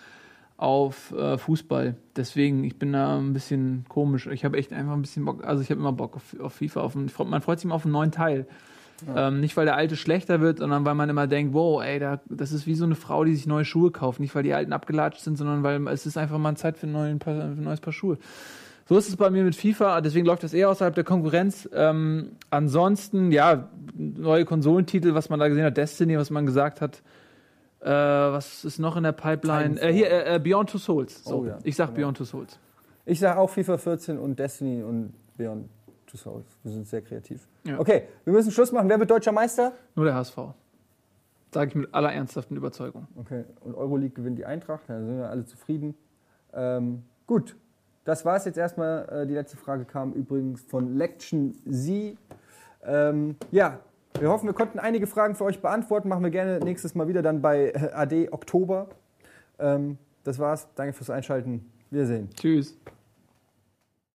auf 0.57 1.13
äh, 1.13 1.39
Fußball. 1.39 1.97
Deswegen, 2.17 2.65
ich 2.65 2.79
bin 2.79 2.93
da 2.93 3.19
ein 3.19 3.33
bisschen 3.33 3.87
komisch. 3.89 4.27
Ich 4.27 4.45
habe 4.45 4.59
echt 4.59 4.73
einfach 4.73 4.93
ein 4.93 5.03
bisschen 5.03 5.25
Bock, 5.25 5.45
also 5.45 5.63
ich 5.63 5.71
habe 5.71 5.81
immer 5.81 5.93
Bock 5.93 6.17
auf, 6.17 6.39
auf 6.39 6.55
FIFA. 6.55 6.81
Auf 6.81 6.97
einen, 6.97 7.11
man 7.27 7.41
freut 7.41 7.59
sich 7.59 7.65
immer 7.65 7.77
auf 7.77 7.85
einen 7.85 7.93
neuen 7.93 8.13
Teil. 8.13 8.47
Ja. 9.07 9.29
Ähm, 9.29 9.41
nicht, 9.41 9.57
weil 9.57 9.65
der 9.65 9.77
alte 9.77 9.97
schlechter 9.97 10.41
wird, 10.43 10.59
sondern 10.59 10.85
weil 10.85 10.95
man 10.95 11.09
immer 11.09 11.27
denkt, 11.27 11.55
wow, 11.55 11.83
ey, 11.83 11.99
da, 11.99 12.21
das 12.29 12.53
ist 12.53 12.67
wie 12.67 12.75
so 12.75 12.85
eine 12.85 12.95
Frau, 12.95 13.25
die 13.25 13.35
sich 13.35 13.47
neue 13.47 13.65
Schuhe 13.65 13.91
kauft. 13.91 14.21
Nicht, 14.21 14.35
weil 14.35 14.43
die 14.43 14.53
alten 14.53 14.75
abgelatscht 14.75 15.23
sind, 15.23 15.39
sondern 15.39 15.63
weil 15.63 15.87
es 15.89 16.05
ist 16.05 16.19
einfach 16.19 16.39
mal 16.39 16.55
Zeit 16.57 16.77
für 16.77 16.87
ein, 16.87 16.93
neuen, 16.93 17.21
für 17.21 17.31
ein 17.31 17.63
neues 17.63 17.81
Paar 17.81 17.93
Schuhe. 17.93 18.19
So 18.91 18.99
ist 18.99 19.09
es 19.09 19.17
bei 19.17 19.31
mir 19.31 19.45
mit 19.45 19.55
FIFA, 19.55 20.01
deswegen 20.01 20.27
läuft 20.27 20.43
das 20.43 20.53
eher 20.53 20.69
außerhalb 20.69 20.93
der 20.93 21.05
Konkurrenz. 21.05 21.69
Ähm, 21.73 22.33
ansonsten, 22.51 23.31
ja, 23.31 23.69
neue 23.95 24.45
Konsolentitel, 24.45 25.15
was 25.15 25.29
man 25.29 25.39
da 25.39 25.47
gesehen 25.47 25.63
hat, 25.63 25.77
Destiny, 25.77 26.19
was 26.19 26.31
man 26.31 26.45
gesagt 26.45 26.81
hat. 26.81 27.01
Äh, 27.83 27.87
was 27.87 28.65
ist 28.65 28.81
noch 28.81 28.97
in 28.97 29.05
der 29.05 29.13
Pipeline? 29.13 29.81
Äh, 29.81 29.93
hier, 29.93 30.11
äh, 30.11 30.35
äh, 30.35 30.39
Beyond 30.41 30.71
Two 30.71 30.79
Souls. 30.79 31.23
So, 31.23 31.37
oh, 31.37 31.47
ja. 31.47 31.59
Ich 31.63 31.77
sag 31.77 31.95
genau. 31.95 31.99
Beyond 31.99 32.17
Two 32.17 32.25
Souls. 32.25 32.59
Ich 33.07 33.21
sag 33.21 33.37
auch 33.37 33.49
FIFA 33.49 33.79
14 33.79 34.19
und 34.19 34.37
Destiny 34.37 34.83
und 34.83 35.15
Beyond 35.37 35.69
Two 36.09 36.17
Souls. 36.17 36.47
Wir 36.65 36.73
sind 36.73 36.89
sehr 36.89 37.03
kreativ. 37.03 37.47
Ja. 37.63 37.79
Okay, 37.79 38.09
wir 38.25 38.33
müssen 38.33 38.51
Schluss 38.51 38.73
machen. 38.73 38.89
Wer 38.89 38.99
wird 38.99 39.09
deutscher 39.09 39.31
Meister? 39.31 39.71
Nur 39.95 40.07
der 40.07 40.17
HSV. 40.17 40.37
Sage 41.55 41.69
ich 41.69 41.75
mit 41.77 41.95
aller 41.95 42.13
ernsthaften 42.13 42.57
Überzeugung. 42.57 43.07
Okay, 43.15 43.45
und 43.61 43.77
Euroleague 43.77 44.17
gewinnt 44.17 44.37
die 44.37 44.47
Eintracht. 44.47 44.83
Da 44.89 44.99
sind 44.99 45.17
wir 45.17 45.31
alle 45.31 45.45
zufrieden. 45.45 45.95
Ähm, 46.53 47.05
gut, 47.29 47.55
das 48.11 48.25
war 48.25 48.37
es 48.37 48.45
jetzt 48.45 48.59
erstmal. 48.59 49.09
Äh, 49.09 49.27
die 49.27 49.35
letzte 49.35 49.57
Frage 49.57 49.85
kam 49.85 50.13
übrigens 50.15 50.63
von 50.63 50.97
Lection 50.97 51.57
Sie. 51.65 52.19
Ähm, 52.85 53.37
ja, 53.53 53.79
wir 54.19 54.29
hoffen, 54.29 54.47
wir 54.47 54.53
konnten 54.53 54.81
einige 54.81 55.07
Fragen 55.07 55.37
für 55.37 55.45
euch 55.45 55.63
beantworten. 55.63 56.09
Machen 56.09 56.25
wir 56.25 56.31
gerne 56.31 56.59
nächstes 56.59 56.97
Mal 56.97 57.07
wieder 57.07 57.23
dann 57.23 57.41
bei 57.41 57.71
äh, 57.71 57.93
AD 57.93 58.33
Oktober. 58.33 58.89
Ähm, 59.61 59.97
das 60.25 60.41
war's. 60.41 60.69
Danke 60.75 60.93
fürs 60.93 61.11
Einschalten. 61.11 61.71
Wir 61.91 62.05
sehen. 62.05 62.29
Tschüss. 62.35 62.77